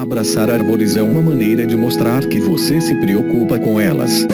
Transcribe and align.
Abraçar 0.00 0.48
árvores 0.48 0.96
é 0.96 1.02
uma 1.02 1.20
maneira 1.20 1.66
de 1.66 1.76
mostrar 1.76 2.24
que 2.28 2.38
você 2.38 2.80
se 2.80 2.94
preocupa 3.00 3.58
com 3.58 3.80
elas. 3.80 4.24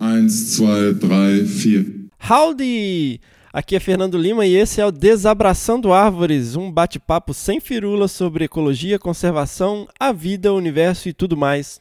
1, 0.00 0.26
2, 0.26 0.98
3, 0.98 2.08
4. 2.18 2.30
Howdy! 2.30 3.20
Aqui 3.52 3.76
é 3.76 3.80
Fernando 3.80 4.16
Lima 4.16 4.46
e 4.46 4.56
esse 4.56 4.80
é 4.80 4.86
o 4.86 4.90
Desabraçando 4.90 5.92
Árvores, 5.92 6.56
um 6.56 6.72
bate-papo 6.72 7.34
sem 7.34 7.60
firulas 7.60 8.10
sobre 8.10 8.46
ecologia, 8.46 8.98
conservação, 8.98 9.86
a 10.00 10.12
vida, 10.12 10.50
o 10.50 10.56
universo 10.56 11.10
e 11.10 11.12
tudo 11.12 11.36
mais. 11.36 11.78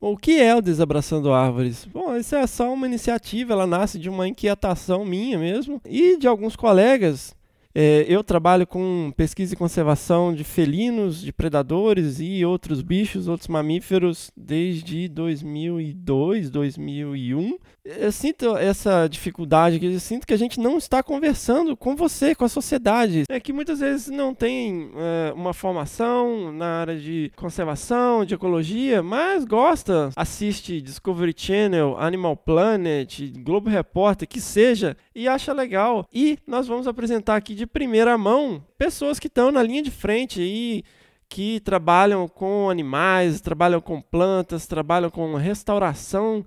Bom, 0.00 0.14
o 0.14 0.16
que 0.16 0.40
é 0.40 0.54
o 0.54 0.60
Desabraçando 0.60 1.32
Árvores? 1.32 1.84
Bom, 1.84 2.16
isso 2.16 2.34
é 2.34 2.46
só 2.48 2.72
uma 2.74 2.86
iniciativa, 2.86 3.52
ela 3.52 3.66
nasce 3.66 3.96
de 3.96 4.08
uma 4.08 4.26
inquietação 4.26 5.04
minha 5.04 5.38
mesmo 5.38 5.80
e 5.84 6.16
de 6.16 6.26
alguns 6.26 6.56
colegas 6.56 7.32
é, 7.78 8.06
eu 8.08 8.24
trabalho 8.24 8.66
com 8.66 9.12
pesquisa 9.14 9.52
e 9.52 9.56
conservação 9.56 10.34
de 10.34 10.42
felinos, 10.42 11.20
de 11.20 11.30
predadores 11.30 12.18
e 12.20 12.42
outros 12.42 12.80
bichos, 12.80 13.28
outros 13.28 13.48
mamíferos 13.48 14.30
desde 14.34 15.06
2002, 15.08 16.48
2001. 16.48 17.58
Eu 17.84 18.10
sinto 18.10 18.56
essa 18.56 19.06
dificuldade, 19.06 19.78
eu 19.84 20.00
sinto 20.00 20.26
que 20.26 20.32
a 20.32 20.38
gente 20.38 20.58
não 20.58 20.78
está 20.78 21.02
conversando 21.02 21.76
com 21.76 21.94
você, 21.94 22.34
com 22.34 22.46
a 22.46 22.48
sociedade. 22.48 23.24
É 23.28 23.38
que 23.38 23.52
muitas 23.52 23.80
vezes 23.80 24.08
não 24.08 24.34
tem 24.34 24.90
é, 24.96 25.32
uma 25.34 25.52
formação 25.52 26.50
na 26.50 26.80
área 26.80 26.98
de 26.98 27.30
conservação, 27.36 28.24
de 28.24 28.34
ecologia, 28.34 29.02
mas 29.02 29.44
gosta, 29.44 30.08
assiste 30.16 30.80
Discovery 30.80 31.34
Channel, 31.36 31.96
Animal 31.98 32.36
Planet, 32.38 33.20
Globo 33.44 33.68
Repórter, 33.68 34.26
que 34.26 34.40
seja, 34.40 34.96
e 35.14 35.28
acha 35.28 35.52
legal. 35.52 36.08
E 36.10 36.38
nós 36.46 36.66
vamos 36.66 36.88
apresentar 36.88 37.36
aqui 37.36 37.54
de 37.54 37.65
de 37.66 37.72
primeira 37.72 38.16
mão 38.16 38.64
pessoas 38.78 39.18
que 39.18 39.26
estão 39.26 39.50
na 39.50 39.62
linha 39.62 39.82
de 39.82 39.90
frente 39.90 40.40
e 40.40 40.84
que 41.28 41.58
trabalham 41.60 42.28
com 42.28 42.70
animais, 42.70 43.40
trabalham 43.40 43.80
com 43.80 44.00
plantas, 44.00 44.66
trabalham 44.68 45.10
com 45.10 45.34
restauração, 45.34 46.46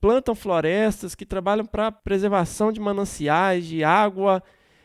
plantam 0.00 0.34
florestas, 0.36 1.16
que 1.16 1.26
trabalham 1.26 1.66
para 1.66 1.90
preservação 1.90 2.70
de 2.70 2.80
mananciais, 2.80 3.66
de 3.66 3.82
água 3.82 4.40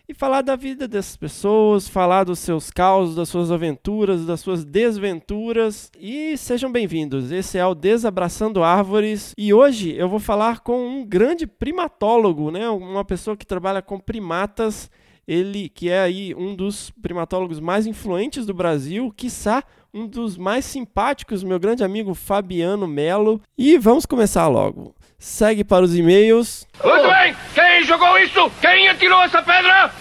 e 0.09 0.14
falar 0.14 0.42
da 0.42 0.55
vida 0.55 0.88
dessas 0.88 1.16
pessoas, 1.16 1.88
falar 1.88 2.23
dos 2.23 2.39
seus 2.39 2.72
causos, 2.72 3.16
das 3.16 3.30
suas 3.30 3.52
aventuras, 3.52 4.25
das 4.25 4.39
suas 4.39 4.66
desventuras. 4.66 5.92
E 5.99 6.36
sejam 6.36 6.72
bem-vindos. 6.72 7.31
Esse 7.31 7.59
é 7.59 7.66
o 7.66 7.75
Desabraçando 7.75 8.64
Árvores 8.64 9.33
e 9.38 9.53
hoje 9.53 9.95
eu 9.95 10.09
vou 10.09 10.20
falar 10.20 10.61
com 10.61 10.88
um 10.88 11.05
grande 11.05 11.45
primatólogo, 11.45 12.49
né? 12.49 12.67
Uma 12.70 13.05
pessoa 13.05 13.38
que 13.38 13.45
trabalha 13.45 13.83
com 13.83 13.99
primatas 13.99 14.89
ele 15.27 15.69
que 15.69 15.89
é 15.89 15.99
aí 16.01 16.33
um 16.35 16.55
dos 16.55 16.91
primatólogos 17.01 17.59
mais 17.59 17.87
influentes 17.87 18.45
do 18.45 18.53
Brasil, 18.53 19.13
quiçá 19.15 19.63
um 19.93 20.05
dos 20.05 20.37
mais 20.37 20.65
simpáticos, 20.65 21.43
meu 21.43 21.57
grande 21.57 21.83
amigo 21.83 22.13
Fabiano 22.13 22.85
Melo. 22.85 23.41
E 23.57 23.77
vamos 23.77 24.05
começar 24.05 24.47
logo. 24.47 24.93
Segue 25.17 25.63
para 25.63 25.85
os 25.85 25.95
e-mails. 25.95 26.67
Muito 26.83 27.07
bem! 27.07 27.35
Quem 27.53 27.83
jogou 27.85 28.17
isso? 28.19 28.51
Quem 28.59 28.89
atirou 28.89 29.21
essa 29.23 29.41
pedra? 29.41 29.91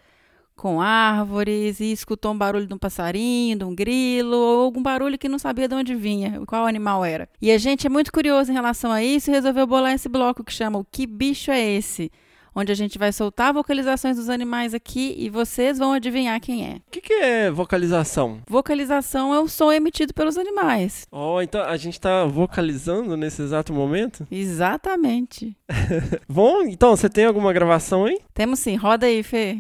com 0.57 0.81
árvores, 0.81 1.81
e 1.81 1.91
escutou 1.91 2.33
um 2.33 2.37
barulho 2.39 2.67
de 2.67 2.75
um 2.75 2.79
passarinho, 2.79 3.59
de 3.59 3.65
um 3.65 3.75
grilo, 3.75 4.37
ou 4.37 4.65
algum 4.65 4.83
barulho 4.83 5.19
que 5.19 5.29
não 5.29 5.39
sabia 5.39 5.67
de 5.67 5.75
onde 5.75 5.95
vinha, 5.95 6.43
qual 6.47 6.67
animal 6.67 7.05
era. 7.05 7.29
E 7.41 7.51
a 7.51 7.57
gente 7.57 7.87
é 7.87 7.91
muito 7.91 8.13
curioso 8.13 8.51
em 8.51 8.55
relação 8.55 8.93
a 8.93 9.03
isso 9.03 9.31
e 9.31 9.33
resolveu 9.33 9.67
bolar 9.67 9.95
esse 9.95 10.09
bloco 10.09 10.45
que 10.45 10.53
chama 10.53 10.79
O 10.79 10.85
Que 10.85 11.07
Bicho 11.07 11.51
é 11.51 11.61
Esse? 11.61 12.13
Onde 12.55 12.73
a 12.73 12.75
gente 12.75 12.99
vai 12.99 13.13
soltar 13.13 13.53
vocalizações 13.53 14.17
dos 14.17 14.29
animais 14.29 14.75
aqui 14.75 15.15
e 15.19 15.31
vocês 15.31 15.79
vão 15.79 15.93
adivinhar 15.93 16.41
quem 16.41 16.67
é. 16.67 16.77
O 16.77 16.91
que, 16.91 17.01
que, 17.01 17.13
é 17.13 17.51
vocalização? 17.51 18.41
Vocalização 18.47 19.35
é 19.35 19.41
o 19.41 19.49
som 19.49 19.73
emitido 19.73 20.15
pelos 20.15 20.37
animais. 20.37 21.07
Oh, 21.11 21.41
então 21.41 21.63
a 21.63 21.77
gente 21.77 21.95
está 21.95 22.25
vocalizando 22.25 23.17
nesse 23.17 23.43
exato 23.43 23.73
momento? 23.73 24.27
Exatamente. 24.31 25.57
Bom, 26.29 26.63
então 26.63 26.97
você 26.97 27.09
tem 27.09 27.25
alguma 27.25 27.53
gravação 27.53 28.05
aí? 28.05 28.19
Temos 28.35 28.59
sim, 28.59 28.77
roda 28.77 29.07
aí, 29.07 29.23
Fê. 29.23 29.59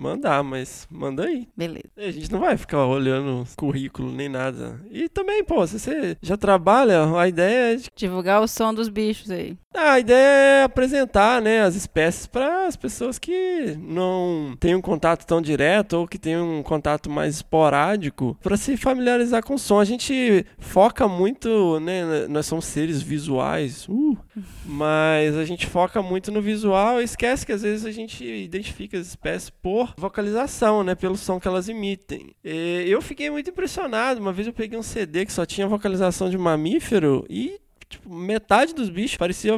mandar, 0.00 0.42
mas 0.42 0.86
manda 0.90 1.24
aí. 1.24 1.46
Beleza. 1.56 1.90
A 1.96 2.10
gente 2.10 2.32
não 2.32 2.40
vai 2.40 2.56
ficar 2.56 2.86
olhando 2.86 3.46
currículo 3.56 4.10
nem 4.10 4.28
nada. 4.28 4.80
E 4.90 5.08
também, 5.08 5.44
pô, 5.44 5.66
se 5.66 5.78
você 5.78 6.16
já 6.22 6.36
trabalha, 6.36 7.04
a 7.18 7.28
ideia 7.28 7.74
é 7.74 7.76
de... 7.76 7.90
divulgar 7.94 8.40
o 8.40 8.48
som 8.48 8.72
dos 8.72 8.88
bichos 8.88 9.30
aí. 9.30 9.56
Ah, 9.74 9.92
a 9.92 10.00
ideia 10.00 10.60
é 10.60 10.62
apresentar, 10.64 11.40
né, 11.40 11.62
as 11.62 11.76
espécies 11.76 12.26
para 12.26 12.66
as 12.66 12.74
pessoas 12.74 13.20
que 13.20 13.76
não 13.78 14.56
têm 14.58 14.74
um 14.74 14.80
contato 14.80 15.24
tão 15.24 15.40
direto 15.40 15.92
ou 15.92 16.08
que 16.08 16.18
têm 16.18 16.36
um 16.36 16.62
contato 16.62 17.08
mais 17.08 17.36
esporádico, 17.36 18.36
para 18.42 18.56
se 18.56 18.76
familiarizar 18.76 19.44
com 19.44 19.54
o 19.54 19.58
som. 19.58 19.78
A 19.78 19.84
gente 19.84 20.44
foca 20.58 21.06
muito, 21.06 21.78
né? 21.80 22.26
Nós 22.28 22.46
somos 22.46 22.64
seres 22.64 23.00
visuais, 23.00 23.86
uh, 23.88 24.18
mas 24.64 25.36
a 25.36 25.44
gente 25.44 25.66
foca 25.66 26.02
muito 26.02 26.30
no 26.30 26.40
visual 26.40 27.00
e 27.00 27.04
esquece 27.04 27.44
que 27.44 27.52
às 27.52 27.62
vezes 27.62 27.84
a 27.84 27.90
gente 27.90 28.24
identifica 28.24 28.98
as 28.98 29.06
espécies 29.08 29.50
por 29.50 29.94
vocalização, 29.96 30.82
né? 30.82 30.94
Pelo 30.94 31.16
som 31.16 31.40
que 31.40 31.48
elas 31.48 31.68
emitem. 31.68 32.34
E 32.44 32.84
eu 32.88 33.00
fiquei 33.00 33.30
muito 33.30 33.50
impressionado. 33.50 34.20
Uma 34.20 34.32
vez 34.32 34.46
eu 34.46 34.52
peguei 34.52 34.78
um 34.78 34.82
CD 34.82 35.26
que 35.26 35.32
só 35.32 35.44
tinha 35.46 35.66
vocalização 35.66 36.28
de 36.30 36.38
mamífero 36.38 37.26
e 37.28 37.60
tipo, 37.90 38.14
metade 38.14 38.74
dos 38.74 38.88
bichos 38.88 39.16
parecia 39.16 39.52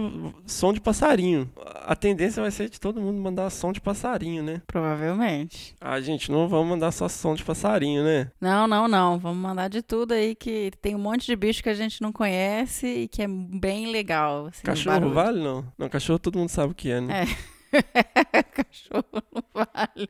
som 0.46 0.72
de 0.72 0.80
passarinho. 0.80 1.50
A 1.84 1.94
tendência 1.94 2.42
vai 2.42 2.50
ser 2.50 2.68
de 2.68 2.80
todo 2.80 3.00
mundo 3.00 3.20
mandar 3.20 3.48
som 3.50 3.72
de 3.72 3.80
passarinho, 3.80 4.42
né? 4.42 4.62
Provavelmente. 4.66 5.74
Ah, 5.80 6.00
gente, 6.00 6.32
não 6.32 6.48
vamos 6.48 6.68
mandar 6.68 6.90
só 6.90 7.08
som 7.08 7.34
de 7.34 7.44
passarinho, 7.44 8.02
né? 8.02 8.30
Não, 8.40 8.66
não, 8.66 8.88
não. 8.88 9.18
Vamos 9.18 9.38
mandar 9.38 9.68
de 9.68 9.82
tudo 9.82 10.12
aí 10.12 10.34
que 10.34 10.72
tem 10.80 10.94
um 10.94 10.98
monte 10.98 11.26
de 11.26 11.36
bicho 11.36 11.62
que 11.62 11.68
a 11.68 11.74
gente 11.74 12.00
não 12.00 12.10
conhece 12.10 12.86
e 12.86 13.08
que 13.08 13.22
é 13.22 13.28
bem 13.28 13.90
legal. 13.90 14.46
Assim, 14.46 14.62
cachorro 14.62 15.10
vale, 15.10 15.40
não? 15.42 15.64
Não, 15.76 15.88
cachorro 15.88 16.18
todo 16.18 16.38
mundo 16.38 16.48
sabe 16.48 16.72
o 16.72 16.74
que 16.74 16.90
é, 16.90 17.00
né? 17.00 17.24
É. 17.24 17.52
Cachorro 18.52 19.22
não 19.34 19.42
vale. 19.54 20.08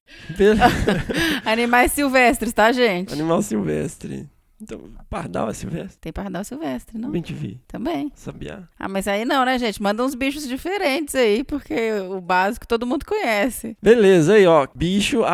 Animais 1.46 1.92
silvestres, 1.92 2.52
tá, 2.52 2.72
gente? 2.72 3.12
Animal 3.12 3.42
silvestre. 3.42 4.28
Então, 4.62 4.80
pardal 5.10 5.50
é 5.50 5.52
silvestre? 5.52 5.98
Tem 6.00 6.12
pardal 6.12 6.44
silvestre, 6.44 6.98
não? 6.98 7.10
Bem 7.10 7.20
te 7.22 7.32
vi. 7.32 7.60
Também. 7.66 8.12
Sabiá. 8.14 8.62
Ah, 8.78 8.88
mas 8.88 9.08
aí 9.08 9.24
não, 9.24 9.44
né, 9.44 9.58
gente? 9.58 9.82
Manda 9.82 10.04
uns 10.04 10.14
bichos 10.14 10.46
diferentes 10.46 11.14
aí, 11.14 11.42
porque 11.44 11.92
o 12.08 12.20
básico 12.20 12.66
todo 12.66 12.86
mundo 12.86 13.04
conhece. 13.04 13.76
Beleza, 13.82 14.34
aí 14.34 14.46
ó, 14.46 14.66
bicho 14.74 15.24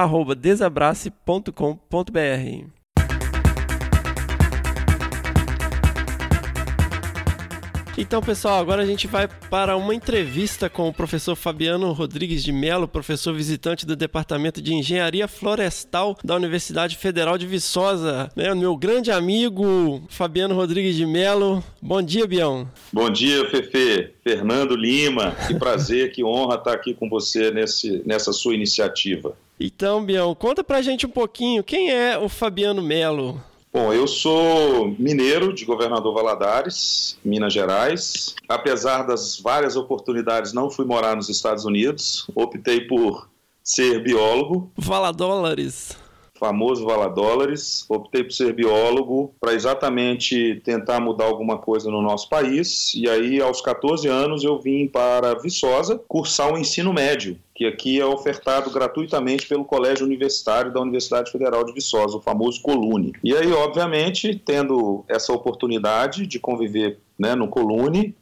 Então, 8.01 8.23
pessoal, 8.23 8.61
agora 8.61 8.81
a 8.81 8.87
gente 8.87 9.09
vai 9.09 9.27
para 9.51 9.77
uma 9.77 9.93
entrevista 9.93 10.71
com 10.71 10.89
o 10.89 10.93
professor 10.95 11.35
Fabiano 11.35 11.91
Rodrigues 11.91 12.45
de 12.45 12.53
Melo, 12.53 12.87
professor 12.87 13.35
visitante 13.35 13.85
do 13.85 13.97
Departamento 13.97 14.63
de 14.63 14.73
Engenharia 14.73 15.27
Florestal 15.27 16.17
da 16.23 16.37
Universidade 16.37 16.97
Federal 16.97 17.37
de 17.37 17.45
Viçosa. 17.45 18.31
Né? 18.37 18.55
Meu 18.55 18.77
grande 18.77 19.11
amigo 19.11 20.01
Fabiano 20.09 20.55
Rodrigues 20.55 20.95
de 20.95 21.05
Melo. 21.05 21.63
Bom 21.83 22.01
dia, 22.01 22.25
Bião. 22.25 22.71
Bom 22.93 23.11
dia, 23.11 23.45
Fefe. 23.51 24.13
Fernando 24.23 24.77
Lima. 24.77 25.35
Que 25.49 25.55
prazer, 25.55 26.13
que 26.13 26.23
honra 26.23 26.55
estar 26.55 26.75
aqui 26.75 26.95
com 26.95 27.09
você 27.09 27.51
nesse, 27.51 28.01
nessa 28.07 28.33
sua 28.33 28.55
iniciativa. 28.55 29.37
Então, 29.59 30.05
Bião, 30.05 30.37
conta 30.37 30.63
pra 30.63 30.81
gente 30.83 31.05
um 31.05 31.11
pouquinho 31.11 31.65
quem 31.65 31.91
é 31.91 32.17
o 32.17 32.29
Fabiano 32.29 32.81
Melo. 32.81 33.43
Bom, 33.71 33.93
eu 33.93 34.07
sou 34.07 34.89
mineiro 34.99 35.53
de 35.53 35.65
Governador 35.65 36.15
Valadares, 36.15 37.19
Minas 37.23 37.53
Gerais. 37.53 38.35
Apesar 38.49 39.03
das 39.03 39.39
várias 39.39 39.77
oportunidades, 39.77 40.55
não 40.55 40.71
fui 40.71 40.87
morar 40.87 41.15
nos 41.15 41.29
Estados 41.29 41.67
Unidos. 41.67 42.27
Optei 42.35 42.87
por 42.87 43.29
ser 43.63 44.03
biólogo. 44.03 44.73
Valadólares. 44.77 45.97
Famoso 46.39 46.85
Valadólares. 46.85 47.85
Optei 47.89 48.25
por 48.25 48.33
ser 48.33 48.53
biólogo 48.53 49.35
para 49.41 49.55
exatamente 49.55 50.61
tentar 50.65 51.01
mudar 51.01 51.25
alguma 51.25 51.59
coisa 51.59 51.91
no 51.91 52.01
nosso 52.01 52.29
país. 52.29 52.93
E 52.95 53.09
aí, 53.09 53.41
aos 53.41 53.61
14 53.61 54.09
anos, 54.09 54.45
eu 54.45 54.59
vim 54.59 54.87
para 54.87 55.35
Viçosa 55.35 56.01
cursar 56.09 56.53
o 56.53 56.59
ensino 56.59 56.93
médio 56.93 57.39
que 57.59 57.67
aqui 57.67 58.01
é 58.01 58.07
ofertado 58.07 58.71
gratuitamente 58.71 59.45
pelo 59.49 59.65
Colégio 59.65 60.07
Universitário 60.07 60.73
da 60.73 60.81
Universidade 60.81 61.33
Federal 61.33 61.65
de 61.65 61.73
Viçosa, 61.73 62.17
o 62.17 62.21
famoso 62.21 62.63
Colune. 62.63 63.13
E 63.25 63.35
aí, 63.35 63.51
obviamente, 63.51 64.41
tendo 64.47 65.05
essa 65.09 65.33
oportunidade 65.33 66.25
de 66.25 66.39
conviver 66.39 67.01
né, 67.19 67.35
no 67.35 67.49
Colune, 67.49 68.15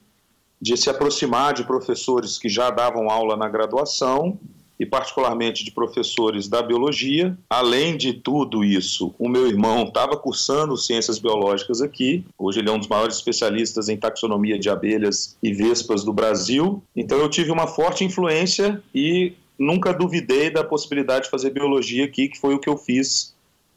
de 0.58 0.74
se 0.74 0.88
aproximar 0.88 1.52
de 1.52 1.64
professores 1.64 2.38
que 2.38 2.48
já 2.48 2.70
davam 2.70 3.10
aula 3.10 3.36
na 3.36 3.46
graduação, 3.46 4.38
e 4.78 4.84
particularmente 4.84 5.64
de 5.64 5.70
professores 5.70 6.48
da 6.48 6.62
biologia. 6.62 7.36
Além 7.48 7.96
de 7.96 8.12
tudo 8.12 8.64
isso, 8.64 9.14
o 9.18 9.28
meu 9.28 9.46
irmão 9.46 9.84
estava 9.84 10.16
cursando 10.16 10.76
ciências 10.76 11.18
biológicas 11.18 11.80
aqui. 11.80 12.24
Hoje 12.38 12.60
ele 12.60 12.68
é 12.68 12.72
um 12.72 12.78
dos 12.78 12.88
maiores 12.88 13.16
especialistas 13.16 13.88
em 13.88 13.96
taxonomia 13.96 14.58
de 14.58 14.68
abelhas 14.68 15.36
e 15.42 15.52
vespas 15.52 16.04
do 16.04 16.12
Brasil. 16.12 16.82
Então 16.94 17.18
eu 17.18 17.28
tive 17.28 17.50
uma 17.50 17.66
forte 17.66 18.04
influência 18.04 18.82
e 18.94 19.32
nunca 19.58 19.92
duvidei 19.92 20.50
da 20.50 20.62
possibilidade 20.62 21.24
de 21.24 21.30
fazer 21.30 21.50
biologia 21.50 22.04
aqui, 22.04 22.28
que 22.28 22.38
foi 22.38 22.54
o 22.54 22.58
que 22.58 22.68
eu 22.68 22.76
fiz 22.76 23.34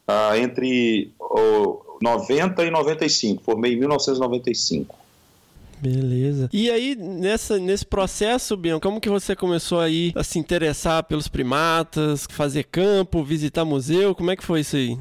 ah, 0.08 0.38
entre 0.38 1.12
oh, 1.20 1.98
90 2.02 2.66
e 2.66 2.72
95. 2.72 3.44
Formei 3.44 3.74
em 3.74 3.80
1995. 3.80 4.99
Beleza. 5.82 6.50
E 6.52 6.70
aí, 6.70 6.96
nessa, 6.96 7.58
nesse 7.58 7.86
processo, 7.86 8.58
Bion, 8.58 8.80
como 8.80 9.00
que 9.00 9.10
você 9.10 9.36
começou 9.36 9.80
aí 9.80 10.12
a 10.16 10.24
se 10.24 10.38
interessar 10.38 11.04
pelos 11.04 11.28
primatas, 11.28 12.28
fazer 12.30 12.64
campo, 12.66 13.24
visitar 13.24 13.64
museu? 13.64 14.14
Como 14.14 14.32
é 14.32 14.36
que 14.36 14.44
foi 14.44 14.62
isso 14.62 14.76
aí? 14.76 14.98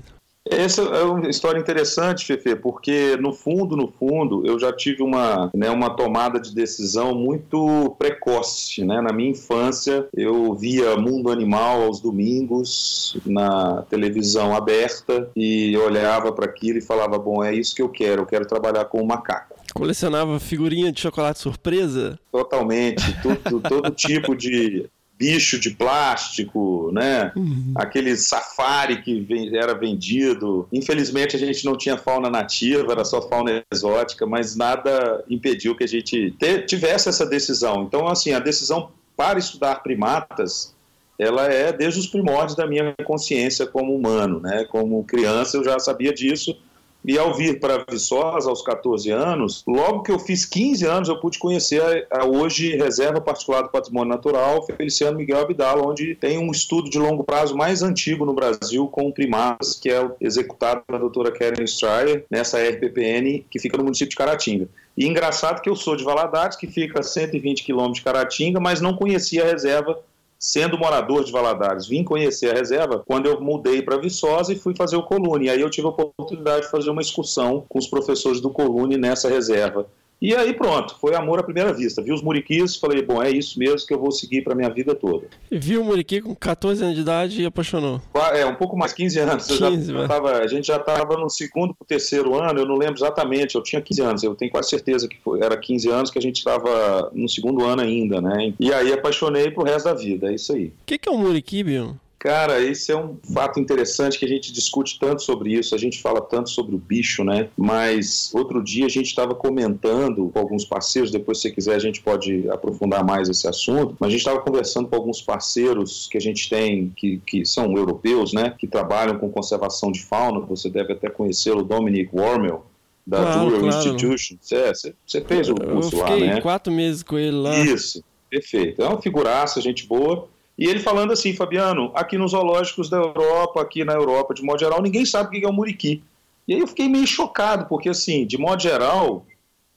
Essa 0.50 0.82
é 0.82 1.02
uma 1.02 1.28
história 1.28 1.58
interessante, 1.58 2.25
Fefe, 2.25 2.56
porque 2.56 3.16
no 3.19 3.32
fundo, 3.32 3.76
no 3.76 3.88
fundo, 3.88 4.46
eu 4.46 4.58
já 4.58 4.72
tive 4.72 5.02
uma, 5.02 5.50
né, 5.54 5.69
uma 5.70 5.90
tomada 5.90 6.40
de 6.40 6.54
decisão 6.54 7.14
muito 7.14 7.94
precoce. 7.98 8.82
Né? 8.82 9.00
Na 9.00 9.12
minha 9.12 9.30
infância, 9.30 10.08
eu 10.14 10.54
via 10.54 10.96
Mundo 10.96 11.30
Animal 11.30 11.82
aos 11.82 12.00
domingos 12.00 13.16
na 13.26 13.82
televisão 13.82 14.56
aberta 14.56 15.30
e 15.36 15.76
olhava 15.76 16.32
para 16.32 16.46
aquilo 16.46 16.78
e 16.78 16.82
falava: 16.82 17.19
bom, 17.19 17.44
é 17.44 17.54
isso 17.54 17.75
que 17.75 17.82
eu 17.82 17.88
quero, 17.88 18.22
eu 18.22 18.26
quero 18.26 18.46
trabalhar 18.46 18.86
com 18.86 19.02
o 19.02 19.06
macaco. 19.06 19.57
Colecionava 19.75 20.41
figurinha 20.41 20.91
de 20.91 21.00
chocolate 21.00 21.38
surpresa? 21.38 22.19
Totalmente, 22.32 23.05
tudo, 23.23 23.61
todo 23.61 23.91
tipo 23.94 24.35
de 24.35 24.88
bicho 25.19 25.59
de 25.59 25.70
plástico, 25.70 26.91
né? 26.93 27.32
Uhum. 27.37 27.73
Aquele 27.75 28.17
safari 28.17 29.03
que 29.03 29.26
era 29.53 29.75
vendido. 29.75 30.69
Infelizmente 30.73 31.35
a 31.35 31.38
gente 31.38 31.65
não 31.65 31.76
tinha 31.76 31.99
fauna 31.99 32.31
nativa, 32.31 32.93
era 32.93 33.05
só 33.05 33.20
fauna 33.29 33.65
exótica, 33.73 34.25
mas 34.25 34.55
nada 34.55 35.25
impediu 35.29 35.75
que 35.75 35.82
a 35.82 35.88
gente 35.88 36.35
tivesse 36.67 37.09
essa 37.09 37.26
decisão. 37.26 37.82
Então, 37.82 38.06
assim, 38.06 38.32
a 38.32 38.38
decisão 38.38 38.91
para 39.17 39.41
estudar 39.41 39.82
primatas, 39.82 40.73
ela 41.19 41.47
é 41.47 41.73
desde 41.73 41.99
os 41.99 42.06
primórdios 42.06 42.55
da 42.55 42.64
minha 42.64 42.94
consciência 43.05 43.67
como 43.67 43.93
humano, 43.93 44.38
né? 44.38 44.64
Como 44.71 45.03
criança 45.03 45.56
eu 45.56 45.64
já 45.64 45.76
sabia 45.81 46.12
disso 46.12 46.56
e 47.05 47.19
ao 47.19 47.35
vir 47.35 47.61
para 47.61 47.85
Viçosa, 47.89 48.50
aos 48.50 48.62
14 48.62 49.11
anos, 49.11 49.62
logo 49.67 50.03
que 50.03 50.11
eu 50.11 50.19
fiz 50.19 50.45
15 50.45 50.87
anos, 50.87 51.09
eu 51.09 51.21
pude 51.21 51.39
conhecer 51.39 52.06
a, 52.11 52.23
a 52.23 52.25
hoje 52.25 52.77
Reserva 52.77 53.21
Particular 53.21 53.62
do 53.62 53.71
Patrimônio 53.71 54.12
Natural, 54.12 54.65
Feliciano 54.65 55.17
Miguel 55.17 55.41
Abdala, 55.41 55.87
onde 55.87 56.15
tem 56.15 56.39
um 56.39 56.50
estudo 56.50 56.91
de 56.91 56.99
longo 56.99 57.25
prazo 57.25 57.56
mais 57.56 57.83
antigo 57.83 58.25
no 58.25 58.35
Brasil 58.35 58.87
com 58.89 59.11
primatas, 59.12 59.75
que 59.75 59.91
é 59.91 60.11
executado 60.21 60.83
pela 60.87 60.99
doutora 60.99 61.31
Karen 61.31 61.65
Stryer, 61.65 62.25
nessa 62.31 62.59
RPPN, 62.59 63.45
que 63.50 63.59
fica 63.59 63.77
no 63.77 63.85
município 63.85 64.11
de 64.11 64.17
Caratinga. 64.17 64.69
E 64.97 65.06
engraçado 65.06 65.62
que 65.62 65.71
eu 65.71 65.77
sou 65.77 65.95
de 65.95 66.03
Valadares, 66.03 66.56
que 66.56 66.67
fica 66.67 66.99
a 66.99 67.05
120 67.05 67.62
quilômetros 67.62 67.99
de 67.99 68.05
Caratinga, 68.05 68.59
mas 68.59 68.81
não 68.81 68.97
conhecia 68.97 69.45
a 69.45 69.47
reserva 69.47 69.97
sendo 70.38 70.79
morador 70.79 71.25
de 71.25 71.32
Valadares, 71.32 71.87
vim 71.87 72.05
conhecer 72.05 72.50
a 72.50 72.55
reserva 72.55 73.02
quando 73.05 73.26
eu 73.26 73.40
mudei 73.40 73.82
para 73.82 73.99
Viçosa 73.99 74.52
e 74.52 74.58
fui 74.58 74.75
fazer 74.75 74.96
o 74.96 75.02
Colune. 75.02 75.50
Aí 75.50 75.61
eu 75.61 75.70
tive 75.70 75.88
a 75.88 75.90
oportunidade 75.90 76.62
de 76.62 76.70
fazer 76.70 76.90
uma 76.90 77.02
excursão 77.02 77.64
com 77.69 77.79
os 77.79 77.88
professores 77.88 78.40
do 78.40 78.50
Colune 78.50 78.96
nessa 78.96 79.29
reserva. 79.29 79.88
E 80.20 80.35
aí 80.35 80.53
pronto, 80.53 80.97
foi 81.00 81.15
amor 81.15 81.38
à 81.38 81.43
primeira 81.43 81.73
vista. 81.73 82.03
Vi 82.03 82.12
os 82.12 82.23
muriquis, 82.23 82.76
falei, 82.76 83.03
bom, 83.03 83.23
é 83.23 83.31
isso 83.31 83.59
mesmo 83.59 83.87
que 83.87 83.94
eu 83.94 83.99
vou 83.99 84.11
seguir 84.11 84.43
para 84.43 84.55
minha 84.55 84.69
vida 84.69 84.94
toda. 84.94 85.29
Viu 85.50 85.82
o 85.82 85.85
muriqui 85.85 86.20
com 86.20 86.35
14 86.35 86.82
anos 86.82 86.97
de 86.97 87.03
idade 87.03 87.43
e 87.43 87.47
apaixonou? 87.47 88.00
É, 88.32 88.44
um 88.44 88.55
pouco 88.55 88.76
mais, 88.76 88.93
15 88.93 89.19
anos. 89.20 89.47
15, 89.47 89.92
já, 89.92 90.09
tava, 90.09 90.33
a 90.38 90.47
gente 90.47 90.66
já 90.66 90.76
estava 90.76 91.16
no 91.16 91.31
segundo 91.31 91.75
para 91.75 91.87
terceiro 91.87 92.35
ano, 92.35 92.61
eu 92.61 92.66
não 92.66 92.76
lembro 92.76 92.97
exatamente, 92.97 93.54
eu 93.54 93.62
tinha 93.62 93.81
15 93.81 94.02
anos, 94.02 94.23
eu 94.23 94.35
tenho 94.35 94.50
quase 94.50 94.69
certeza 94.69 95.09
que 95.09 95.16
foi, 95.23 95.40
era 95.40 95.57
15 95.57 95.88
anos 95.88 96.11
que 96.11 96.19
a 96.19 96.23
gente 96.23 96.37
estava 96.37 97.11
no 97.14 97.28
segundo 97.28 97.64
ano 97.64 97.83
ainda, 97.83 98.21
né? 98.21 98.52
E 98.59 98.73
aí 98.73 98.92
apaixonei 98.92 99.50
pro 99.50 99.64
resto 99.64 99.85
da 99.85 99.95
vida, 99.95 100.31
é 100.31 100.35
isso 100.35 100.52
aí. 100.52 100.66
O 100.66 100.73
que, 100.87 100.99
que 100.99 101.09
é 101.09 101.12
um 101.12 101.19
muriqui, 101.19 101.62
Bill? 101.62 101.97
Cara, 102.18 102.60
esse 102.60 102.90
é 102.90 102.96
um 102.96 103.16
fato 103.32 103.60
interessante 103.60 104.18
que 104.18 104.25
a 104.25 104.28
gente 104.28 104.52
discute 104.52 104.98
tanto 104.98 105.22
sobre 105.22 105.52
isso, 105.52 105.72
a 105.72 105.78
gente 105.78 106.02
fala 106.02 106.20
tanto 106.20 106.50
sobre 106.50 106.75
o 106.75 106.78
bicho, 106.78 107.22
né? 107.22 107.48
Mas 107.56 108.32
outro 108.34 108.62
dia 108.62 108.87
a 108.87 108.88
gente 108.88 109.06
estava 109.06 109.37
comentando 109.37 110.28
com 110.28 110.38
alguns 110.38 110.64
parceiros, 110.64 111.12
depois 111.12 111.38
se 111.38 111.42
você 111.42 111.50
quiser 111.52 111.76
a 111.76 111.78
gente 111.78 112.02
pode 112.02 112.50
aprofundar 112.50 113.04
mais 113.04 113.28
esse 113.28 113.46
assunto, 113.46 113.96
mas 114.00 114.08
a 114.08 114.10
gente 114.10 114.20
estava 114.20 114.40
conversando 114.40 114.88
com 114.88 114.96
alguns 114.96 115.22
parceiros 115.22 116.08
que 116.10 116.18
a 116.18 116.20
gente 116.20 116.50
tem, 116.50 116.92
que, 116.96 117.18
que 117.25 117.44
são 117.44 117.76
europeus, 117.76 118.32
né? 118.32 118.52
Que 118.58 118.66
trabalham 118.66 119.16
com 119.16 119.30
conservação 119.30 119.92
de 119.92 120.02
fauna, 120.02 120.40
você 120.40 120.68
deve 120.68 120.94
até 120.94 121.08
conhecê-lo, 121.08 121.62
Dominic 121.62 122.10
Wormel, 122.12 122.66
da 123.06 123.18
claro, 123.18 123.44
Dural 123.44 123.60
claro. 123.60 123.76
Institution. 123.76 124.37
Você, 124.40 124.94
você 125.06 125.20
fez 125.20 125.48
o 125.48 125.54
curso 125.54 125.96
lá, 125.96 126.16
né? 126.16 126.40
Quatro 126.40 126.72
meses 126.72 127.04
com 127.04 127.16
ele 127.16 127.37
lá. 127.37 127.56
Isso, 127.60 128.02
perfeito. 128.28 128.82
É 128.82 128.88
uma 128.88 129.00
figuraça, 129.00 129.60
gente 129.60 129.87
boa. 129.87 130.28
E 130.59 130.67
ele 130.67 130.81
falando 130.81 131.12
assim, 131.12 131.33
Fabiano, 131.33 131.93
aqui 131.95 132.19
nos 132.19 132.33
zoológicos 132.33 132.91
da 132.91 132.97
Europa, 132.97 133.62
aqui 133.62 133.85
na 133.85 133.93
Europa, 133.93 134.35
de 134.35 134.43
modo 134.43 134.59
geral, 134.59 134.83
ninguém 134.83 135.05
sabe 135.05 135.29
o 135.29 135.41
que 135.41 135.47
é 135.47 135.49
um 135.49 135.53
muriqui. 135.53 136.03
E 136.49 136.55
aí 136.55 136.61
eu 136.61 136.67
fiquei 136.67 136.88
meio 136.88 137.07
chocado, 137.07 137.67
porque 137.67 137.88
assim, 137.88 138.27
de 138.27 138.37
modo 138.37 138.61
geral, 138.61 139.25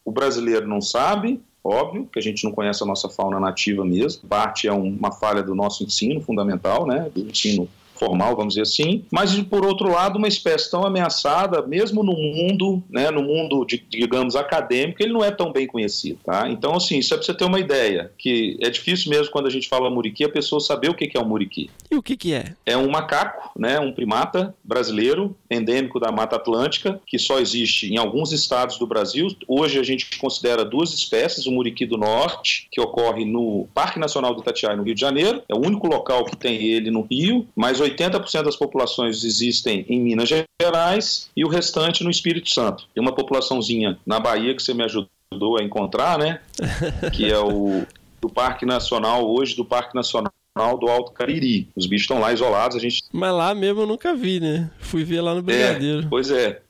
o 0.04 0.12
brasileiro 0.12 0.68
não 0.68 0.82
sabe, 0.82 1.40
óbvio, 1.64 2.10
que 2.12 2.18
a 2.18 2.22
gente 2.22 2.44
não 2.44 2.52
conhece 2.52 2.82
a 2.82 2.88
nossa 2.88 3.08
fauna 3.10 3.40
nativa 3.40 3.86
mesmo. 3.86 4.28
Parte 4.28 4.68
é 4.68 4.74
uma 4.74 5.12
falha 5.12 5.44
do 5.44 5.54
nosso 5.54 5.84
ensino 5.84 6.20
fundamental, 6.20 6.88
né, 6.88 7.12
do 7.14 7.30
ensino 7.30 7.70
formal, 8.02 8.36
vamos 8.36 8.56
dizer 8.56 8.64
assim, 8.64 9.06
mas 9.12 9.40
por 9.44 9.64
outro 9.64 9.92
lado, 9.92 10.18
uma 10.18 10.28
espécie 10.28 10.72
tão 10.72 10.84
ameaçada, 10.84 11.62
mesmo 11.62 12.02
no 12.02 12.14
mundo, 12.14 12.82
né, 12.90 13.12
no 13.12 13.22
mundo, 13.22 13.64
de, 13.64 13.78
digamos, 13.90 14.36
acadêmico, 14.36 15.04
ele 15.04 15.14
não 15.14 15.24
é 15.24 15.30
tão 15.30 15.52
bem 15.52 15.68
conhecido, 15.68 16.20
tá? 16.26 16.50
Então, 16.50 16.76
assim, 16.76 17.00
só 17.02 17.16
para 17.16 17.26
você 17.26 17.34
ter 17.34 17.46
uma 17.46 17.60
ideia, 17.60 18.12
que 18.18 18.58
é 18.60 18.72
difícil 18.72 19.12
mesmo 19.12 19.32
quando 19.32 19.46
a 19.46 19.52
gente 19.52 19.70
fala 19.70 19.92
muriqui, 19.92 20.24
a 20.24 20.30
pessoa 20.30 20.60
saber 20.60 20.90
o 20.90 20.96
que 20.96 21.16
é 21.16 21.20
um 21.20 21.28
muriqui. 21.28 21.70
E 21.92 21.96
o 21.96 22.02
que 22.02 22.18
que 22.18 22.34
é? 22.34 22.56
É 22.66 22.76
um 22.76 22.90
macaco, 22.90 23.52
né, 23.56 23.80
um 23.80 23.92
primata 23.92 24.56
brasileiro, 24.64 25.36
endêmico 25.50 26.00
da 26.00 26.12
Mata 26.12 26.38
Atlântica, 26.38 27.00
que 27.06 27.20
só 27.20 27.40
existe 27.40 27.94
em 27.94 27.98
alguns 27.98 28.32
estados 28.32 28.80
do 28.80 28.88
Brasil. 28.88 29.28
Hoje 29.48 29.78
a 29.78 29.84
gente 29.84 30.18
considera 30.18 30.66
duas 30.66 30.94
espécies, 30.94 31.46
o 31.46 31.52
muriqui 31.52 31.86
do 31.86 31.98
norte, 31.98 32.68
que 32.72 32.82
ocorre 32.82 33.26
no 33.26 33.68
Parque 33.74 34.00
Nacional 34.00 34.34
do 34.34 34.42
Itatiaia, 34.42 34.76
no 34.76 34.84
Rio 34.84 34.96
de 34.96 35.02
Janeiro, 35.02 35.44
é 35.48 35.54
o 35.54 35.60
único 35.60 35.88
local 35.88 36.26
que 36.26 36.36
tem 36.36 36.56
ele 36.64 36.90
no 36.90 37.02
Rio, 37.02 37.48
mas 37.56 37.80
80% 37.94 38.44
das 38.44 38.56
populações 38.56 39.24
existem 39.24 39.86
em 39.88 40.00
Minas 40.00 40.30
Gerais 40.62 41.30
e 41.36 41.44
o 41.44 41.48
restante 41.48 42.04
no 42.04 42.10
Espírito 42.10 42.50
Santo. 42.50 42.86
Tem 42.94 43.02
uma 43.02 43.14
populaçãozinha 43.14 43.98
na 44.06 44.20
Bahia 44.20 44.56
que 44.56 44.62
você 44.62 44.74
me 44.74 44.84
ajudou 44.84 45.58
a 45.60 45.64
encontrar, 45.64 46.18
né? 46.18 46.42
Que 47.14 47.32
é 47.32 47.40
o 47.40 47.84
do 48.22 48.30
Parque 48.30 48.66
Nacional, 48.66 49.28
hoje 49.28 49.56
do 49.56 49.66
Parque 49.66 49.96
Nacional 49.96 50.32
do 50.80 50.88
Alto 50.88 51.12
Cariri. 51.12 51.70
Os 51.76 51.88
bichos 51.88 52.04
estão 52.04 52.20
lá 52.20 52.34
isolados, 52.34 52.78
a 52.78 52.80
gente... 52.80 53.02
Mas 53.12 53.34
lá 53.34 53.56
mesmo 53.56 53.82
eu 53.82 53.88
nunca 53.88 54.14
vi, 54.14 54.40
né? 54.40 54.70
Fui 54.80 55.04
ver 55.04 55.22
lá 55.22 55.34
no 55.34 55.42
Brigadeiro. 55.42 56.04
É, 56.04 56.08
pois 56.10 56.30
é. 56.30 56.62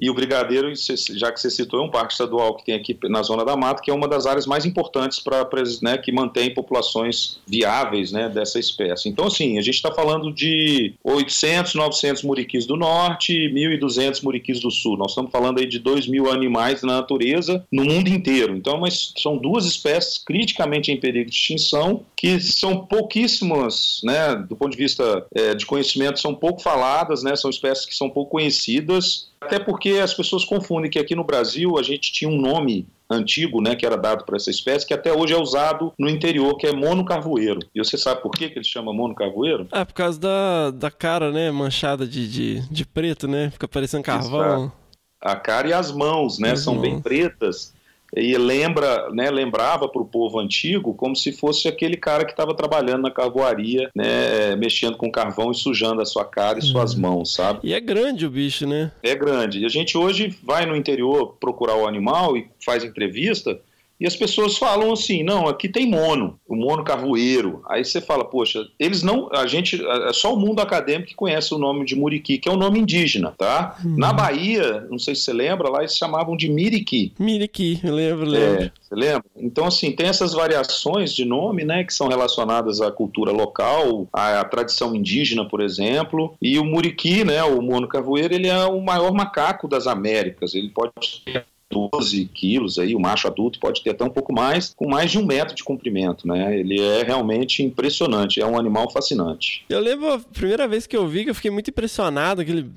E 0.00 0.08
o 0.08 0.14
Brigadeiro, 0.14 0.72
já 1.14 1.30
que 1.30 1.38
você 1.38 1.50
citou, 1.50 1.80
é 1.80 1.82
um 1.82 1.90
parque 1.90 2.12
estadual 2.12 2.56
que 2.56 2.64
tem 2.64 2.74
aqui 2.74 2.96
na 3.04 3.22
Zona 3.22 3.44
da 3.44 3.56
Mata, 3.56 3.82
que 3.82 3.90
é 3.90 3.94
uma 3.94 4.08
das 4.08 4.24
áreas 4.24 4.46
mais 4.46 4.64
importantes 4.64 5.20
para 5.20 5.46
né, 5.82 5.98
que 5.98 6.10
mantém 6.10 6.54
populações 6.54 7.38
viáveis 7.46 8.10
né, 8.10 8.28
dessa 8.28 8.58
espécie. 8.58 9.08
Então, 9.08 9.26
assim, 9.26 9.58
a 9.58 9.62
gente 9.62 9.74
está 9.74 9.92
falando 9.92 10.32
de 10.32 10.94
800, 11.04 11.74
900 11.74 12.22
muriquis 12.22 12.64
do 12.64 12.76
norte 12.76 13.32
e 13.32 13.52
1.200 13.52 14.22
muriquis 14.22 14.60
do 14.60 14.70
sul. 14.70 14.96
Nós 14.96 15.10
estamos 15.10 15.30
falando 15.30 15.58
aí 15.58 15.66
de 15.66 15.78
2 15.78 16.06
mil 16.06 16.30
animais 16.30 16.82
na 16.82 16.94
natureza 16.94 17.64
no 17.70 17.84
mundo 17.84 18.08
inteiro. 18.08 18.56
Então, 18.56 18.78
mas 18.78 19.12
são 19.18 19.36
duas 19.36 19.66
espécies 19.66 20.18
criticamente 20.18 20.90
em 20.90 20.98
perigo 20.98 21.28
de 21.28 21.36
extinção 21.36 22.04
que 22.16 22.40
são 22.40 22.86
pouquíssimas, 22.86 24.00
né, 24.04 24.34
do 24.36 24.56
ponto 24.56 24.72
de 24.72 24.78
vista 24.78 25.26
é, 25.34 25.54
de 25.54 25.66
conhecimento, 25.66 26.20
são 26.20 26.34
pouco 26.34 26.62
faladas, 26.62 27.22
né, 27.22 27.36
são 27.36 27.50
espécies 27.50 27.86
que 27.86 27.94
são 27.94 28.08
pouco 28.08 28.30
conhecidas 28.30 29.29
até 29.40 29.58
porque 29.58 29.92
as 29.92 30.12
pessoas 30.12 30.44
confundem 30.44 30.90
que 30.90 30.98
aqui 30.98 31.14
no 31.14 31.24
Brasil 31.24 31.78
a 31.78 31.82
gente 31.82 32.12
tinha 32.12 32.30
um 32.30 32.40
nome 32.40 32.86
antigo, 33.08 33.60
né, 33.60 33.74
que 33.74 33.84
era 33.84 33.96
dado 33.96 34.24
para 34.24 34.36
essa 34.36 34.50
espécie, 34.50 34.86
que 34.86 34.94
até 34.94 35.12
hoje 35.12 35.34
é 35.34 35.36
usado 35.36 35.92
no 35.98 36.08
interior, 36.08 36.56
que 36.56 36.66
é 36.66 36.72
mono 36.72 37.04
carvoeiro. 37.04 37.60
E 37.74 37.82
você 37.82 37.98
sabe 37.98 38.22
por 38.22 38.30
que, 38.30 38.48
que 38.48 38.58
ele 38.58 38.64
chama 38.64 38.92
mono 38.92 39.14
carvoeiro? 39.14 39.66
É, 39.72 39.84
por 39.84 39.94
causa 39.94 40.20
da, 40.20 40.70
da 40.70 40.90
cara, 40.90 41.32
né, 41.32 41.50
manchada 41.50 42.06
de, 42.06 42.28
de, 42.28 42.60
de 42.70 42.84
preto, 42.84 43.26
né, 43.26 43.50
fica 43.50 43.66
parecendo 43.66 44.04
carvão. 44.04 44.40
Exato. 44.40 44.72
A 45.20 45.36
cara 45.36 45.68
e 45.68 45.72
as 45.72 45.90
mãos, 45.90 46.38
né, 46.38 46.52
as 46.52 46.60
são 46.60 46.74
mãos. 46.74 46.82
bem 46.82 47.00
pretas 47.00 47.74
e 48.16 48.36
lembra, 48.36 49.10
né, 49.10 49.30
lembrava 49.30 49.88
para 49.88 50.02
o 50.02 50.06
povo 50.06 50.38
antigo 50.38 50.94
como 50.94 51.14
se 51.14 51.32
fosse 51.32 51.68
aquele 51.68 51.96
cara 51.96 52.24
que 52.24 52.32
estava 52.32 52.54
trabalhando 52.54 53.02
na 53.02 53.10
carvoaria, 53.10 53.90
né, 53.94 54.56
mexendo 54.56 54.96
com 54.96 55.10
carvão 55.10 55.50
e 55.50 55.54
sujando 55.54 56.02
a 56.02 56.06
sua 56.06 56.24
cara 56.24 56.58
e 56.58 56.62
suas 56.62 56.94
uhum. 56.94 57.00
mãos, 57.00 57.34
sabe? 57.34 57.60
E 57.62 57.72
é 57.72 57.80
grande 57.80 58.26
o 58.26 58.30
bicho, 58.30 58.66
né? 58.66 58.90
É 59.02 59.14
grande. 59.14 59.60
E 59.60 59.64
a 59.64 59.68
gente 59.68 59.96
hoje 59.96 60.36
vai 60.42 60.66
no 60.66 60.76
interior 60.76 61.36
procurar 61.40 61.76
o 61.76 61.86
animal 61.86 62.36
e 62.36 62.48
faz 62.64 62.84
entrevista 62.84 63.60
e 64.00 64.06
as 64.06 64.16
pessoas 64.16 64.56
falam 64.56 64.92
assim: 64.92 65.22
não, 65.22 65.46
aqui 65.46 65.68
tem 65.68 65.86
mono, 65.86 66.40
o 66.48 66.56
mono 66.56 66.82
carvoeiro. 66.82 67.62
Aí 67.68 67.84
você 67.84 68.00
fala, 68.00 68.24
poxa, 68.24 68.66
eles 68.78 69.02
não. 69.02 69.28
A 69.30 69.46
gente. 69.46 69.80
É 70.08 70.12
só 70.12 70.32
o 70.32 70.38
mundo 70.38 70.60
acadêmico 70.60 71.10
que 71.10 71.14
conhece 71.14 71.54
o 71.54 71.58
nome 71.58 71.84
de 71.84 71.94
muriqui, 71.94 72.38
que 72.38 72.48
é 72.48 72.52
um 72.52 72.56
nome 72.56 72.78
indígena, 72.78 73.34
tá? 73.36 73.76
Uhum. 73.84 73.96
Na 73.98 74.12
Bahia, 74.12 74.86
não 74.90 74.98
sei 74.98 75.14
se 75.14 75.22
você 75.22 75.32
lembra, 75.32 75.68
lá 75.68 75.80
eles 75.80 75.96
chamavam 75.96 76.36
de 76.36 76.48
miriqui. 76.48 77.12
Miriqui, 77.18 77.78
eu 77.84 77.94
lembro, 77.94 78.26
lembro. 78.26 78.64
É, 78.64 78.72
você 78.80 78.94
lembra? 78.94 79.24
Então, 79.36 79.66
assim, 79.66 79.92
tem 79.92 80.06
essas 80.06 80.32
variações 80.32 81.12
de 81.12 81.24
nome, 81.24 81.64
né, 81.64 81.84
que 81.84 81.92
são 81.92 82.08
relacionadas 82.08 82.80
à 82.80 82.90
cultura 82.90 83.32
local, 83.32 84.08
à, 84.12 84.40
à 84.40 84.44
tradição 84.44 84.94
indígena, 84.94 85.44
por 85.44 85.60
exemplo. 85.60 86.34
E 86.40 86.58
o 86.58 86.64
muriqui, 86.64 87.24
né, 87.24 87.42
o 87.44 87.60
mono 87.60 87.86
carvoeiro, 87.86 88.32
ele 88.32 88.48
é 88.48 88.64
o 88.64 88.80
maior 88.80 89.12
macaco 89.12 89.68
das 89.68 89.86
Américas. 89.86 90.54
Ele 90.54 90.70
pode 90.70 90.92
ter 91.24 91.44
12 91.70 92.26
quilos, 92.26 92.78
aí, 92.78 92.94
o 92.94 93.00
macho 93.00 93.28
adulto 93.28 93.60
pode 93.60 93.82
ter 93.82 93.90
até 93.90 94.04
um 94.04 94.10
pouco 94.10 94.32
mais, 94.32 94.74
com 94.74 94.88
mais 94.88 95.10
de 95.10 95.18
um 95.18 95.24
metro 95.24 95.54
de 95.54 95.62
comprimento, 95.62 96.26
né? 96.26 96.58
Ele 96.58 96.80
é 96.80 97.02
realmente 97.02 97.62
impressionante, 97.62 98.40
é 98.40 98.46
um 98.46 98.58
animal 98.58 98.90
fascinante. 98.90 99.64
Eu 99.68 99.80
lembro 99.80 100.12
a 100.12 100.18
primeira 100.18 100.66
vez 100.66 100.86
que 100.86 100.96
eu 100.96 101.06
vi 101.06 101.24
que 101.24 101.30
eu 101.30 101.34
fiquei 101.34 101.50
muito 101.50 101.70
impressionado, 101.70 102.40
aquele 102.40 102.70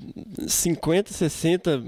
50, 0.46 1.12
60, 1.12 1.82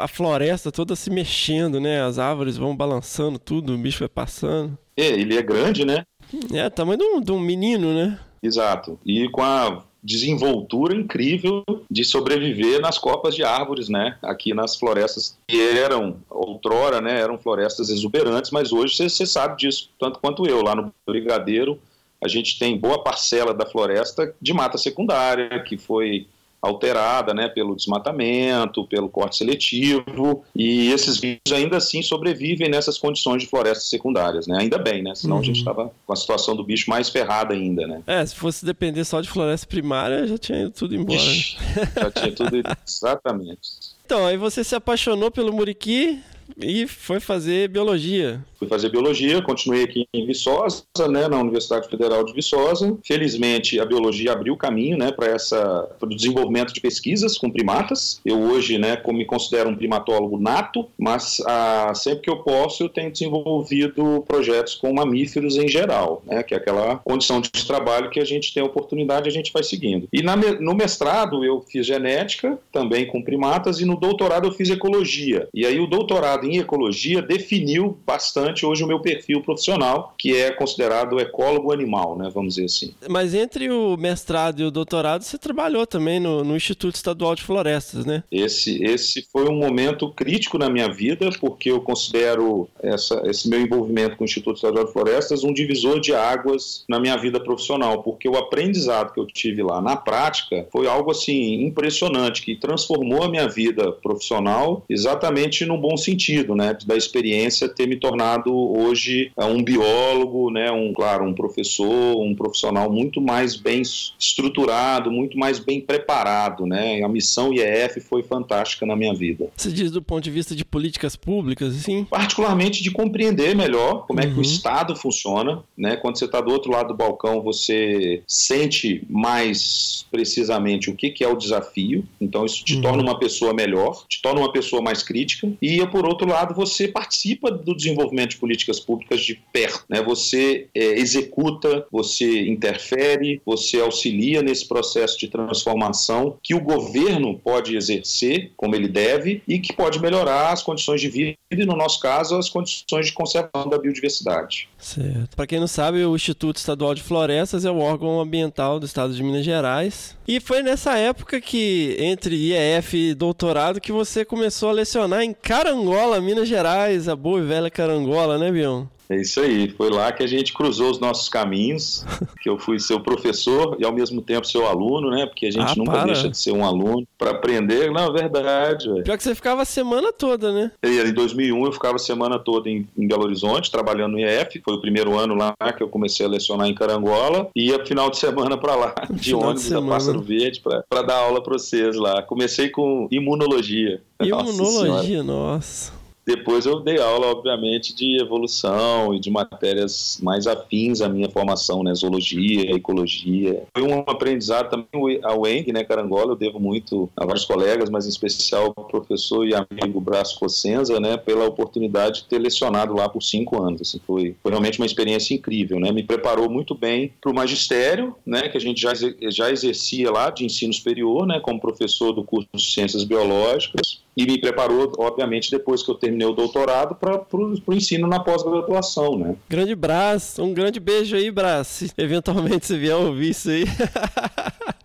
a 0.00 0.08
floresta 0.08 0.70
toda 0.70 0.94
se 0.94 1.10
mexendo, 1.10 1.80
né? 1.80 2.02
As 2.02 2.18
árvores 2.18 2.56
vão 2.56 2.76
balançando 2.76 3.38
tudo, 3.38 3.74
o 3.74 3.78
bicho 3.78 4.00
vai 4.00 4.08
passando. 4.08 4.78
É, 4.96 5.08
ele 5.08 5.36
é 5.36 5.42
grande, 5.42 5.84
né? 5.84 6.04
É, 6.52 6.68
tamanho 6.70 6.98
de 6.98 7.04
um, 7.04 7.20
de 7.20 7.32
um 7.32 7.40
menino, 7.40 7.92
né? 7.92 8.18
Exato. 8.42 8.98
E 9.04 9.28
com 9.30 9.42
a 9.42 9.82
desenvoltura 10.02 10.94
incrível 10.94 11.62
de 11.90 12.04
sobreviver 12.04 12.80
nas 12.80 12.98
copas 12.98 13.34
de 13.34 13.44
árvores, 13.44 13.88
né? 13.88 14.16
Aqui 14.22 14.54
nas 14.54 14.76
florestas 14.76 15.36
que 15.46 15.60
eram 15.60 16.16
outrora, 16.28 17.00
né? 17.00 17.20
Eram 17.20 17.38
florestas 17.38 17.90
exuberantes, 17.90 18.50
mas 18.50 18.72
hoje 18.72 18.94
você 18.94 19.26
sabe 19.26 19.56
disso 19.58 19.90
tanto 19.98 20.18
quanto 20.18 20.46
eu. 20.46 20.62
Lá 20.62 20.74
no 20.74 20.92
Brigadeiro 21.06 21.78
a 22.22 22.28
gente 22.28 22.58
tem 22.58 22.76
boa 22.76 23.02
parcela 23.02 23.54
da 23.54 23.64
floresta 23.66 24.34
de 24.40 24.52
mata 24.52 24.76
secundária 24.76 25.60
que 25.60 25.78
foi 25.78 26.26
alterada 26.60 27.32
né, 27.32 27.48
pelo 27.48 27.74
desmatamento, 27.74 28.86
pelo 28.86 29.08
corte 29.08 29.38
seletivo, 29.38 30.44
e 30.54 30.90
esses 30.92 31.18
vírus 31.18 31.52
ainda 31.52 31.76
assim 31.76 32.02
sobrevivem 32.02 32.68
nessas 32.68 32.98
condições 32.98 33.42
de 33.42 33.48
florestas 33.48 33.88
secundárias, 33.88 34.46
né? 34.46 34.58
Ainda 34.60 34.78
bem, 34.78 35.02
né? 35.02 35.14
Senão 35.14 35.36
uhum. 35.36 35.42
a 35.42 35.44
gente 35.44 35.58
estava 35.58 35.84
uhum. 35.84 35.90
com 36.06 36.12
a 36.12 36.16
situação 36.16 36.54
do 36.54 36.62
bicho 36.62 36.90
mais 36.90 37.08
ferrada 37.08 37.54
ainda, 37.54 37.86
né? 37.86 38.02
É, 38.06 38.24
se 38.24 38.34
fosse 38.34 38.64
depender 38.64 39.04
só 39.04 39.20
de 39.20 39.28
floresta 39.28 39.66
primária, 39.66 40.26
já 40.26 40.38
tinha 40.38 40.62
ido 40.62 40.70
tudo 40.70 40.94
embora. 40.94 41.18
Ixi, 41.18 41.56
já 41.94 42.10
tinha 42.10 42.32
tudo 42.32 42.56
ido, 42.56 42.68
exatamente. 42.86 43.70
Então, 44.04 44.26
aí 44.26 44.36
você 44.36 44.64
se 44.64 44.74
apaixonou 44.74 45.30
pelo 45.30 45.52
muriqui, 45.52 46.20
e 46.58 46.86
foi 46.86 47.20
fazer 47.20 47.68
biologia. 47.68 48.44
Fui 48.60 48.68
fazer 48.68 48.90
biologia, 48.90 49.40
continuei 49.40 49.84
aqui 49.84 50.06
em 50.12 50.26
Viçosa, 50.26 50.84
né, 51.08 51.26
na 51.28 51.40
Universidade 51.40 51.88
Federal 51.88 52.22
de 52.22 52.34
Viçosa. 52.34 52.94
Felizmente, 53.02 53.80
a 53.80 53.86
biologia 53.86 54.32
abriu 54.32 54.54
caminho, 54.54 54.98
né, 54.98 55.10
para 55.10 55.28
essa 55.28 55.88
o 55.98 56.06
desenvolvimento 56.06 56.74
de 56.74 56.78
pesquisas 56.78 57.38
com 57.38 57.50
primatas. 57.50 58.20
Eu 58.22 58.38
hoje, 58.38 58.76
né, 58.76 59.00
me 59.08 59.24
considero 59.24 59.70
um 59.70 59.74
primatólogo 59.74 60.38
nato, 60.38 60.86
mas 60.98 61.40
ah, 61.46 61.92
sempre 61.94 62.24
que 62.24 62.30
eu 62.30 62.42
posso, 62.42 62.82
eu 62.82 62.90
tenho 62.90 63.10
desenvolvido 63.10 64.22
projetos 64.28 64.74
com 64.74 64.92
mamíferos 64.92 65.56
em 65.56 65.66
geral, 65.66 66.22
né, 66.26 66.42
que 66.42 66.52
é 66.52 66.58
aquela 66.58 66.96
condição 66.96 67.40
de 67.40 67.50
trabalho 67.66 68.10
que 68.10 68.20
a 68.20 68.26
gente 68.26 68.52
tem 68.52 68.62
a 68.62 68.66
oportunidade, 68.66 69.26
a 69.26 69.32
gente 69.32 69.54
vai 69.54 69.62
seguindo. 69.62 70.06
E 70.12 70.22
na, 70.22 70.36
no 70.36 70.74
mestrado 70.74 71.42
eu 71.42 71.62
fiz 71.62 71.86
genética, 71.86 72.58
também 72.70 73.06
com 73.06 73.22
primatas, 73.22 73.80
e 73.80 73.86
no 73.86 73.96
doutorado 73.96 74.48
eu 74.48 74.52
fiz 74.52 74.68
ecologia. 74.68 75.48
E 75.54 75.64
aí 75.64 75.80
o 75.80 75.86
doutorado 75.86 76.46
em 76.46 76.58
ecologia 76.58 77.22
definiu 77.22 77.98
bastante 78.06 78.49
hoje 78.64 78.84
o 78.84 78.86
meu 78.86 79.00
perfil 79.00 79.42
profissional, 79.42 80.14
que 80.18 80.36
é 80.36 80.50
considerado 80.50 81.20
ecólogo 81.20 81.72
animal, 81.72 82.16
né, 82.16 82.30
vamos 82.32 82.54
dizer 82.54 82.66
assim. 82.66 82.94
Mas 83.08 83.34
entre 83.34 83.70
o 83.70 83.96
mestrado 83.96 84.60
e 84.60 84.64
o 84.64 84.70
doutorado, 84.70 85.22
você 85.22 85.38
trabalhou 85.38 85.86
também 85.86 86.20
no, 86.20 86.44
no 86.44 86.56
Instituto 86.56 86.94
Estadual 86.94 87.34
de 87.34 87.42
Florestas, 87.42 88.04
né? 88.04 88.22
Esse, 88.30 88.82
esse 88.82 89.26
foi 89.32 89.48
um 89.48 89.56
momento 89.56 90.10
crítico 90.10 90.58
na 90.58 90.68
minha 90.68 90.88
vida, 90.92 91.30
porque 91.40 91.70
eu 91.70 91.80
considero 91.80 92.68
essa, 92.82 93.22
esse 93.24 93.48
meu 93.48 93.60
envolvimento 93.60 94.16
com 94.16 94.24
o 94.24 94.26
Instituto 94.26 94.56
Estadual 94.56 94.86
de 94.86 94.92
Florestas 94.92 95.44
um 95.44 95.52
divisor 95.52 96.00
de 96.00 96.14
águas 96.14 96.84
na 96.88 96.98
minha 96.98 97.16
vida 97.16 97.40
profissional, 97.40 98.02
porque 98.02 98.28
o 98.28 98.36
aprendizado 98.36 99.12
que 99.12 99.20
eu 99.20 99.26
tive 99.26 99.62
lá 99.62 99.80
na 99.80 99.96
prática 99.96 100.66
foi 100.72 100.86
algo 100.86 101.10
assim 101.10 101.64
impressionante, 101.64 102.42
que 102.42 102.56
transformou 102.56 103.22
a 103.22 103.28
minha 103.28 103.48
vida 103.48 103.92
profissional 103.92 104.84
exatamente 104.88 105.64
no 105.64 105.78
bom 105.78 105.96
sentido, 105.96 106.54
né, 106.54 106.76
da 106.86 106.96
experiência 106.96 107.68
ter 107.68 107.86
me 107.86 107.96
tornado 107.96 108.39
hoje 108.48 109.32
é, 109.36 109.44
um 109.44 109.62
biólogo, 109.62 110.50
né, 110.50 110.70
um 110.70 110.92
claro, 110.92 111.24
um 111.24 111.34
professor, 111.34 112.20
um 112.20 112.34
profissional 112.34 112.90
muito 112.90 113.20
mais 113.20 113.56
bem 113.56 113.82
estruturado, 114.18 115.10
muito 115.10 115.38
mais 115.38 115.58
bem 115.58 115.80
preparado, 115.80 116.66
né? 116.66 117.02
A 117.02 117.08
missão 117.08 117.52
IEF 117.52 118.00
foi 118.00 118.22
fantástica 118.22 118.86
na 118.86 118.96
minha 118.96 119.14
vida. 119.14 119.48
Você 119.56 119.70
diz 119.70 119.90
do 119.90 120.02
ponto 120.02 120.22
de 120.22 120.30
vista 120.30 120.54
de 120.54 120.64
políticas 120.64 121.16
públicas, 121.16 121.76
assim? 121.76 122.04
Particularmente 122.04 122.82
de 122.82 122.90
compreender 122.90 123.54
melhor 123.54 124.06
como 124.06 124.20
uhum. 124.20 124.26
é 124.26 124.28
que 124.28 124.34
o 124.34 124.36
uhum. 124.36 124.42
Estado 124.42 124.96
funciona, 124.96 125.62
né? 125.76 125.96
Quando 125.96 126.18
você 126.18 126.24
está 126.24 126.40
do 126.40 126.50
outro 126.50 126.70
lado 126.70 126.88
do 126.88 126.94
balcão, 126.94 127.42
você 127.42 128.22
sente 128.26 129.04
mais 129.08 130.06
precisamente 130.10 130.90
o 130.90 130.94
que, 130.94 131.10
que 131.10 131.24
é 131.24 131.28
o 131.28 131.36
desafio. 131.36 132.04
Então 132.20 132.44
isso 132.44 132.64
te 132.64 132.76
uhum. 132.76 132.82
torna 132.82 133.02
uma 133.02 133.18
pessoa 133.18 133.52
melhor, 133.52 134.04
te 134.08 134.22
torna 134.22 134.40
uma 134.40 134.52
pessoa 134.52 134.82
mais 134.82 135.02
crítica 135.02 135.50
e 135.60 135.80
por 135.86 136.06
outro 136.06 136.28
lado, 136.28 136.54
você 136.54 136.88
participa 136.88 137.50
do 137.50 137.74
desenvolvimento 137.74 138.29
de 138.30 138.36
políticas 138.38 138.80
públicas 138.80 139.20
de 139.20 139.34
perto. 139.52 139.84
Né? 139.88 140.02
Você 140.02 140.68
é, 140.74 140.98
executa, 140.98 141.86
você 141.90 142.48
interfere, 142.48 143.42
você 143.44 143.80
auxilia 143.80 144.42
nesse 144.42 144.66
processo 144.66 145.18
de 145.18 145.28
transformação 145.28 146.38
que 146.42 146.54
o 146.54 146.60
governo 146.60 147.38
pode 147.38 147.76
exercer 147.76 148.52
como 148.56 148.74
ele 148.74 148.88
deve 148.88 149.42
e 149.46 149.58
que 149.58 149.72
pode 149.72 150.00
melhorar 150.00 150.52
as 150.52 150.62
condições 150.62 151.00
de 151.00 151.08
vida 151.08 151.36
e, 151.50 151.66
no 151.66 151.76
nosso 151.76 152.00
caso, 152.00 152.36
as 152.36 152.48
condições 152.48 153.06
de 153.06 153.12
conservação 153.12 153.68
da 153.68 153.78
biodiversidade. 153.78 154.69
Certo. 154.80 155.36
Para 155.36 155.46
quem 155.46 155.60
não 155.60 155.66
sabe, 155.66 156.04
o 156.04 156.16
Instituto 156.16 156.56
Estadual 156.56 156.94
de 156.94 157.02
Florestas 157.02 157.64
é 157.64 157.70
o 157.70 157.78
órgão 157.78 158.20
ambiental 158.20 158.80
do 158.80 158.86
estado 158.86 159.12
de 159.12 159.22
Minas 159.22 159.44
Gerais. 159.44 160.16
E 160.26 160.40
foi 160.40 160.62
nessa 160.62 160.96
época 160.96 161.40
que, 161.40 161.96
entre 161.98 162.34
IEF 162.34 162.96
e 162.96 163.14
doutorado, 163.14 163.80
que 163.80 163.92
você 163.92 164.24
começou 164.24 164.70
a 164.70 164.72
lecionar 164.72 165.22
em 165.22 165.34
Carangola, 165.34 166.20
Minas 166.20 166.48
Gerais, 166.48 167.08
a 167.08 167.14
boa 167.14 167.40
e 167.40 167.44
velha 167.44 167.70
Carangola, 167.70 168.38
né, 168.38 168.50
Bion? 168.50 168.86
É 169.10 169.20
isso 169.20 169.40
aí, 169.40 169.68
foi 169.70 169.90
lá 169.90 170.12
que 170.12 170.22
a 170.22 170.26
gente 170.26 170.52
cruzou 170.52 170.88
os 170.88 171.00
nossos 171.00 171.28
caminhos, 171.28 172.04
que 172.40 172.48
eu 172.48 172.56
fui 172.58 172.78
seu 172.78 173.00
professor 173.00 173.76
e 173.80 173.84
ao 173.84 173.92
mesmo 173.92 174.22
tempo 174.22 174.46
seu 174.46 174.66
aluno, 174.68 175.10
né? 175.10 175.26
Porque 175.26 175.46
a 175.46 175.50
gente 175.50 175.72
Ah, 175.72 175.74
nunca 175.76 175.90
para. 175.90 176.04
deixa 176.04 176.28
de 176.28 176.38
ser 176.38 176.52
um 176.52 176.64
aluno 176.64 177.04
para 177.18 177.32
aprender. 177.32 177.90
Não, 177.90 178.06
é 178.06 178.12
verdade. 178.12 178.88
ué. 178.88 179.02
Pior 179.02 179.16
que 179.16 179.24
você 179.24 179.34
ficava 179.34 179.62
a 179.62 179.64
semana 179.64 180.12
toda, 180.12 180.52
né? 180.52 180.70
E 180.84 181.00
em 181.00 181.12
2001 181.12 181.64
eu 181.66 181.72
ficava 181.72 181.96
a 181.96 181.98
semana 181.98 182.38
toda 182.38 182.70
em, 182.70 182.86
em 182.96 183.08
Belo 183.08 183.24
Horizonte, 183.24 183.68
trabalhando 183.68 184.12
no 184.12 184.20
IEF. 184.20 184.60
Foi 184.64 184.74
o 184.74 184.80
primeiro 184.80 185.18
ano 185.18 185.34
lá 185.34 185.54
que 185.76 185.82
eu 185.82 185.88
comecei 185.88 186.24
a 186.24 186.28
lecionar 186.28 186.68
em 186.68 186.74
Carangola. 186.74 187.48
E 187.56 187.70
ia 187.70 187.84
final 187.84 188.10
de 188.10 188.16
semana 188.16 188.56
para 188.56 188.76
lá, 188.76 188.94
de 189.10 189.34
ônibus 189.34 189.64
a 189.64 189.68
semana. 189.68 189.92
Pássaro 189.92 190.20
Verde, 190.22 190.60
para 190.60 191.02
dar 191.02 191.16
aula 191.16 191.42
para 191.42 191.54
vocês 191.54 191.96
lá. 191.96 192.22
Comecei 192.22 192.68
com 192.68 193.08
imunologia. 193.10 194.00
Nossa. 194.20 194.52
Imunologia, 194.52 195.22
nossa. 195.24 195.99
Depois 196.30 196.64
eu 196.64 196.78
dei 196.78 196.96
aula, 197.00 197.26
obviamente, 197.26 197.92
de 197.92 198.22
evolução 198.22 199.12
e 199.12 199.18
de 199.18 199.28
matérias 199.28 200.16
mais 200.22 200.46
afins 200.46 201.00
à 201.00 201.08
minha 201.08 201.28
formação, 201.28 201.82
né? 201.82 201.92
Zoologia, 201.92 202.70
ecologia. 202.72 203.64
Foi 203.76 203.82
um 203.82 203.98
aprendizado 204.06 204.70
também 204.70 205.18
ao 205.24 205.44
ENG, 205.44 205.72
né, 205.72 205.82
Carangola, 205.82 206.30
eu 206.30 206.36
devo 206.36 206.60
muito 206.60 207.10
a 207.16 207.26
vários 207.26 207.44
colegas, 207.44 207.90
mas 207.90 208.06
em 208.06 208.10
especial 208.10 208.72
ao 208.76 208.84
professor 208.84 209.44
e 209.44 209.54
amigo 209.54 210.00
Brás 210.00 210.32
Cossenza, 210.32 211.00
né, 211.00 211.16
pela 211.16 211.46
oportunidade 211.46 212.20
de 212.20 212.28
ter 212.28 212.38
lecionado 212.38 212.94
lá 212.94 213.08
por 213.08 213.24
cinco 213.24 213.60
anos. 213.60 213.80
Assim, 213.80 214.00
foi, 214.06 214.36
foi 214.40 214.52
realmente 214.52 214.78
uma 214.78 214.86
experiência 214.86 215.34
incrível, 215.34 215.80
né? 215.80 215.90
Me 215.90 216.04
preparou 216.04 216.48
muito 216.48 216.76
bem 216.76 217.12
para 217.20 217.32
o 217.32 217.34
magistério, 217.34 218.14
né, 218.24 218.48
que 218.48 218.56
a 218.56 218.60
gente 218.60 218.80
já, 218.80 218.92
já 218.94 219.50
exercia 219.50 220.12
lá 220.12 220.30
de 220.30 220.44
ensino 220.44 220.72
superior, 220.72 221.26
né, 221.26 221.40
como 221.40 221.60
professor 221.60 222.12
do 222.12 222.22
curso 222.22 222.48
de 222.54 222.62
Ciências 222.62 223.02
Biológicas 223.02 224.00
e 224.22 224.26
me 224.26 224.40
preparou, 224.40 224.92
obviamente, 224.98 225.50
depois 225.50 225.82
que 225.82 225.90
eu 225.90 225.94
terminei 225.94 226.26
o 226.26 226.32
doutorado, 226.32 226.94
para 226.94 227.22
o 227.32 227.72
ensino 227.74 228.06
na 228.06 228.20
pós-graduação, 228.20 229.16
né? 229.18 229.36
Grande 229.48 229.74
Brás, 229.74 230.38
um 230.38 230.52
grande 230.52 230.78
beijo 230.80 231.16
aí, 231.16 231.30
Brás. 231.30 231.66
Se 231.68 231.90
eventualmente 231.96 232.66
você 232.66 232.76
vier 232.78 232.96
ouvir 232.96 233.30
isso 233.30 233.50
aí. 233.50 233.64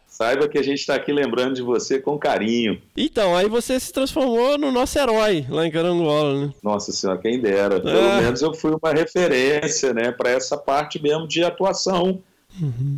Saiba 0.08 0.48
que 0.48 0.58
a 0.58 0.64
gente 0.64 0.80
está 0.80 0.96
aqui 0.96 1.12
lembrando 1.12 1.56
de 1.56 1.62
você 1.62 2.00
com 2.00 2.18
carinho. 2.18 2.82
Então, 2.96 3.36
aí 3.36 3.50
você 3.50 3.78
se 3.78 3.92
transformou 3.92 4.58
no 4.58 4.72
nosso 4.72 4.98
herói 4.98 5.46
lá 5.50 5.68
em 5.68 5.72
Carangola, 5.72 6.46
né? 6.46 6.54
Nossa 6.64 6.94
senhora, 6.94 7.20
quem 7.20 7.38
dera. 7.38 7.82
Pelo 7.82 7.98
É. 7.98 8.22
menos 8.22 8.42
eu 8.42 8.54
fui 8.54 8.72
uma 8.72 8.94
referência, 8.94 9.94
né, 9.94 10.14
para 10.14 10.30
essa 10.30 10.56
parte 10.58 11.04
mesmo 11.04 11.28
de 11.28 11.44
atuação 11.44 12.20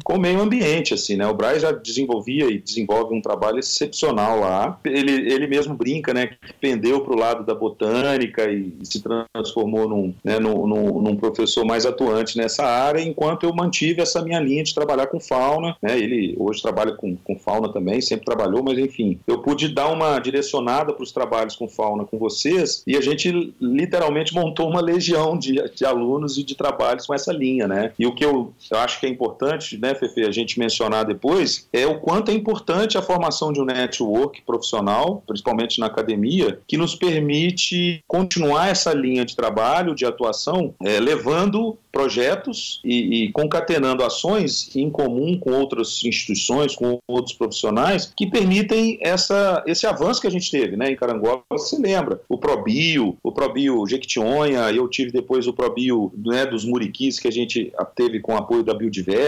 com 0.03 0.13
o 0.15 0.19
meio 0.19 0.41
ambiente, 0.41 0.93
assim, 0.93 1.15
né? 1.15 1.27
O 1.27 1.33
Braz 1.33 1.61
já 1.61 1.71
desenvolvia 1.71 2.45
e 2.49 2.59
desenvolve 2.59 3.15
um 3.15 3.21
trabalho 3.21 3.59
excepcional 3.59 4.39
lá. 4.39 4.79
Ele, 4.85 5.11
ele 5.31 5.47
mesmo 5.47 5.73
brinca, 5.75 6.13
né, 6.13 6.27
que 6.27 6.53
pendeu 6.59 7.01
para 7.01 7.13
o 7.13 7.17
lado 7.19 7.45
da 7.45 7.53
botânica 7.55 8.49
e 8.51 8.73
se 8.83 9.01
transformou 9.01 9.87
num, 9.87 10.13
né, 10.23 10.39
num, 10.39 10.65
num- 10.67 11.01
num 11.01 11.15
professor 11.15 11.65
mais 11.65 11.85
atuante 11.85 12.37
nessa 12.37 12.63
área, 12.65 13.01
enquanto 13.01 13.43
eu 13.45 13.53
mantive 13.53 14.01
essa 14.01 14.21
minha 14.21 14.39
linha 14.39 14.63
de 14.63 14.73
trabalhar 14.73 15.07
com 15.07 15.19
fauna, 15.19 15.75
né? 15.81 15.97
Ele 15.97 16.35
hoje 16.39 16.61
trabalha 16.61 16.91
com, 16.93 17.15
com 17.15 17.37
fauna 17.37 17.71
também, 17.71 18.01
sempre 18.01 18.25
trabalhou, 18.25 18.63
mas 18.63 18.77
enfim, 18.77 19.19
eu 19.27 19.39
pude 19.39 19.69
dar 19.69 19.87
uma 19.89 20.19
direcionada 20.19 20.93
para 20.93 21.03
os 21.03 21.11
trabalhos 21.11 21.55
com 21.55 21.67
fauna 21.67 22.05
com 22.05 22.17
vocês 22.17 22.83
e 22.85 22.95
a 22.95 23.01
gente 23.01 23.53
literalmente 23.61 24.33
montou 24.33 24.69
uma 24.69 24.81
legião 24.81 25.37
de, 25.37 25.53
de 25.73 25.85
alunos 25.85 26.37
e 26.37 26.43
de 26.43 26.55
trabalhos 26.55 27.05
com 27.05 27.13
essa 27.13 27.31
linha, 27.31 27.67
né? 27.67 27.91
E 27.97 28.05
o 28.05 28.13
que 28.13 28.23
eu, 28.25 28.53
eu 28.71 28.77
acho 28.79 28.99
que 28.99 29.05
é 29.05 29.09
importante, 29.09 29.46
né, 29.79 29.95
Fefe, 29.95 30.25
a 30.25 30.31
gente 30.31 30.59
mencionar 30.59 31.05
depois, 31.05 31.67
é 31.71 31.85
o 31.85 31.99
quanto 31.99 32.31
é 32.31 32.33
importante 32.33 32.97
a 32.97 33.01
formação 33.01 33.51
de 33.51 33.61
um 33.61 33.65
network 33.65 34.41
profissional, 34.43 35.23
principalmente 35.25 35.79
na 35.79 35.87
academia, 35.87 36.59
que 36.67 36.77
nos 36.77 36.95
permite 36.95 38.03
continuar 38.07 38.69
essa 38.69 38.93
linha 38.93 39.25
de 39.25 39.35
trabalho, 39.35 39.95
de 39.95 40.05
atuação, 40.05 40.73
eh, 40.83 40.99
levando 40.99 41.77
projetos 41.97 42.79
e, 42.85 43.23
e 43.23 43.31
concatenando 43.31 44.03
ações 44.03 44.75
em 44.75 44.87
comum 44.87 45.35
com 45.39 45.51
outras 45.51 46.03
instituições, 46.03 46.75
com 46.75 46.99
outros 47.07 47.35
profissionais, 47.35 48.13
que 48.15 48.27
permitem 48.27 48.99
essa, 49.01 49.63
esse 49.65 49.87
avanço 49.87 50.21
que 50.21 50.27
a 50.27 50.31
gente 50.31 50.51
teve 50.51 50.77
né, 50.77 50.91
em 50.91 50.95
Carangola. 50.95 51.41
Você 51.49 51.75
lembra? 51.79 52.21
O 52.29 52.37
Probio, 52.37 53.17
o 53.23 53.31
Probio 53.31 53.83
Jequitinhonha, 53.87 54.71
eu 54.71 54.87
tive 54.87 55.11
depois 55.11 55.47
o 55.47 55.53
Probio 55.53 56.11
né, 56.15 56.45
dos 56.45 56.65
Muriquis, 56.65 57.19
que 57.19 57.27
a 57.27 57.31
gente 57.31 57.73
teve 57.95 58.19
com 58.19 58.37
apoio 58.37 58.63
da 58.63 58.75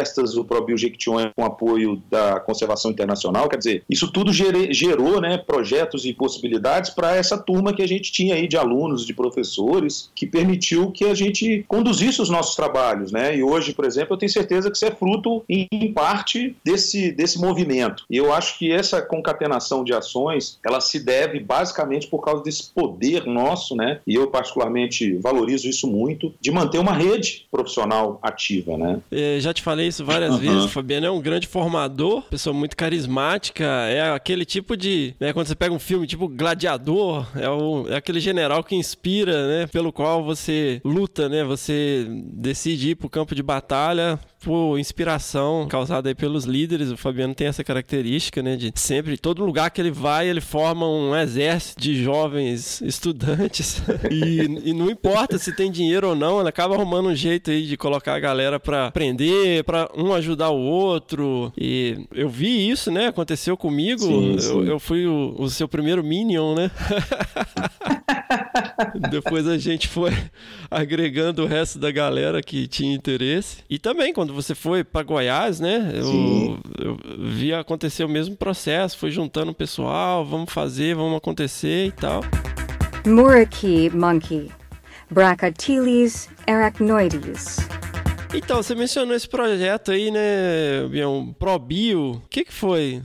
Biodiverstas, 0.10 0.36
o 0.36 0.44
Probio 0.44 0.78
Jequitinhonha 0.78 1.32
com 1.36 1.46
apoio 1.46 2.02
da 2.10 2.40
Conservação 2.40 2.92
Internacional. 2.92 3.48
Quer 3.48 3.58
dizer, 3.58 3.84
isso 3.90 4.12
tudo 4.12 4.32
gerou 4.34 5.22
né, 5.22 5.38
projetos 5.38 6.06
e 6.06 6.14
possibilidades 6.14 6.90
para 6.90 7.16
essa 7.16 7.38
turma 7.38 7.74
que 7.74 7.82
a 7.82 7.88
gente 7.88 8.12
tinha 8.12 8.36
aí 8.36 8.48
de 8.48 8.58
alunos, 8.58 9.06
de 9.06 9.14
professores, 9.14 10.10
que 10.16 10.26
permitiu 10.26 10.92
que 10.92 11.06
a 11.06 11.14
gente 11.14 11.64
conduzisse 11.68 12.22
os 12.22 12.30
nossos 12.30 12.56
trabalhos, 12.56 13.12
né? 13.12 13.36
E 13.36 13.44
hoje, 13.44 13.74
por 13.74 13.86
exemplo, 13.86 14.14
eu 14.14 14.18
tenho 14.18 14.32
certeza 14.32 14.70
que 14.70 14.76
isso 14.76 14.86
é 14.86 14.92
fruto, 14.92 15.44
em 15.48 15.92
parte, 15.94 16.56
desse, 16.64 17.12
desse 17.12 17.40
movimento. 17.40 18.04
E 18.10 18.18
eu 18.18 18.34
acho 18.34 18.58
que 18.58 18.72
essa 18.72 19.02
concatenação 19.02 19.84
de 19.84 19.94
ações, 19.94 20.60
ela 20.66 20.82
se 20.82 21.00
deve 21.00 21.40
basicamente 21.40 22.08
por 22.08 22.24
causa 22.24 22.44
desse 22.44 22.72
poder 22.72 23.26
nosso, 23.26 23.76
né? 23.76 24.00
E 24.06 24.16
eu 24.16 24.28
particularmente 24.28 25.16
valorizo 25.18 25.68
isso 25.68 25.88
muito, 25.88 26.34
de 26.40 26.52
manter 26.52 26.80
uma 26.80 26.94
rede 26.94 27.46
profissional 27.52 28.20
ativa, 28.22 28.78
né? 28.78 29.00
É, 29.12 29.40
já 29.40 29.54
te 29.54 29.62
falei 29.62 29.88
isso 29.88 29.99
várias 30.04 30.32
Aham. 30.32 30.40
vezes. 30.40 30.66
O 30.66 30.70
Fabiano 30.70 31.06
é 31.06 31.12
um 31.12 31.22
grande 31.22 31.48
formador, 31.48 32.24
pessoa 32.24 32.54
muito 32.54 32.76
carismática. 32.76 33.66
É 33.66 34.12
aquele 34.12 34.46
tipo 34.46 34.76
de. 34.76 35.16
Né, 35.20 35.34
quando 35.34 35.48
você 35.48 35.56
pega 35.56 35.74
um 35.74 35.80
filme 35.80 36.08
tipo 36.08 36.28
Gladiador, 36.28 37.28
é, 37.36 37.50
o, 37.50 37.88
é 37.90 37.96
aquele 37.96 38.20
general 38.20 38.64
que 38.64 38.76
inspira, 38.76 39.48
né? 39.48 39.68
Pelo 39.68 39.92
qual 39.92 40.24
você 40.24 40.82
luta, 40.84 41.28
né? 41.30 41.44
Você 41.44 42.08
decide 42.10 42.92
ir 42.92 42.96
pro 42.96 43.10
campo 43.10 43.36
de 43.36 43.44
batalha 43.44 44.20
por 44.44 44.78
inspiração 44.80 45.68
causada 45.68 46.10
aí 46.10 46.16
pelos 46.16 46.46
líderes. 46.46 46.92
O 46.92 46.98
Fabiano 46.98 47.34
tem 47.36 47.48
essa 47.48 47.64
característica, 47.64 48.42
né? 48.42 48.56
De 48.56 48.72
sempre, 48.76 49.18
todo 49.18 49.46
lugar 49.46 49.70
que 49.72 49.82
ele 49.82 49.92
vai, 49.92 50.28
ele 50.28 50.42
forma 50.42 50.88
um 50.88 51.16
exército 51.16 51.82
de 51.82 52.02
jovens 52.04 52.82
estudantes. 52.82 53.82
E, 54.12 54.70
e 54.70 54.74
não 54.74 54.90
importa 54.90 55.38
se 55.38 55.52
tem 55.56 55.70
dinheiro 55.72 56.10
ou 56.10 56.16
não, 56.16 56.40
ele 56.40 56.50
acaba 56.50 56.74
arrumando 56.74 57.08
um 57.10 57.16
jeito 57.16 57.52
aí 57.52 57.66
de 57.68 57.78
colocar 57.78 58.16
a 58.16 58.20
galera 58.20 58.60
pra 58.60 58.88
aprender, 58.88 59.64
pra 59.64 59.90
um 59.96 60.14
ajudar 60.14 60.50
o 60.50 60.60
outro. 60.60 61.52
E 61.58 62.06
eu 62.14 62.28
vi 62.28 62.70
isso, 62.70 62.90
né? 62.90 63.08
Aconteceu 63.08 63.56
comigo. 63.56 64.02
Sim, 64.02 64.34
Eu, 64.34 64.40
sim. 64.40 64.66
eu 64.68 64.80
fui 64.80 65.06
o, 65.06 65.36
o 65.38 65.50
seu 65.50 65.68
primeiro 65.68 66.04
Minion, 66.04 66.56
né? 66.56 66.72
Depois 69.10 69.48
a 69.48 69.58
gente 69.58 69.88
foi 69.88 70.12
agregando 70.70 71.44
o 71.44 71.48
resto 71.48 71.80
da 71.80 71.92
galera 71.92 72.42
que 72.42 72.68
tinha 72.68 72.94
interesse. 72.94 73.58
E 73.70 73.78
também, 73.78 74.14
quando 74.14 74.34
você 74.34 74.56
foi 74.56 74.84
para 74.84 75.04
Goiás, 75.04 75.60
né? 75.60 75.92
Eu, 75.94 76.60
eu 76.78 76.98
vi 77.30 77.54
acontecer 77.54 78.04
o 78.04 78.10
mesmo 78.10 78.36
processo. 78.36 78.98
Foi 78.98 79.12
juntando 79.12 79.52
o 79.52 79.56
pessoal, 79.56 80.26
vamos 80.26 80.52
fazer, 80.52 80.96
vamos 80.96 81.18
acontecer 81.18 81.88
e 81.88 81.92
tal. 81.92 82.22
Muraki 83.06 83.90
monkey. 83.90 84.50
Brachyteles 85.12 86.30
arachnoides. 86.48 87.58
Então, 88.32 88.62
você 88.62 88.76
mencionou 88.76 89.16
esse 89.16 89.28
projeto 89.28 89.92
aí, 89.92 90.12
né, 90.12 90.88
Bião? 90.88 91.36
ProBio. 91.40 92.12
O 92.12 92.22
que 92.30 92.46
que 92.46 92.54
foi? 92.54 93.02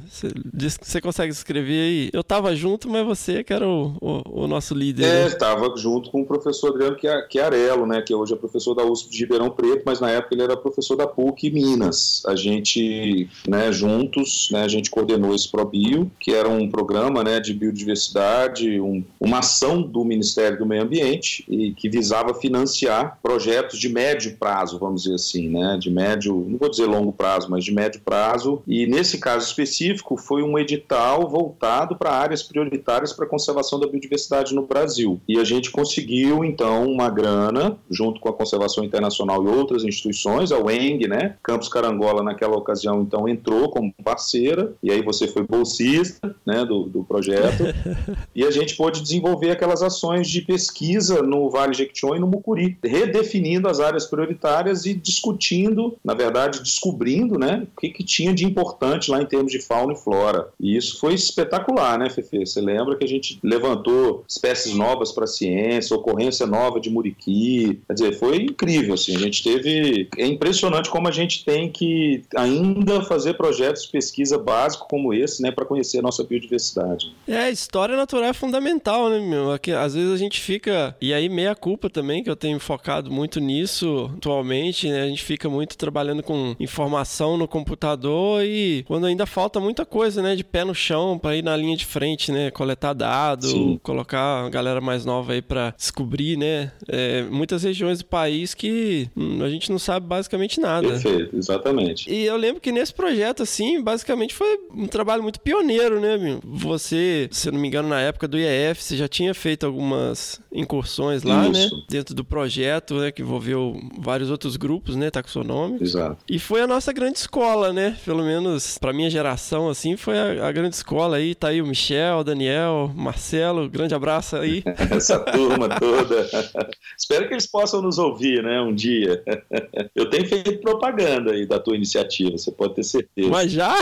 Você 0.83 1.01
consegue 1.01 1.33
escrever 1.33 1.81
aí? 1.81 2.11
Eu 2.13 2.23
tava 2.23 2.55
junto, 2.55 2.91
mas 2.91 3.07
você 3.07 3.43
que 3.43 3.53
era 3.53 3.67
o, 3.67 3.97
o, 4.03 4.43
o 4.45 4.47
nosso 4.47 4.75
líder. 4.75 5.05
É, 5.05 5.21
né? 5.23 5.27
estava 5.29 5.75
junto 5.79 6.11
com 6.11 6.21
o 6.21 6.27
professor 6.27 6.73
Adriano 6.73 6.99
Chia- 7.01 7.27
Chiarello, 7.31 7.87
né, 7.87 8.03
que 8.03 8.15
hoje 8.15 8.35
é 8.35 8.37
professor 8.37 8.75
da 8.75 8.85
USP 8.85 9.11
de 9.11 9.21
Ribeirão 9.21 9.49
Preto, 9.51 9.83
mas 9.87 9.99
na 9.99 10.11
época 10.11 10.35
ele 10.35 10.43
era 10.43 10.57
professor 10.59 10.95
da 10.95 11.07
PUC 11.07 11.51
Minas. 11.51 12.23
A 12.27 12.37
gente, 12.37 13.29
né, 13.49 13.73
juntos, 13.73 14.49
né, 14.53 14.63
a 14.63 14.69
gente 14.69 14.91
coordenou 14.91 15.35
esse 15.35 15.51
ProBio, 15.51 16.11
que 16.21 16.33
era 16.35 16.49
um 16.51 16.69
programa, 16.69 17.25
né, 17.25 17.41
de 17.41 17.55
biodiversidade, 17.55 18.79
um- 18.79 19.03
uma 19.19 19.39
ação 19.39 19.81
do 19.81 20.05
Ministério 20.05 20.59
do 20.59 20.67
Meio 20.67 20.83
Ambiente 20.83 21.45
e 21.49 21.73
que 21.73 21.89
visava 21.89 22.35
financiar 22.35 23.19
projetos 23.23 23.79
de 23.79 23.89
médio 23.89 24.37
prazo, 24.37 24.79
vamos 24.79 25.03
dizer 25.05 25.14
dizer 25.15 25.17
assim, 25.17 25.49
né? 25.49 25.77
De 25.79 25.91
médio, 25.91 26.35
não 26.49 26.59
vou 26.59 26.69
dizer 26.69 26.87
longo 26.87 27.13
prazo, 27.13 27.51
mas 27.51 27.65
de 27.65 27.73
médio 27.73 28.01
prazo. 28.05 28.63
E 28.67 28.87
nesse 28.87 29.19
caso 29.19 29.47
específico, 29.47 30.17
foi 30.17 30.43
um 30.43 30.59
edital 30.59 31.29
voltado 31.29 31.97
para 31.97 32.11
áreas 32.11 32.43
prioritárias 32.43 33.13
para 33.13 33.25
a 33.25 33.29
conservação 33.29 33.79
da 33.79 33.87
biodiversidade 33.87 34.55
no 34.55 34.67
Brasil. 34.67 35.21
E 35.29 35.39
a 35.39 35.45
gente 35.45 35.71
conseguiu, 35.71 36.45
então, 36.45 36.85
uma 36.85 37.09
grana, 37.09 37.77
junto 37.91 38.21
com 38.21 38.29
a 38.29 38.33
Conservação 38.33 38.85
Internacional 38.85 39.45
e 39.45 39.49
outras 39.49 39.85
instituições, 39.85 40.53
a 40.53 40.59
UENG, 40.59 41.09
né? 41.09 41.37
Campos 41.43 41.69
Carangola, 41.69 42.23
naquela 42.23 42.57
ocasião, 42.57 43.03
então, 43.03 43.29
entrou 43.29 43.71
como 43.71 43.95
parceira, 44.03 44.73
e 44.83 44.91
aí 44.91 45.03
você 45.03 45.27
foi 45.29 45.43
bolsista, 45.43 46.35
né, 46.45 46.65
do, 46.65 46.85
do 46.85 47.05
projeto. 47.05 47.65
e 48.35 48.45
a 48.45 48.51
gente 48.51 48.77
pôde 48.77 49.03
desenvolver 49.03 49.51
aquelas 49.51 49.83
ações 49.83 50.29
de 50.29 50.43
pesquisa 50.43 51.23
no 51.23 51.49
Vale 51.51 51.75
Jequitinhonha 51.75 52.19
e 52.19 52.21
no 52.21 52.27
Mucuri, 52.27 52.79
redefinindo 52.85 53.69
as 53.69 53.81
áreas 53.81 54.07
prioritárias 54.07 54.85
e 54.87 54.95
discutindo, 55.05 55.97
na 56.03 56.15
verdade, 56.15 56.61
descobrindo, 56.61 57.39
né, 57.39 57.67
o 57.77 57.81
que, 57.81 57.91
que 57.91 58.03
tinha 58.03 58.35
de 58.35 58.45
importante 58.45 59.11
lá 59.11 59.21
em 59.23 59.27
termos 59.27 59.53
de 59.53 59.61
fauna 59.61 59.93
e 59.93 59.97
flora. 59.97 60.49
E 60.59 60.77
isso 60.77 60.99
foi 60.99 61.15
espetacular, 61.15 61.99
né, 61.99 62.11
Fefe? 62.11 62.45
Você 62.45 62.61
lembra 62.61 62.97
que 62.97 63.05
a 63.05 63.09
gente 63.09 63.39
levantou 63.43 64.25
espécies 64.29 64.75
novas 64.75 65.13
para 65.13 65.25
a 65.25 65.29
ciência, 65.29 65.97
ocorrência 65.97 66.47
nova 66.47 66.81
de 66.81 66.91
muriqui, 66.91 67.81
quer 67.87 67.95
dizer, 67.95 68.19
foi 68.19 68.37
incrível, 68.37 68.95
assim, 68.95 69.15
a 69.15 69.19
gente 69.21 69.43
teve... 69.43 70.09
É 70.17 70.27
impressionante 70.27 70.91
como 70.91 71.09
a 71.09 71.13
gente 71.13 71.45
tem 71.45 71.71
que 71.71 72.23
ainda 72.35 73.03
fazer 73.03 73.35
projetos 73.35 73.85
de 73.85 73.91
pesquisa 73.91 74.39
básico 74.39 74.87
como 74.89 75.13
esse, 75.13 75.43
né, 75.43 75.51
para 75.51 75.65
conhecer 75.65 75.99
a 75.99 76.03
nossa 76.03 76.25
biodiversidade. 76.25 77.13
É, 77.29 77.51
história 77.51 77.97
natural 77.97 78.31
é 78.31 78.33
fundamental, 78.33 79.11
né, 79.11 79.21
meu? 79.21 79.53
Aqui, 79.53 79.73
às 79.73 79.95
vezes 79.95 80.13
a 80.13 80.17
gente 80.17 80.41
fica. 80.41 80.97
E 81.01 81.13
aí, 81.13 81.29
meia 81.29 81.55
culpa 81.55 81.91
também, 81.91 82.23
que 82.23 82.31
eu 82.31 82.37
tenho 82.37 82.59
focado 82.59 83.11
muito 83.11 83.41
nisso 83.41 84.11
atualmente, 84.17 84.89
né? 84.95 85.03
A 85.03 85.09
gente 85.09 85.23
fica 85.23 85.49
muito 85.49 85.77
trabalhando 85.77 86.23
com 86.23 86.55
informação 86.59 87.37
no 87.37 87.49
computador 87.49 88.45
e 88.45 88.85
quando 88.87 89.07
ainda 89.07 89.27
falta 89.27 89.61
muita 89.61 89.85
coisa, 89.85 90.23
né? 90.23 90.37
De 90.37 90.45
pé 90.45 90.65
no 90.65 90.75
chão 90.75 91.19
para 91.19 91.37
ir 91.37 91.43
na 91.43 91.57
linha 91.57 91.77
de 91.77 91.85
frente, 91.85 92.31
né? 92.31 92.51
Coletar 92.51 92.93
dado, 92.93 93.47
Sim. 93.47 93.81
colocar 93.83 94.47
a 94.47 94.49
galera 94.49 94.81
mais 94.81 95.05
nova 95.05 95.33
aí 95.33 95.43
para 95.43 95.75
descobrir, 95.77 96.37
né? 96.37 96.73
É, 96.89 97.23
muitas 97.23 97.63
regiões 97.63 97.99
do 97.99 98.05
país 98.05 98.55
que 98.55 99.09
hum, 99.17 99.43
a 99.43 99.49
gente 99.49 99.71
não 99.71 99.79
sabe 99.79 100.07
basicamente 100.07 100.61
nada. 100.61 100.89
Perfeito, 100.89 101.37
exatamente. 101.37 102.11
E 102.11 102.25
eu 102.25 102.37
lembro 102.37 102.61
que 102.61 102.73
nesse 102.73 102.95
projeto, 102.95 103.43
assim, 103.43 103.83
basicamente 103.83 104.35
foi 104.35 104.59
um 104.75 104.87
trabalho 104.87 105.23
muito 105.23 105.41
pioneiro, 105.41 106.01
né, 106.01 106.17
meu? 106.17 106.41
Você, 106.45 107.29
se 107.33 107.49
eu 107.49 107.53
não 107.53 107.61
me 107.61 107.69
engano, 107.69 107.89
na 107.89 108.01
época 108.01 108.29
do 108.29 108.39
IEF, 108.39 108.83
você 108.83 108.97
já 108.97 109.09
tinha 109.09 109.35
feito 109.35 109.67
algumas 109.67 110.41
incursões 110.55 111.23
lá, 111.23 111.49
né? 111.49 111.51
Isso. 111.51 111.77
né? 111.77 111.83
Dentro 111.89 112.15
do 112.15 112.25
projeto, 112.25 112.95
né? 112.95 113.11
Que 113.11 113.23
envolveu 113.23 113.79
vários 113.99 114.31
outros 114.31 114.57
grupos, 114.57 114.95
né? 114.95 115.11
Taxonômicos. 115.11 115.91
Exato. 115.91 116.19
E 116.29 116.39
foi 116.39 116.61
a 116.61 116.67
nossa 116.67 116.93
grande 116.93 117.19
escola, 117.19 117.73
né? 117.73 117.97
Pelo 118.05 118.23
menos 118.23 118.79
pra 118.79 118.93
minha 118.93 119.11
geração, 119.11 119.69
assim, 119.69 119.97
foi 119.97 120.17
a, 120.19 120.49
a 120.49 120.53
grande 120.53 120.77
escola 120.77 121.17
aí. 121.17 121.35
Tá 121.35 121.49
aí 121.49 121.61
o 121.61 121.67
Michel, 121.67 122.19
o 122.19 122.25
Daniel, 122.25 122.91
Marcelo, 122.95 123.69
grande 123.69 123.95
abraço 123.95 124.37
aí. 124.37 124.63
Essa 124.91 125.19
turma 125.19 125.69
toda. 125.69 126.29
Espero 126.97 127.27
que 127.27 127.35
eles 127.35 127.47
possam 127.47 127.83
nos 127.83 127.99
ouvir, 127.99 128.43
né? 128.43 128.61
Um 128.61 128.75
dia. 128.75 129.23
Eu 129.95 130.09
tenho 130.09 130.27
feito 130.29 130.61
propaganda 130.61 131.33
aí 131.33 131.47
da 131.47 131.59
tua 131.59 131.75
iniciativa, 131.75 132.39
você 132.39 132.53
pode 132.53 132.75
ter 132.75 132.85
certeza. 132.85 133.29
Mas 133.29 133.51
já? 133.51 133.75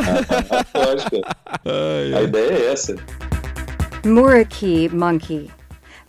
Lógico. 0.75 1.21
Ai, 1.65 2.15
a 2.15 2.23
ideia 2.23 2.53
é 2.53 2.73
essa. 2.73 2.97
Muraki 4.05 4.89
monkey. 4.89 5.49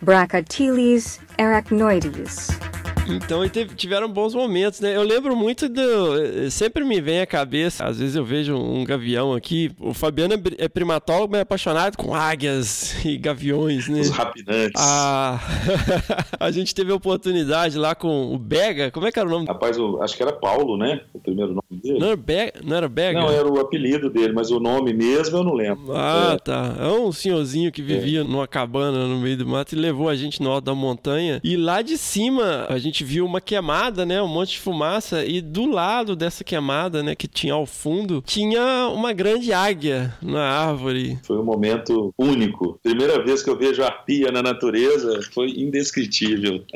Brachyteles 0.04 1.18
arachnoides. 1.38 2.93
Então 3.08 3.46
teve, 3.48 3.74
tiveram 3.74 4.08
bons 4.08 4.34
momentos, 4.34 4.80
né? 4.80 4.96
Eu 4.96 5.02
lembro 5.02 5.36
muito 5.36 5.68
do. 5.68 6.50
Sempre 6.50 6.84
me 6.84 7.00
vem 7.00 7.20
à 7.20 7.26
cabeça, 7.26 7.84
às 7.84 7.98
vezes 7.98 8.16
eu 8.16 8.24
vejo 8.24 8.56
um 8.56 8.84
gavião 8.84 9.34
aqui. 9.34 9.70
O 9.80 9.92
Fabiano 9.92 10.34
é, 10.34 10.64
é 10.64 10.68
primatólogo, 10.68 11.32
mas 11.32 11.40
é 11.40 11.42
apaixonado 11.42 11.96
com 11.96 12.14
águias 12.14 13.04
e 13.04 13.16
gaviões, 13.16 13.88
né? 13.88 14.00
Os 14.00 14.10
rapinantes. 14.10 14.80
Ah, 14.80 15.40
a 16.38 16.50
gente 16.50 16.74
teve 16.74 16.92
a 16.92 16.94
oportunidade 16.94 17.78
lá 17.78 17.94
com 17.94 18.34
o 18.34 18.38
Bega. 18.38 18.90
Como 18.90 19.06
é 19.06 19.12
que 19.12 19.18
era 19.18 19.28
o 19.28 19.30
nome? 19.30 19.46
Rapaz, 19.46 19.76
eu, 19.76 20.02
acho 20.02 20.16
que 20.16 20.22
era 20.22 20.32
Paulo, 20.32 20.76
né? 20.76 21.02
O 21.12 21.18
primeiro 21.18 21.52
nome 21.52 21.82
dele. 21.82 21.98
Não 21.98 22.08
era 22.08 22.16
Bega? 22.16 22.60
Não, 22.62 22.76
era 22.76 22.88
Bega? 22.88 23.20
não 23.20 23.30
era 23.30 23.48
o 23.48 23.60
apelido 23.60 24.10
dele, 24.10 24.32
mas 24.32 24.50
o 24.50 24.60
nome 24.60 24.92
mesmo 24.92 25.38
eu 25.38 25.44
não 25.44 25.54
lembro. 25.54 25.92
Ah, 25.94 26.32
é. 26.34 26.38
tá. 26.38 26.76
É 26.78 26.88
um 26.88 27.12
senhorzinho 27.12 27.70
que 27.72 27.82
vivia 27.82 28.20
é. 28.20 28.24
numa 28.24 28.46
cabana 28.46 29.06
no 29.06 29.18
meio 29.18 29.36
do 29.36 29.46
mato 29.46 29.74
e 29.74 29.78
levou 29.78 30.08
a 30.08 30.16
gente 30.16 30.42
no 30.42 30.50
alto 30.50 30.64
da 30.64 30.74
montanha. 30.74 31.40
E 31.42 31.56
lá 31.56 31.82
de 31.82 31.96
cima 31.96 32.66
a 32.68 32.78
gente 32.78 32.93
gente 32.94 33.02
viu 33.02 33.26
uma 33.26 33.40
queimada, 33.40 34.06
né? 34.06 34.22
Um 34.22 34.28
monte 34.28 34.52
de 34.52 34.60
fumaça. 34.60 35.24
E 35.24 35.40
do 35.40 35.66
lado 35.66 36.14
dessa 36.14 36.44
queimada, 36.44 37.02
né? 37.02 37.16
Que 37.16 37.26
tinha 37.26 37.54
ao 37.54 37.66
fundo, 37.66 38.22
tinha 38.24 38.88
uma 38.94 39.12
grande 39.12 39.52
águia 39.52 40.14
na 40.22 40.48
árvore. 40.48 41.18
Foi 41.24 41.36
um 41.36 41.44
momento 41.44 42.14
único. 42.16 42.78
Primeira 42.82 43.22
vez 43.22 43.42
que 43.42 43.50
eu 43.50 43.58
vejo 43.58 43.82
arpia 43.82 44.30
na 44.30 44.40
natureza 44.40 45.20
foi 45.32 45.50
indescritível. 45.50 46.62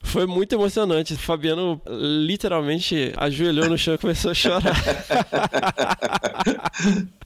Foi 0.00 0.26
muito 0.26 0.54
emocionante. 0.54 1.14
O 1.14 1.18
Fabiano 1.18 1.80
literalmente 1.88 3.12
ajoelhou 3.16 3.68
no 3.68 3.76
chão 3.76 3.94
e 3.94 3.98
começou 3.98 4.30
a 4.30 4.34
chorar. 4.34 4.76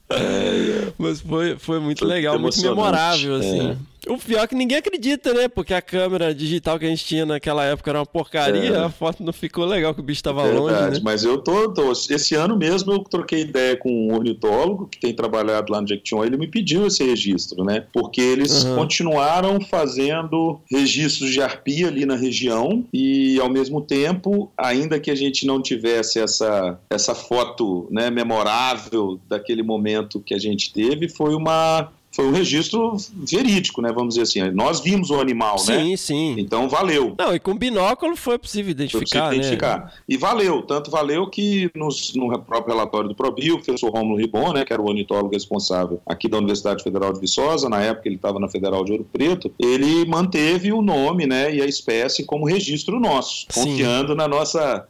Mas 0.97 1.21
foi, 1.21 1.55
foi 1.59 1.79
muito 1.79 2.03
legal, 2.03 2.39
muito 2.39 2.59
memorável, 2.61 3.35
assim. 3.35 3.71
É. 3.71 3.77
O 4.09 4.17
pior 4.17 4.43
é 4.43 4.47
que 4.47 4.55
ninguém 4.55 4.79
acredita, 4.79 5.33
né? 5.33 5.47
Porque 5.47 5.73
a 5.73 5.81
câmera 5.81 6.33
digital 6.33 6.79
que 6.79 6.85
a 6.85 6.89
gente 6.89 7.05
tinha 7.05 7.25
naquela 7.27 7.63
época 7.63 7.91
era 7.91 7.99
uma 7.99 8.05
porcaria, 8.05 8.71
é. 8.71 8.77
a 8.77 8.89
foto 8.89 9.23
não 9.23 9.31
ficou 9.31 9.65
legal 9.65 9.93
que 9.93 9.99
o 9.99 10.03
bicho 10.03 10.19
estava 10.19 10.43
longe. 10.43 10.73
Né? 10.73 10.99
Mas 11.03 11.23
eu 11.23 11.37
tô, 11.37 11.71
tô, 11.71 11.91
Esse 11.91 12.33
ano 12.33 12.57
mesmo 12.57 12.91
eu 12.91 12.99
troquei 12.99 13.41
ideia 13.41 13.77
com 13.77 13.89
um 14.07 14.15
ornitólogo 14.15 14.87
que 14.87 14.99
tem 14.99 15.13
trabalhado 15.13 15.71
lá 15.71 15.79
no 15.79 15.87
Jequitinhonha, 15.87 16.27
ele 16.27 16.37
me 16.37 16.47
pediu 16.47 16.87
esse 16.87 17.03
registro, 17.03 17.63
né? 17.63 17.85
Porque 17.93 18.19
eles 18.19 18.63
uhum. 18.63 18.77
continuaram 18.77 19.61
fazendo 19.61 20.59
registros 20.69 21.29
de 21.29 21.41
arpia 21.41 21.87
ali 21.87 22.05
na 22.05 22.15
região 22.15 22.83
e 22.91 23.39
ao 23.39 23.49
mesmo 23.49 23.81
tempo, 23.81 24.51
ainda 24.57 24.99
que 24.99 25.11
a 25.11 25.15
gente 25.15 25.45
não 25.45 25.61
tivesse 25.61 26.19
essa, 26.19 26.79
essa 26.89 27.13
foto 27.13 27.87
né, 27.91 28.09
memorável 28.09 29.19
daquele 29.27 29.61
momento 29.61 30.19
que 30.19 30.33
a 30.33 30.39
gente 30.39 30.73
teve, 30.73 31.07
foi 31.07 31.35
uma 31.35 31.91
foi 32.19 32.27
um 32.27 32.31
registro 32.31 32.97
verídico, 33.13 33.81
né? 33.81 33.93
Vamos 33.93 34.15
dizer 34.15 34.23
assim. 34.23 34.51
Nós 34.51 34.81
vimos 34.81 35.09
o 35.09 35.21
animal, 35.21 35.57
sim, 35.57 35.71
né? 35.71 35.83
Sim, 35.83 35.97
sim. 35.97 36.35
Então 36.37 36.67
valeu. 36.67 37.15
Não, 37.17 37.33
e 37.33 37.39
com 37.39 37.57
binóculo 37.57 38.17
foi 38.17 38.37
possível 38.37 38.71
identificar. 38.71 38.99
Foi 38.99 39.05
possível 39.05 39.33
identificar. 39.33 39.85
Né? 39.85 39.91
E 40.07 40.17
valeu. 40.17 40.61
Tanto 40.63 40.91
valeu 40.91 41.27
que 41.29 41.71
nos, 41.73 42.13
no 42.15 42.37
próprio 42.39 42.75
relatório 42.75 43.07
do 43.07 43.15
Probio, 43.15 43.55
o 43.55 43.63
professor 43.63 43.89
Romulo 43.89 44.17
Ribon, 44.17 44.51
né, 44.51 44.65
que 44.65 44.73
era 44.73 44.81
o 44.81 44.85
ornitólogo 44.85 45.33
responsável 45.33 46.01
aqui 46.05 46.27
da 46.27 46.37
Universidade 46.37 46.83
Federal 46.83 47.13
de 47.13 47.21
Viçosa, 47.21 47.69
na 47.69 47.81
época 47.81 48.09
ele 48.09 48.15
estava 48.15 48.37
na 48.37 48.49
Federal 48.49 48.83
de 48.83 48.91
Ouro 48.91 49.07
Preto, 49.11 49.49
ele 49.57 50.05
manteve 50.05 50.73
o 50.73 50.81
nome 50.81 51.25
né, 51.25 51.55
e 51.55 51.61
a 51.61 51.65
espécie 51.65 52.25
como 52.25 52.45
registro 52.45 52.99
nosso, 52.99 53.45
sim. 53.49 53.63
confiando 53.63 54.13
na 54.13 54.27
nossa 54.27 54.85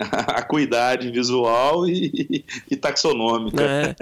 acuidade 0.00 1.10
visual 1.10 1.86
e, 1.86 2.44
e 2.70 2.76
taxonômica. 2.76 3.62
É, 3.62 3.94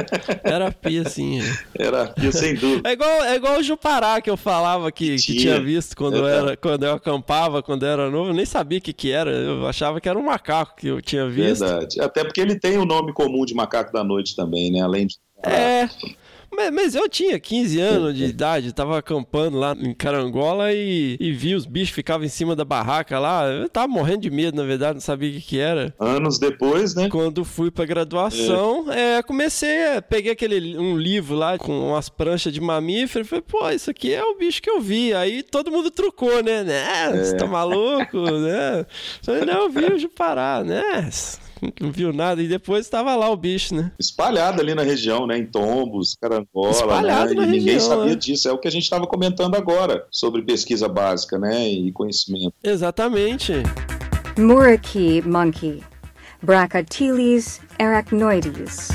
era 0.45 0.71
pia, 0.71 1.09
sim. 1.09 1.41
É. 1.41 1.85
Era 1.85 2.07
pia, 2.07 2.33
sem 2.33 2.55
dúvida. 2.55 2.89
É 2.89 2.93
igual, 2.93 3.25
é 3.25 3.37
igual 3.37 3.59
o 3.59 3.63
Jupará 3.63 4.21
que 4.21 4.31
eu 4.31 4.37
falava 4.37 4.91
que, 4.93 5.17
que, 5.17 5.23
que 5.23 5.37
tinha 5.37 5.61
visto 5.61 5.97
quando, 5.97 6.17
eu 6.19 6.29
era, 6.29 6.57
quando 6.57 6.85
eu 6.85 6.95
acampava, 6.95 7.63
quando 7.63 7.85
eu 7.85 7.89
era 7.91 8.11
novo. 8.11 8.31
Eu 8.31 8.35
nem 8.35 8.47
sabia 8.47 8.79
o 8.79 8.83
que, 8.83 8.93
que 8.93 9.11
era. 9.11 9.31
Eu 9.31 9.67
achava 9.67 10.01
que 10.01 10.09
era 10.09 10.19
um 10.19 10.25
macaco 10.25 10.77
que 10.77 10.87
eu 10.87 11.03
tinha 11.03 11.29
visto. 11.29 11.65
Verdade. 11.65 12.01
Até 12.01 12.23
porque 12.23 12.41
ele 12.41 12.59
tem 12.59 12.79
o 12.79 12.85
nome 12.85 13.13
comum 13.13 13.45
de 13.45 13.55
macaco 13.55 13.93
da 13.93 14.05
noite 14.05 14.37
também, 14.37 14.71
né? 14.71 14.81
Além 14.83 15.07
de. 15.07 15.17
É. 15.43 15.89
Mas, 16.53 16.73
mas, 16.73 16.95
eu 16.95 17.09
tinha 17.09 17.39
15 17.39 17.81
anos 17.81 18.17
de 18.17 18.25
idade, 18.31 18.73
tava 18.73 18.99
acampando 18.99 19.59
lá 19.59 19.77
em 19.79 19.95
Carangola 19.95 20.73
e, 20.73 21.17
e 21.21 21.33
vi 21.33 21.55
os 21.55 21.67
bichos 21.67 21.95
ficavam 21.95 22.25
em 22.27 22.31
cima 22.31 22.57
da 22.57 22.65
barraca 22.65 23.19
lá. 23.19 23.47
Eu 23.47 23.69
tava 23.69 23.89
morrendo 23.89 24.23
de 24.23 24.31
medo, 24.31 24.57
na 24.57 24.65
verdade, 24.65 24.95
não 24.95 25.01
sabia 25.01 25.31
o 25.31 25.33
que, 25.35 25.41
que 25.41 25.59
era. 25.59 25.95
Anos 25.99 26.39
depois, 26.39 26.95
né? 26.95 27.09
Quando 27.09 27.45
fui 27.45 27.71
pra 27.71 27.85
graduação, 27.85 28.91
é. 28.91 29.19
É, 29.19 29.23
comecei, 29.23 29.71
peguei 30.09 30.33
aquele 30.33 30.79
um 30.79 30.97
livro 30.97 31.35
lá 31.35 31.59
com 31.59 31.91
umas 31.91 32.09
pranchas 32.09 32.53
de 32.53 32.61
mamífero 32.61 33.25
e 33.25 33.29
falei, 33.29 33.45
pô, 33.47 33.69
isso 33.71 33.91
aqui 33.91 34.13
é 34.15 34.23
o 34.23 34.37
bicho 34.37 34.63
que 34.63 34.71
eu 34.71 34.81
vi. 34.81 35.13
Aí 35.15 35.43
todo 35.43 35.71
mundo 35.71 35.91
trucou, 35.91 36.43
né? 36.43 36.63
Né? 36.63 37.13
Você 37.13 37.37
tá 37.37 37.45
é. 37.45 37.49
maluco, 37.49 38.19
né? 38.19 38.87
Falei, 39.23 39.45
não, 39.45 39.63
eu 39.63 39.71
vi 39.71 39.85
o 39.87 39.99
Jupará, 39.99 40.63
né? 40.65 41.09
Não 41.81 41.91
viu 41.93 42.13
nada. 42.13 42.43
E 42.43 42.49
depois 42.49 42.87
estava 42.87 43.15
lá 43.17 43.29
o 43.29 43.37
bicho, 43.37 43.75
né? 43.75 43.93
Espalhado 43.99 44.61
ali 44.61 44.75
na 44.75 44.83
região, 44.83 45.27
né? 45.27 45.39
Em 45.39 45.47
tombos, 45.47 46.17
carangola, 46.21 46.71
Espalhado 46.71 47.35
né? 47.35 47.41
Na 47.41 47.43
e 47.43 47.47
região, 47.47 47.51
ninguém 47.51 47.81
sabia 47.81 48.05
né? 48.07 48.15
disso. 48.15 48.49
É 48.49 48.53
o 48.53 48.59
que 48.59 48.69
a 48.69 48.71
gente 48.71 48.85
estava 48.85 49.07
comentando 49.07 49.55
agora 49.55 50.07
sobre 50.11 50.43
pesquisa 50.43 50.89
básica, 50.89 51.39
né? 51.39 51.69
E 51.69 51.93
conhecimento. 51.93 52.55
Exatamente. 52.63 53.53
Muraki 54.39 55.23
monkey. 55.23 55.83
Brachyteles 56.43 57.61
arachnoides. 57.79 58.89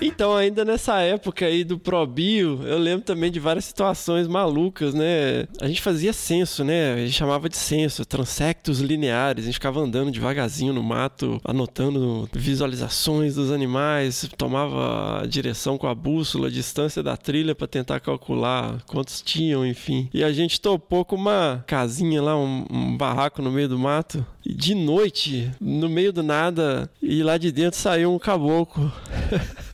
Então, 0.00 0.34
ainda 0.34 0.64
nessa 0.64 0.98
época 1.00 1.44
aí 1.44 1.62
do 1.62 1.78
ProBio, 1.78 2.62
eu 2.64 2.78
lembro 2.78 3.04
também 3.04 3.30
de 3.30 3.38
várias 3.38 3.66
situações 3.66 4.26
malucas, 4.26 4.94
né? 4.94 5.46
A 5.60 5.68
gente 5.68 5.82
fazia 5.82 6.12
censo, 6.12 6.64
né? 6.64 6.94
A 6.94 6.96
gente 6.98 7.12
chamava 7.12 7.48
de 7.48 7.56
censo, 7.56 8.04
transectos 8.06 8.80
lineares. 8.80 9.44
A 9.44 9.46
gente 9.46 9.54
ficava 9.54 9.80
andando 9.80 10.10
devagarzinho 10.10 10.72
no 10.72 10.82
mato, 10.82 11.38
anotando 11.44 12.28
visualizações 12.32 13.34
dos 13.34 13.52
animais, 13.52 14.28
tomava 14.38 15.20
a 15.20 15.26
direção 15.26 15.76
com 15.76 15.86
a 15.86 15.94
bússola, 15.94 16.48
a 16.48 16.50
distância 16.50 17.02
da 17.02 17.16
trilha 17.16 17.54
para 17.54 17.66
tentar 17.66 18.00
calcular 18.00 18.82
quantos 18.86 19.20
tinham, 19.20 19.66
enfim. 19.66 20.08
E 20.14 20.24
a 20.24 20.32
gente 20.32 20.60
topou 20.60 21.04
com 21.04 21.16
uma 21.16 21.62
casinha 21.66 22.22
lá, 22.22 22.36
um, 22.36 22.64
um 22.70 22.96
barraco 22.96 23.42
no 23.42 23.50
meio 23.50 23.68
do 23.68 23.78
mato. 23.78 24.24
E 24.44 24.54
de 24.54 24.74
noite, 24.74 25.50
no 25.60 25.88
meio 25.88 26.12
do 26.12 26.22
nada, 26.22 26.90
e 27.02 27.22
lá 27.22 27.36
de 27.36 27.52
dentro 27.52 27.78
saiu 27.78 28.14
um 28.14 28.18
caboclo. 28.18 28.90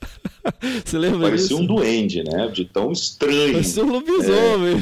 Você 0.85 0.98
lembra 0.98 1.20
Parecia 1.28 1.48
disso? 1.48 1.61
um 1.61 1.66
duende, 1.66 2.22
né? 2.24 2.48
De 2.48 2.64
tão 2.64 2.92
estranho. 2.92 3.52
Parecia 3.54 3.85
um 3.85 3.90
lobisomem. 3.90 4.76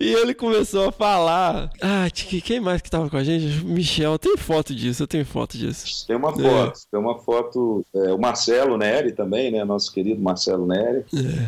e 0.00 0.12
ele 0.14 0.34
começou 0.34 0.88
a 0.88 0.92
falar. 0.92 1.70
Ah, 1.80 2.08
quem 2.12 2.60
mais 2.60 2.80
que 2.82 2.90
tava 2.90 3.08
com 3.10 3.16
a 3.16 3.24
gente? 3.24 3.64
Michel. 3.64 4.18
Tem 4.18 4.36
foto 4.36 4.74
disso, 4.74 5.02
eu 5.02 5.06
tenho 5.06 5.24
foto 5.24 5.56
disso. 5.56 6.06
Tem 6.06 6.16
uma 6.16 6.32
foto, 6.32 6.80
tem 6.90 7.00
uma 7.00 7.18
foto. 7.18 7.84
é, 7.94 8.12
o 8.12 8.18
Marcelo 8.18 8.76
Neri 8.76 9.12
também, 9.12 9.50
né? 9.50 9.64
Nosso 9.64 9.92
querido 9.92 10.20
Marcelo 10.20 10.66
Neri. 10.66 11.04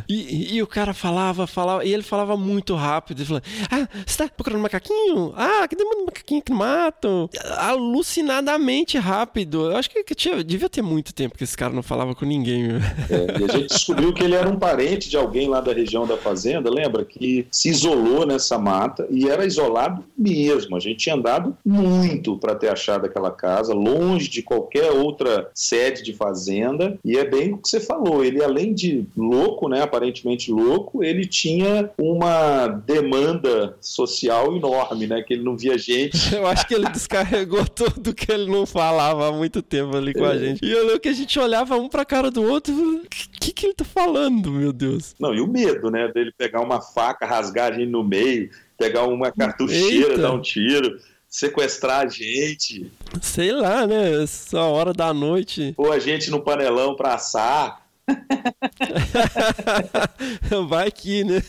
E, 0.08 0.14
e- 0.14 0.54
e 0.56 0.62
o 0.62 0.66
cara 0.66 0.94
falava, 0.94 1.46
falava, 1.46 1.84
e 1.84 1.92
ele 1.92 2.02
falava 2.02 2.36
muito 2.36 2.74
rápido. 2.74 3.18
Ele 3.20 3.26
falava, 3.26 3.44
ah, 3.70 3.88
você 4.06 4.16
tá 4.18 4.28
procurando 4.28 4.60
macaquinho? 4.62 5.32
Ah, 5.36 5.66
que 5.68 5.76
demanda 5.76 6.04
macaquinho 6.06 6.42
que 6.42 6.52
mato? 6.52 7.28
Alucinadamente 7.58 8.98
rápido. 8.98 9.70
Eu 9.70 9.76
acho 9.76 9.90
que, 9.90 10.02
que 10.04 10.14
tinha, 10.14 10.42
devia 10.42 10.68
ter 10.68 10.82
muito 10.82 11.12
tempo 11.14 11.36
que 11.36 11.44
esse 11.44 11.56
cara 11.56 11.72
não 11.72 11.82
falava 11.82 12.03
com 12.12 12.24
ninguém. 12.24 12.70
É, 13.08 13.40
e 13.40 13.44
a 13.44 13.52
gente 13.52 13.68
descobriu 13.68 14.12
que 14.12 14.24
ele 14.24 14.34
era 14.34 14.48
um 14.48 14.58
parente 14.58 15.08
de 15.08 15.16
alguém 15.16 15.48
lá 15.48 15.60
da 15.60 15.72
região 15.72 16.04
da 16.04 16.16
fazenda, 16.16 16.68
lembra? 16.68 17.04
Que 17.04 17.46
se 17.52 17.68
isolou 17.68 18.26
nessa 18.26 18.58
mata 18.58 19.06
e 19.08 19.28
era 19.28 19.46
isolado 19.46 20.04
mesmo. 20.18 20.76
A 20.76 20.80
gente 20.80 20.96
tinha 20.96 21.14
andado 21.14 21.56
muito 21.64 22.36
para 22.38 22.54
ter 22.54 22.68
achado 22.68 23.06
aquela 23.06 23.30
casa, 23.30 23.72
longe 23.72 24.28
de 24.28 24.42
qualquer 24.42 24.90
outra 24.90 25.48
sede 25.54 26.02
de 26.02 26.12
fazenda. 26.12 26.98
E 27.04 27.16
é 27.16 27.24
bem 27.24 27.52
o 27.52 27.58
que 27.58 27.68
você 27.68 27.78
falou. 27.78 28.24
Ele, 28.24 28.42
além 28.42 28.74
de 28.74 29.06
louco, 29.16 29.68
né? 29.68 29.82
Aparentemente 29.82 30.50
louco, 30.50 31.04
ele 31.04 31.24
tinha 31.26 31.90
uma 31.96 32.66
demanda 32.66 33.76
social 33.80 34.56
enorme, 34.56 35.06
né? 35.06 35.22
Que 35.22 35.34
ele 35.34 35.44
não 35.44 35.56
via 35.56 35.78
gente. 35.78 36.18
Eu 36.34 36.46
acho 36.46 36.66
que 36.66 36.74
ele 36.74 36.88
descarregou 36.88 37.64
tudo 37.68 38.14
que 38.14 38.30
ele 38.30 38.50
não 38.50 38.66
falava 38.66 39.28
há 39.28 39.32
muito 39.32 39.62
tempo 39.62 39.96
ali 39.96 40.12
com 40.12 40.24
a 40.24 40.36
gente. 40.36 40.64
E 40.64 40.70
eu 40.70 40.84
lembro 40.84 41.00
que 41.00 41.08
a 41.08 41.12
gente 41.12 41.38
olhava 41.38 41.76
um 41.76 41.88
pra 41.94 42.04
cara 42.04 42.28
do 42.28 42.42
outro 42.42 42.74
o 42.74 43.06
que, 43.40 43.52
que 43.52 43.66
ele 43.66 43.74
tá 43.74 43.84
falando, 43.84 44.50
meu 44.50 44.72
Deus? 44.72 45.14
Não, 45.20 45.32
e 45.32 45.40
o 45.40 45.46
medo, 45.46 45.92
né? 45.92 46.08
Dele 46.08 46.32
pegar 46.36 46.60
uma 46.60 46.80
faca, 46.80 47.24
rasgar 47.24 47.72
a 47.72 47.74
gente 47.76 47.88
no 47.88 48.02
meio, 48.02 48.50
pegar 48.76 49.04
uma 49.04 49.30
cartucheira, 49.30 50.08
Eita. 50.10 50.22
dar 50.22 50.32
um 50.32 50.40
tiro, 50.40 50.98
sequestrar 51.28 52.00
a 52.00 52.08
gente, 52.08 52.90
Sei 53.22 53.52
lá, 53.52 53.86
né? 53.86 54.20
Essa 54.20 54.60
hora 54.62 54.92
da 54.92 55.14
noite. 55.14 55.72
pôr 55.76 55.92
a 55.92 56.00
gente 56.00 56.30
no 56.32 56.40
panelão 56.40 56.96
pra 56.96 57.14
assar. 57.14 57.83
Vai 60.68 60.90
que, 60.90 61.24
né? 61.24 61.40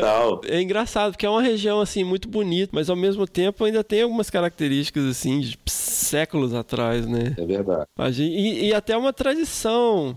Tal. 0.00 0.40
É 0.46 0.60
engraçado, 0.60 1.12
porque 1.12 1.26
é 1.26 1.30
uma 1.30 1.42
região, 1.42 1.80
assim, 1.80 2.02
muito 2.04 2.28
bonita, 2.28 2.70
mas 2.74 2.88
ao 2.90 2.96
mesmo 2.96 3.26
tempo 3.26 3.64
ainda 3.64 3.82
tem 3.84 4.02
algumas 4.02 4.30
características, 4.30 5.04
assim, 5.04 5.40
de 5.40 5.58
séculos 5.66 6.54
atrás, 6.54 7.06
né? 7.06 7.34
É 7.36 7.44
verdade. 7.44 7.86
A 7.98 8.10
gente- 8.10 8.32
e, 8.34 8.68
e 8.68 8.74
até 8.74 8.96
uma 8.96 9.12
tradição. 9.12 10.16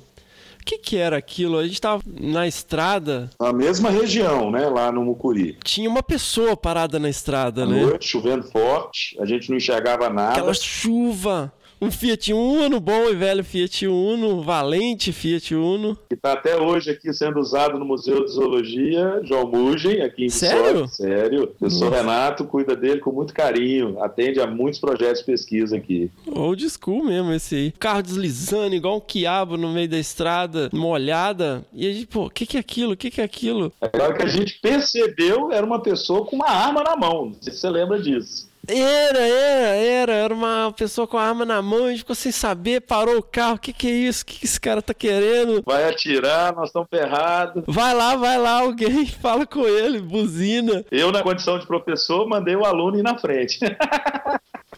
O 0.59 0.63
que 0.63 0.77
que 0.77 0.95
era 0.95 1.17
aquilo? 1.17 1.57
A 1.57 1.65
gente 1.67 1.81
tava 1.81 2.03
na 2.05 2.47
estrada, 2.47 3.31
Na 3.39 3.51
mesma 3.51 3.89
região, 3.89 4.51
né? 4.51 4.67
Lá 4.67 4.91
no 4.91 5.03
Mucuri. 5.03 5.57
tinha 5.63 5.89
uma 5.89 6.03
pessoa 6.03 6.55
parada 6.55 6.99
na 6.99 7.09
estrada, 7.09 7.63
À 7.63 7.65
né? 7.65 7.81
noite, 7.81 8.07
chovendo 8.07 8.43
forte, 8.43 9.17
a 9.19 9.25
gente 9.25 9.49
não 9.49 9.57
enxergava 9.57 10.07
nada. 10.07 10.33
Aquela 10.33 10.53
chuva. 10.53 11.51
Um 11.83 11.89
Fiat 11.89 12.31
Uno, 12.31 12.79
bom 12.79 13.09
e 13.09 13.15
velho 13.15 13.43
Fiat 13.43 13.87
Uno, 13.87 14.43
valente 14.43 15.11
Fiat 15.11 15.55
Uno. 15.55 15.97
Que 16.07 16.13
está 16.13 16.33
até 16.33 16.55
hoje 16.55 16.91
aqui 16.91 17.11
sendo 17.11 17.39
usado 17.39 17.79
no 17.79 17.83
Museu 17.83 18.23
de 18.23 18.33
Zoologia, 18.33 19.19
João 19.23 19.47
Mugem, 19.47 20.03
aqui 20.03 20.25
em 20.25 20.29
Sério? 20.29 20.87
Sério. 20.87 21.55
Eu 21.59 21.71
sou 21.71 21.89
Renato, 21.89 22.45
cuida 22.45 22.75
dele 22.75 22.99
com 22.99 23.11
muito 23.11 23.33
carinho, 23.33 23.99
atende 23.99 24.39
a 24.39 24.45
muitos 24.45 24.79
projetos 24.79 25.21
de 25.21 25.25
pesquisa 25.25 25.75
aqui. 25.75 26.11
Old 26.27 26.69
school 26.69 27.03
mesmo 27.03 27.33
esse 27.33 27.55
aí. 27.55 27.71
Carro 27.79 28.03
deslizando 28.03 28.75
igual 28.75 28.97
um 28.97 29.01
quiabo 29.01 29.57
no 29.57 29.73
meio 29.73 29.89
da 29.89 29.97
estrada, 29.97 30.69
molhada. 30.71 31.65
E 31.73 31.89
a 31.89 31.91
gente, 31.91 32.05
pô, 32.05 32.25
o 32.25 32.29
que 32.29 32.45
que 32.45 32.57
é 32.57 32.59
aquilo? 32.59 32.93
O 32.93 32.97
que 32.97 33.09
que 33.09 33.21
é 33.21 33.23
aquilo? 33.23 33.73
Agora 33.81 34.13
que 34.13 34.21
a 34.21 34.27
gente 34.27 34.59
percebeu, 34.61 35.51
era 35.51 35.65
uma 35.65 35.81
pessoa 35.81 36.27
com 36.27 36.35
uma 36.35 36.47
arma 36.47 36.83
na 36.83 36.95
mão. 36.95 37.25
Não 37.25 37.41
sei 37.41 37.51
se 37.51 37.59
você 37.59 37.69
lembra 37.71 37.99
disso. 37.99 38.50
Era, 38.67 39.19
era, 39.19 39.75
era. 39.75 40.13
Era 40.13 40.33
uma 40.33 40.71
pessoa 40.71 41.07
com 41.07 41.17
a 41.17 41.23
arma 41.23 41.45
na 41.45 41.61
mão, 41.61 41.85
a 41.85 41.89
gente 41.89 41.99
ficou 41.99 42.15
sem 42.15 42.31
saber, 42.31 42.81
parou 42.81 43.17
o 43.17 43.23
carro. 43.23 43.55
O 43.55 43.59
que 43.59 43.73
que 43.73 43.87
é 43.87 43.91
isso? 43.91 44.23
O 44.23 44.25
que 44.25 44.39
que 44.39 44.45
esse 44.45 44.59
cara 44.59 44.81
tá 44.81 44.93
querendo? 44.93 45.63
Vai 45.65 45.89
atirar, 45.89 46.55
nós 46.55 46.69
estamos 46.69 46.87
ferrados. 46.89 47.63
Vai 47.67 47.93
lá, 47.93 48.15
vai 48.15 48.37
lá, 48.37 48.61
alguém 48.61 49.05
fala 49.21 49.45
com 49.45 49.67
ele, 49.67 49.99
buzina. 49.99 50.85
Eu, 50.91 51.11
na 51.11 51.23
condição 51.23 51.57
de 51.57 51.65
professor, 51.65 52.27
mandei 52.27 52.55
o 52.55 52.65
aluno 52.65 52.97
ir 52.97 53.03
na 53.03 53.17
frente. 53.17 53.59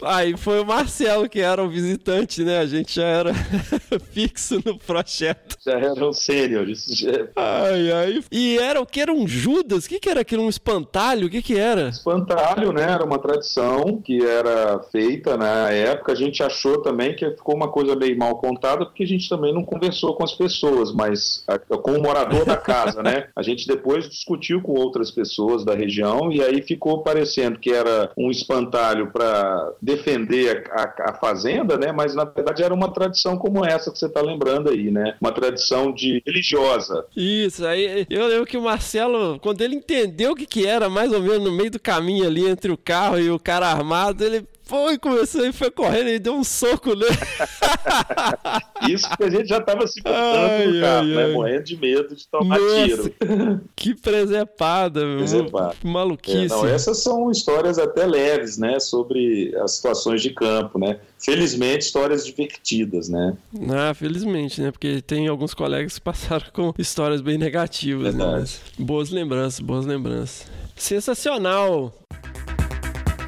Aí 0.05 0.35
foi 0.37 0.59
o 0.61 0.65
Marcelo 0.65 1.27
que 1.29 1.39
era 1.39 1.63
o 1.63 1.69
visitante, 1.69 2.43
né? 2.43 2.59
A 2.59 2.65
gente 2.65 2.95
já 2.95 3.05
era 3.05 3.33
fixo 4.11 4.61
no 4.65 4.77
projeto. 4.77 5.57
Já 5.65 5.73
era 5.79 6.05
um 6.07 6.13
sênior. 6.13 6.65
já 6.67 7.11
é 7.11 7.27
Ai, 7.35 7.91
ai. 7.91 8.23
E 8.31 8.57
era 8.57 8.81
o 8.81 8.85
que? 8.85 9.01
Era 9.01 9.13
um 9.13 9.27
Judas? 9.27 9.85
O 9.85 9.89
que, 9.89 9.99
que 9.99 10.09
era 10.09 10.21
aquilo? 10.21 10.43
Um 10.43 10.49
espantalho? 10.49 11.27
O 11.27 11.29
que, 11.29 11.41
que 11.41 11.57
era? 11.57 11.89
Espantalho, 11.89 12.71
né? 12.71 12.83
Era 12.83 13.03
uma 13.03 13.19
tradição 13.19 14.01
que 14.01 14.23
era 14.23 14.79
feita 14.91 15.37
na 15.37 15.69
época. 15.69 16.11
A 16.11 16.15
gente 16.15 16.41
achou 16.43 16.81
também 16.81 17.15
que 17.15 17.29
ficou 17.31 17.55
uma 17.55 17.67
coisa 17.69 17.95
meio 17.95 18.17
mal 18.17 18.37
contada, 18.37 18.85
porque 18.85 19.03
a 19.03 19.07
gente 19.07 19.27
também 19.29 19.53
não 19.53 19.63
conversou 19.63 20.15
com 20.15 20.23
as 20.23 20.33
pessoas, 20.33 20.93
mas 20.93 21.43
a- 21.47 21.59
com 21.59 21.91
o 21.91 22.01
morador 22.01 22.45
da 22.45 22.57
casa, 22.57 23.01
né? 23.03 23.27
A 23.35 23.41
gente 23.41 23.67
depois 23.67 24.09
discutiu 24.09 24.61
com 24.61 24.73
outras 24.73 25.11
pessoas 25.11 25.63
da 25.65 25.73
região 25.75 26.31
e 26.31 26.41
aí 26.41 26.61
ficou 26.61 27.03
parecendo 27.03 27.59
que 27.59 27.71
era 27.71 28.11
um 28.17 28.29
espantalho 28.31 29.11
para 29.11 29.71
defender 29.95 30.63
a, 30.71 30.81
a- 30.83 31.09
a 31.09 31.13
fazenda, 31.13 31.77
né? 31.77 31.91
Mas 31.91 32.15
na 32.15 32.23
verdade 32.25 32.63
era 32.63 32.73
uma 32.73 32.91
tradição 32.93 33.37
como 33.37 33.65
essa 33.65 33.91
que 33.91 33.97
você 33.99 34.05
está 34.05 34.21
lembrando 34.21 34.69
aí, 34.69 34.89
né? 34.91 35.15
Uma 35.21 35.31
tradição 35.31 35.93
de 35.93 36.21
religiosa. 36.25 37.05
Isso, 37.15 37.65
aí 37.65 38.05
eu 38.09 38.27
lembro 38.27 38.45
que 38.45 38.57
o 38.57 38.61
Marcelo, 38.61 39.39
quando 39.39 39.61
ele 39.61 39.75
entendeu 39.75 40.31
o 40.31 40.35
que, 40.35 40.45
que 40.45 40.65
era, 40.65 40.89
mais 40.89 41.11
ou 41.11 41.21
menos 41.21 41.39
no 41.43 41.51
meio 41.51 41.71
do 41.71 41.79
caminho 41.79 42.25
ali 42.25 42.47
entre 42.47 42.71
o 42.71 42.77
carro 42.77 43.19
e 43.19 43.29
o 43.29 43.39
cara 43.39 43.67
armado, 43.67 44.23
ele 44.23 44.45
foi, 44.63 44.97
começou 44.97 45.45
e 45.45 45.51
foi 45.51 45.69
correndo 45.69 46.09
e 46.09 46.19
deu 46.19 46.33
um 46.33 46.43
soco 46.43 46.95
nele. 46.95 47.11
Isso 48.89 49.07
porque 49.09 49.23
a 49.23 49.29
gente 49.29 49.47
já 49.47 49.57
estava 49.57 49.85
se 49.87 50.01
Ai, 50.05 50.11
botando 50.11 50.73
no 50.73 50.81
carro, 50.81 50.99
ai, 50.99 51.07
né? 51.07 51.23
ai. 51.25 51.31
Morrendo 51.33 51.63
de 51.63 51.77
medo 51.77 52.15
de 52.15 52.27
tomar 52.27 52.59
Nossa, 52.59 52.85
tiro. 52.85 53.15
que 53.75 53.95
presepada, 53.95 55.05
meu. 55.05 55.17
Presepada. 55.17 55.75
É, 55.83 55.87
Maluquice. 55.87 56.47
não, 56.47 56.65
essas 56.65 57.03
são 57.03 57.29
histórias 57.29 57.77
até 57.77 58.05
leves, 58.05 58.57
né? 58.57 58.79
Sobre 58.79 59.55
as 59.57 59.75
situações 59.75 60.21
de 60.21 60.31
campo, 60.31 60.79
né? 60.79 60.99
Felizmente, 61.19 61.85
histórias 61.85 62.25
divertidas, 62.25 63.07
né? 63.07 63.37
Ah, 63.69 63.93
felizmente, 63.93 64.61
né? 64.61 64.71
Porque 64.71 65.01
tem 65.01 65.27
alguns 65.27 65.53
colegas 65.53 65.95
que 65.95 66.01
passaram 66.01 66.45
com 66.51 66.73
histórias 66.77 67.21
bem 67.21 67.37
negativas, 67.37 68.13
né? 68.13 68.23
Verdade. 68.25 68.39
Mas 68.41 68.61
boas 68.77 69.09
lembranças, 69.09 69.59
boas 69.59 69.85
lembranças. 69.85 70.45
Sensacional! 70.75 71.93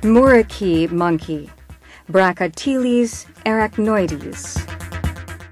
Muraki 0.06 0.88
monkey. 0.91 1.50
Brachyteles 2.12 3.26
arachnoides. 3.44 4.85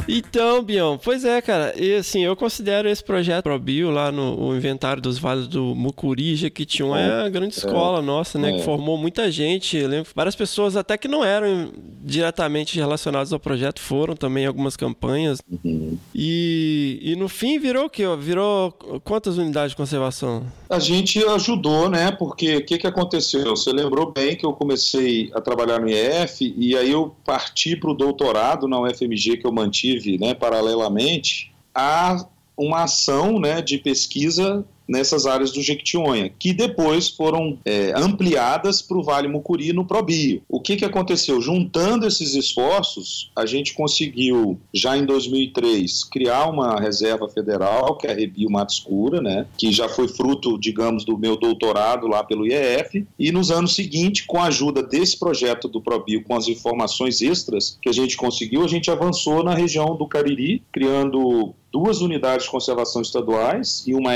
Então, 0.07 0.61
Bion, 0.63 0.97
pois 0.97 1.23
é, 1.25 1.41
cara. 1.41 1.73
E 1.79 1.95
assim, 1.95 2.23
eu 2.23 2.35
considero 2.35 2.89
esse 2.89 3.03
projeto 3.03 3.43
ProBio 3.43 3.89
lá 3.89 4.11
no 4.11 4.55
inventário 4.55 5.01
dos 5.01 5.17
vales 5.17 5.47
do 5.47 5.73
Mucurija, 5.75 6.49
que 6.49 6.65
tinha 6.65 6.85
uma 6.85 6.99
É, 6.99 7.29
grande 7.29 7.55
escola 7.55 8.01
nossa, 8.01 8.37
né? 8.37 8.51
é. 8.51 8.57
Que 8.57 8.63
formou 8.63 8.97
muita 8.97 9.31
gente. 9.31 9.77
Eu 9.77 9.87
lembro 9.87 10.11
várias 10.15 10.35
pessoas 10.35 10.75
até 10.75 10.97
que 10.97 11.07
não 11.07 11.23
eram 11.23 11.71
diretamente 12.03 12.77
relacionadas 12.77 13.31
ao 13.31 13.39
projeto 13.39 13.79
foram 13.79 14.15
também 14.15 14.43
em 14.43 14.47
algumas 14.47 14.75
campanhas. 14.75 15.39
Uhum. 15.63 15.97
E, 16.13 16.99
e 17.01 17.15
no 17.15 17.27
fim 17.29 17.57
virou 17.59 17.85
o 17.85 17.89
quê? 17.89 18.03
Virou 18.19 18.71
quantas 19.03 19.37
unidades 19.37 19.71
de 19.71 19.77
conservação? 19.77 20.43
A 20.69 20.79
gente 20.79 21.23
ajudou, 21.23 21.89
né? 21.89 22.11
Porque 22.11 22.57
o 22.57 22.65
que, 22.65 22.77
que 22.77 22.87
aconteceu? 22.87 23.55
Você 23.55 23.71
lembrou 23.71 24.11
bem 24.11 24.35
que 24.35 24.45
eu 24.45 24.53
comecei 24.53 25.31
a 25.33 25.39
trabalhar 25.41 25.79
no 25.79 25.89
IF 25.89 26.53
e 26.57 26.75
aí 26.75 26.91
eu 26.91 27.15
parti 27.25 27.75
para 27.75 27.91
o 27.91 27.93
doutorado 27.93 28.67
na 28.67 28.79
UFMG 28.81 29.37
que 29.37 29.45
eu 29.45 29.51
mantive, 29.51 29.92
né? 30.17 30.33
Paralelamente 30.33 31.53
a 31.73 32.25
uma 32.57 32.83
ação, 32.83 33.39
né? 33.39 33.61
De 33.61 33.77
pesquisa 33.77 34.65
nessas 34.87 35.25
áreas 35.25 35.51
do 35.51 35.61
Jequitinhonha, 35.61 36.31
que 36.37 36.53
depois 36.53 37.09
foram 37.09 37.57
é, 37.65 37.93
ampliadas 37.95 38.81
para 38.81 38.97
o 38.97 39.03
Vale 39.03 39.27
Mucuri 39.27 39.73
no 39.73 39.85
Probio. 39.85 40.41
O 40.49 40.59
que, 40.59 40.75
que 40.75 40.85
aconteceu? 40.85 41.41
Juntando 41.41 42.05
esses 42.05 42.33
esforços, 42.35 43.31
a 43.35 43.45
gente 43.45 43.73
conseguiu, 43.73 44.59
já 44.73 44.97
em 44.97 45.05
2003, 45.05 46.03
criar 46.05 46.49
uma 46.49 46.79
reserva 46.79 47.27
federal, 47.29 47.97
que 47.97 48.07
é 48.07 48.11
a 48.11 48.15
Rebio 48.15 48.49
Mata 48.49 48.73
Escura, 48.73 49.21
né, 49.21 49.45
que 49.57 49.71
já 49.71 49.87
foi 49.87 50.07
fruto, 50.07 50.57
digamos, 50.59 51.05
do 51.05 51.17
meu 51.17 51.37
doutorado 51.37 52.07
lá 52.07 52.23
pelo 52.23 52.45
IEF, 52.45 53.05
e 53.17 53.31
nos 53.31 53.51
anos 53.51 53.75
seguintes, 53.75 54.25
com 54.25 54.39
a 54.39 54.45
ajuda 54.45 54.83
desse 54.83 55.17
projeto 55.17 55.67
do 55.67 55.81
Probio, 55.81 56.23
com 56.23 56.35
as 56.35 56.47
informações 56.47 57.21
extras 57.21 57.77
que 57.81 57.89
a 57.89 57.93
gente 57.93 58.17
conseguiu, 58.17 58.63
a 58.63 58.67
gente 58.67 58.89
avançou 58.91 59.43
na 59.43 59.53
região 59.53 59.95
do 59.95 60.07
Cariri, 60.07 60.61
criando 60.71 61.53
duas 61.73 62.01
unidades 62.01 62.45
de 62.45 62.51
conservação 62.51 63.01
estaduais 63.01 63.83
e 63.87 63.95
uma 63.95 64.13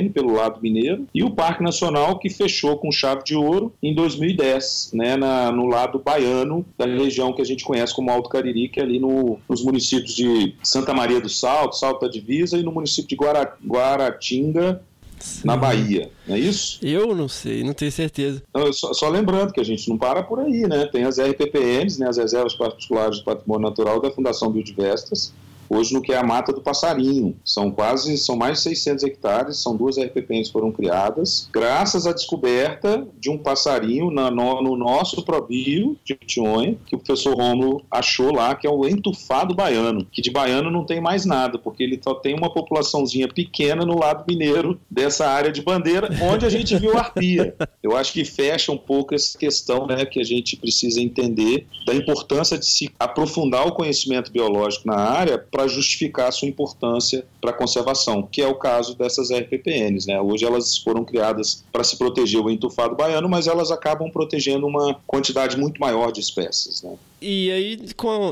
RPPN 0.00 0.10
pelo 0.10 0.32
lado 0.32 0.60
mineiro, 0.60 1.06
e 1.14 1.22
o 1.22 1.30
Parque 1.30 1.62
Nacional 1.62 2.18
que 2.18 2.30
fechou 2.30 2.78
com 2.78 2.90
chave 2.90 3.22
de 3.24 3.34
ouro 3.34 3.72
em 3.82 3.94
2010, 3.94 4.90
né, 4.94 5.16
na, 5.16 5.52
no 5.52 5.66
lado 5.66 5.98
baiano 5.98 6.64
da 6.78 6.86
região 6.86 7.32
que 7.32 7.42
a 7.42 7.44
gente 7.44 7.64
conhece 7.64 7.94
como 7.94 8.10
Alto 8.10 8.28
Cariri, 8.28 8.68
que 8.68 8.80
é 8.80 8.82
ali 8.82 8.98
no, 8.98 9.38
nos 9.48 9.62
municípios 9.62 10.14
de 10.14 10.54
Santa 10.62 10.94
Maria 10.94 11.20
do 11.20 11.28
Salto, 11.28 11.76
Salto 11.76 12.02
da 12.02 12.08
Divisa, 12.08 12.56
e 12.56 12.62
no 12.62 12.72
município 12.72 13.08
de 13.08 13.16
Guara, 13.16 13.56
Guaratinga, 13.64 14.82
Sim. 15.18 15.42
na 15.44 15.54
Bahia, 15.54 16.10
não 16.26 16.34
é 16.34 16.38
isso? 16.38 16.78
Eu 16.82 17.14
não 17.14 17.28
sei, 17.28 17.62
não 17.62 17.74
tenho 17.74 17.92
certeza. 17.92 18.42
Não, 18.54 18.72
só, 18.72 18.94
só, 18.94 19.08
lembrando 19.08 19.52
que 19.52 19.60
a 19.60 19.64
gente 19.64 19.86
não 19.88 19.98
para 19.98 20.22
por 20.22 20.40
aí, 20.40 20.66
né? 20.66 20.86
Tem 20.86 21.04
as 21.04 21.18
RPPNs, 21.20 22.00
né, 22.00 22.08
as 22.08 22.16
Reservas 22.16 22.54
Particulares 22.54 23.18
do 23.18 23.24
Patrimônio 23.24 23.68
Natural 23.68 24.00
da 24.00 24.10
Fundação 24.10 24.50
Biodiversas, 24.50 25.34
hoje 25.70 25.94
no 25.94 26.02
que 26.02 26.12
é 26.12 26.16
a 26.16 26.24
Mata 26.24 26.52
do 26.52 26.60
Passarinho. 26.60 27.36
São 27.44 27.70
quase, 27.70 28.18
são 28.18 28.36
mais 28.36 28.58
de 28.58 28.64
600 28.64 29.04
hectares, 29.04 29.56
são 29.58 29.76
duas 29.76 29.96
RPPNs 29.96 30.50
foram 30.50 30.72
criadas, 30.72 31.48
graças 31.52 32.06
à 32.06 32.12
descoberta 32.12 33.06
de 33.18 33.30
um 33.30 33.38
passarinho 33.38 34.10
na, 34.10 34.30
no, 34.30 34.60
no, 34.60 34.76
nosso 34.76 35.24
probio 35.24 35.96
de 36.04 36.14
Tionha, 36.14 36.76
que 36.86 36.96
o 36.96 36.98
professor 36.98 37.36
Romulo 37.36 37.82
achou 37.90 38.34
lá, 38.34 38.54
que 38.54 38.66
é 38.66 38.70
o 38.70 38.86
entufado 38.88 39.54
baiano, 39.54 40.04
que 40.10 40.20
de 40.20 40.30
baiano 40.30 40.70
não 40.70 40.84
tem 40.84 41.00
mais 41.00 41.24
nada, 41.24 41.58
porque 41.58 41.82
ele 41.82 42.00
só 42.02 42.14
tem 42.14 42.34
uma 42.34 42.52
populaçãozinha 42.52 43.28
pequena 43.28 43.84
no 43.84 43.98
lado 43.98 44.24
mineiro 44.26 44.80
dessa 44.90 45.28
área 45.28 45.52
de 45.52 45.62
bandeira, 45.62 46.08
onde 46.22 46.44
a 46.44 46.50
gente 46.50 46.76
viu 46.76 46.96
arpia. 46.98 47.54
Eu 47.82 47.96
acho 47.96 48.12
que 48.12 48.24
fecha 48.24 48.72
um 48.72 48.76
pouco 48.76 49.14
essa 49.14 49.38
questão 49.38 49.86
né, 49.86 50.04
que 50.04 50.20
a 50.20 50.24
gente 50.24 50.56
precisa 50.56 51.00
entender 51.00 51.66
da 51.86 51.94
importância 51.94 52.58
de 52.58 52.66
se 52.66 52.90
aprofundar 52.98 53.66
o 53.66 53.72
conhecimento 53.72 54.32
biológico 54.32 54.86
na 54.86 54.96
área 54.96 55.38
para 55.60 55.68
justificar 55.68 56.28
a 56.28 56.32
sua 56.32 56.48
importância 56.48 57.26
para 57.38 57.50
a 57.50 57.52
conservação, 57.52 58.22
que 58.22 58.40
é 58.40 58.46
o 58.46 58.54
caso 58.54 58.96
dessas 58.96 59.30
RPPNs. 59.30 60.06
Né? 60.06 60.18
Hoje 60.18 60.46
elas 60.46 60.78
foram 60.78 61.04
criadas 61.04 61.62
para 61.70 61.84
se 61.84 61.98
proteger 61.98 62.40
o 62.40 62.48
entufado 62.48 62.96
baiano, 62.96 63.28
mas 63.28 63.46
elas 63.46 63.70
acabam 63.70 64.10
protegendo 64.10 64.66
uma 64.66 64.94
quantidade 65.06 65.58
muito 65.58 65.78
maior 65.78 66.12
de 66.12 66.20
espécies. 66.20 66.82
Né? 66.82 66.96
E 67.22 67.50
aí, 67.50 67.78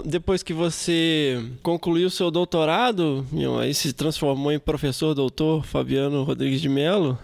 depois 0.07 0.43
que 0.43 0.55
você 0.55 1.39
concluiu 1.63 2.09
seu 2.09 2.31
doutorado, 2.31 3.27
aí 3.61 3.75
se 3.75 3.93
transformou 3.93 4.51
em 4.51 4.59
professor 4.59 5.15
doutor 5.15 5.63
Fabiano 5.65 6.23
Rodrigues 6.23 6.61
de 6.61 6.71
Mello, 6.71 7.19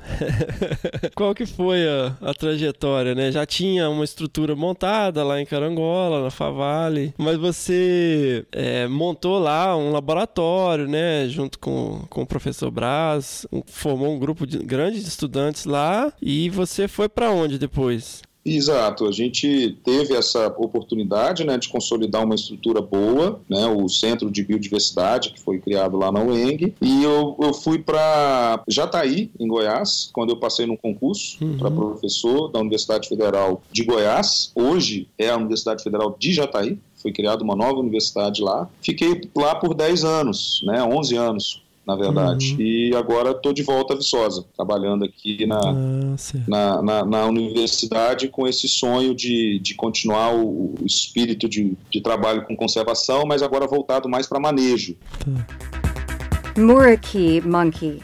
qual 1.15 1.35
que 1.35 1.47
foi 1.47 1.89
a, 1.89 2.17
a, 2.21 2.35
trajetória, 2.35 3.15
né? 3.15 3.33
Já 3.33 3.47
tinha 3.47 3.89
uma 3.89 4.05
estrutura 4.05 4.55
montada 4.55 5.25
lá 5.25 5.41
em 5.41 5.47
Carangola, 5.47 6.23
na 6.23 6.31
Favale, 6.31 7.15
mas 7.17 7.39
você 7.39 8.45
é, 8.53 8.87
montou 8.87 9.39
lá 9.39 9.75
um 9.75 9.91
laboratório, 9.91 10.87
né? 10.87 11.27
Junto 11.29 11.59
com, 11.59 12.05
com 12.11 12.23
o 12.23 12.27
professor 12.27 12.71
Braz, 12.71 13.47
formou 13.67 14.15
um 14.15 14.19
grupo 14.19 14.47
de, 14.47 14.59
grande 14.59 15.01
de 15.01 15.09
estudantes 15.09 15.65
lá 15.65 16.13
e 16.21 16.51
você 16.51 16.87
foi 16.87 17.09
para 17.09 17.31
onde 17.31 17.59
depois? 17.59 18.23
Exato, 18.45 19.07
a 19.07 19.13
gente 19.13 19.79
teve 19.83 20.15
essa 20.15 20.49
oportunidade 20.59 21.45
né, 21.45 21.57
de 21.57 21.69
consolidar 21.69 22.25
uma 22.25 22.35
estrutura 22.35 22.81
boa, 22.81 23.41
né, 23.49 23.67
o 23.67 23.89
Centro 23.89 24.31
de 24.31 24.45
Biodiversidade, 24.45 25.31
que 25.31 25.41
foi 25.41 25.59
criado 25.59 25.97
lá 25.97 26.13
na 26.13 26.23
UENG, 26.23 26.75
e 26.81 27.03
eu, 27.03 27.37
eu 27.41 27.55
fui 27.55 27.79
para 27.79 28.63
Jataí, 28.69 29.31
em 29.41 29.49
Goiás, 29.49 30.11
quando 30.13 30.31
eu 30.31 30.37
passei 30.37 30.67
num 30.67 30.77
concurso 30.77 31.43
uhum. 31.43 31.57
para 31.57 31.71
professor 31.71 32.49
da 32.49 32.61
Universidade 32.61 33.09
Federal 33.09 33.63
de 33.73 33.83
Goiás, 33.83 34.53
hoje 34.55 35.09
é 35.17 35.31
a 35.31 35.37
Universidade 35.37 35.83
Federal 35.83 36.15
de 36.19 36.33
Jataí, 36.33 36.79
foi 37.05 37.13
criada 37.13 37.45
uma 37.45 37.55
nova 37.55 37.79
universidade 37.79 38.41
lá. 38.41 38.67
Fiquei 38.81 39.29
lá 39.37 39.55
por 39.55 39.75
10 39.75 40.05
anos, 40.05 40.63
né, 40.65 40.83
11 40.83 41.17
anos, 41.17 41.64
na 41.87 41.95
verdade. 41.97 42.55
Uhum. 42.55 42.61
E 42.61 42.97
agora 42.97 43.31
estou 43.33 43.53
de 43.53 43.63
volta 43.63 43.95
a 43.95 43.97
Viçosa, 43.97 44.45
trabalhando 44.57 45.05
aqui 45.05 45.47
na, 45.47 45.59
ah, 45.59 46.17
na, 46.49 46.83
na, 46.83 47.05
na, 47.05 47.27
universidade 47.27 48.29
com 48.29 48.47
esse 48.47 48.69
sonho 48.69 49.15
de, 49.15 49.59
de 49.59 49.75
continuar 49.75 50.35
o, 50.35 50.75
o 50.81 50.87
espírito 50.87 51.49
de, 51.49 51.77
de 51.91 52.01
trabalho 52.01 52.45
com 52.47 52.57
conservação, 52.57 53.25
mas 53.27 53.43
agora 53.43 53.67
voltado 53.67 54.09
mais 54.09 54.27
para 54.27 54.41
manejo. 54.41 54.97
Tá. 55.19 56.61
Muraki 56.61 57.41
monkey, 57.41 58.01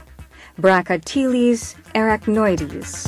Brachyteles 0.59 1.77
arachnoides. 1.95 3.05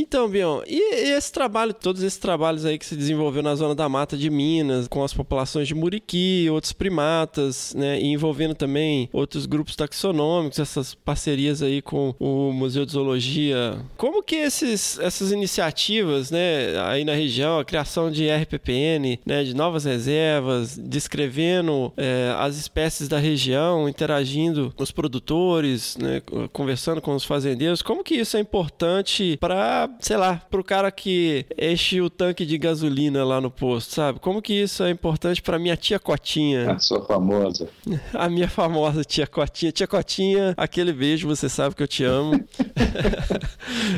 Então, 0.00 0.28
Bion, 0.28 0.62
e, 0.64 1.10
esse 1.10 1.32
trabalho, 1.32 1.74
todos 1.74 2.04
esses 2.04 2.20
trabalhos 2.20 2.64
aí 2.64 2.78
que 2.78 2.86
se 2.86 2.94
desenvolveu 2.94 3.42
na 3.42 3.56
zona 3.56 3.74
da 3.74 3.88
mata 3.88 4.16
de 4.16 4.30
Minas, 4.30 4.86
com 4.86 5.02
as 5.02 5.12
populações 5.12 5.66
de 5.66 5.74
muriqui, 5.74 6.48
outros 6.52 6.72
primatas, 6.72 7.74
né, 7.74 8.00
e 8.00 8.06
envolvendo 8.06 8.54
também 8.54 9.10
outros 9.12 9.44
grupos 9.44 9.74
taxonômicos, 9.74 10.60
essas 10.60 10.94
parcerias 10.94 11.64
aí 11.64 11.82
com 11.82 12.14
o 12.20 12.52
Museu 12.52 12.86
de 12.86 12.92
Zoologia. 12.92 13.84
Como 13.96 14.22
que 14.22 14.36
esses, 14.36 15.00
essas 15.00 15.32
iniciativas, 15.32 16.30
né, 16.30 16.80
aí 16.84 17.04
na 17.04 17.14
região, 17.14 17.58
a 17.58 17.64
criação 17.64 18.08
de 18.08 18.28
RPPN, 18.30 19.18
né, 19.26 19.42
de 19.42 19.52
novas 19.52 19.84
reservas, 19.84 20.78
descrevendo 20.78 21.92
é, 21.96 22.32
as 22.38 22.56
espécies 22.56 23.08
da 23.08 23.18
região, 23.18 23.88
interagindo 23.88 24.72
com 24.76 24.84
os 24.84 24.92
produtores, 24.92 25.96
né, 25.96 26.22
conversando 26.52 27.00
com 27.00 27.16
os 27.16 27.24
fazendeiros, 27.24 27.82
como 27.82 28.04
que 28.04 28.14
isso 28.14 28.36
é 28.36 28.40
importante 28.40 29.36
para 29.40 29.87
sei 30.00 30.16
lá, 30.16 30.40
pro 30.50 30.64
cara 30.64 30.90
que 30.90 31.46
enche 31.60 32.00
o 32.00 32.10
tanque 32.10 32.44
de 32.44 32.58
gasolina 32.58 33.24
lá 33.24 33.40
no 33.40 33.50
posto, 33.50 33.94
sabe? 33.94 34.18
Como 34.20 34.42
que 34.42 34.52
isso 34.52 34.82
é 34.82 34.90
importante 34.90 35.42
pra 35.42 35.58
minha 35.58 35.76
tia 35.76 35.98
Cotinha? 35.98 36.72
A 36.72 36.78
sua 36.78 37.04
famosa. 37.04 37.68
A 38.14 38.28
minha 38.28 38.48
famosa 38.48 39.04
tia 39.04 39.26
Cotinha. 39.26 39.72
Tia 39.72 39.86
Cotinha, 39.86 40.54
aquele 40.56 40.92
beijo, 40.92 41.28
você 41.28 41.48
sabe 41.48 41.74
que 41.74 41.82
eu 41.82 41.88
te 41.88 42.04
amo. 42.04 42.32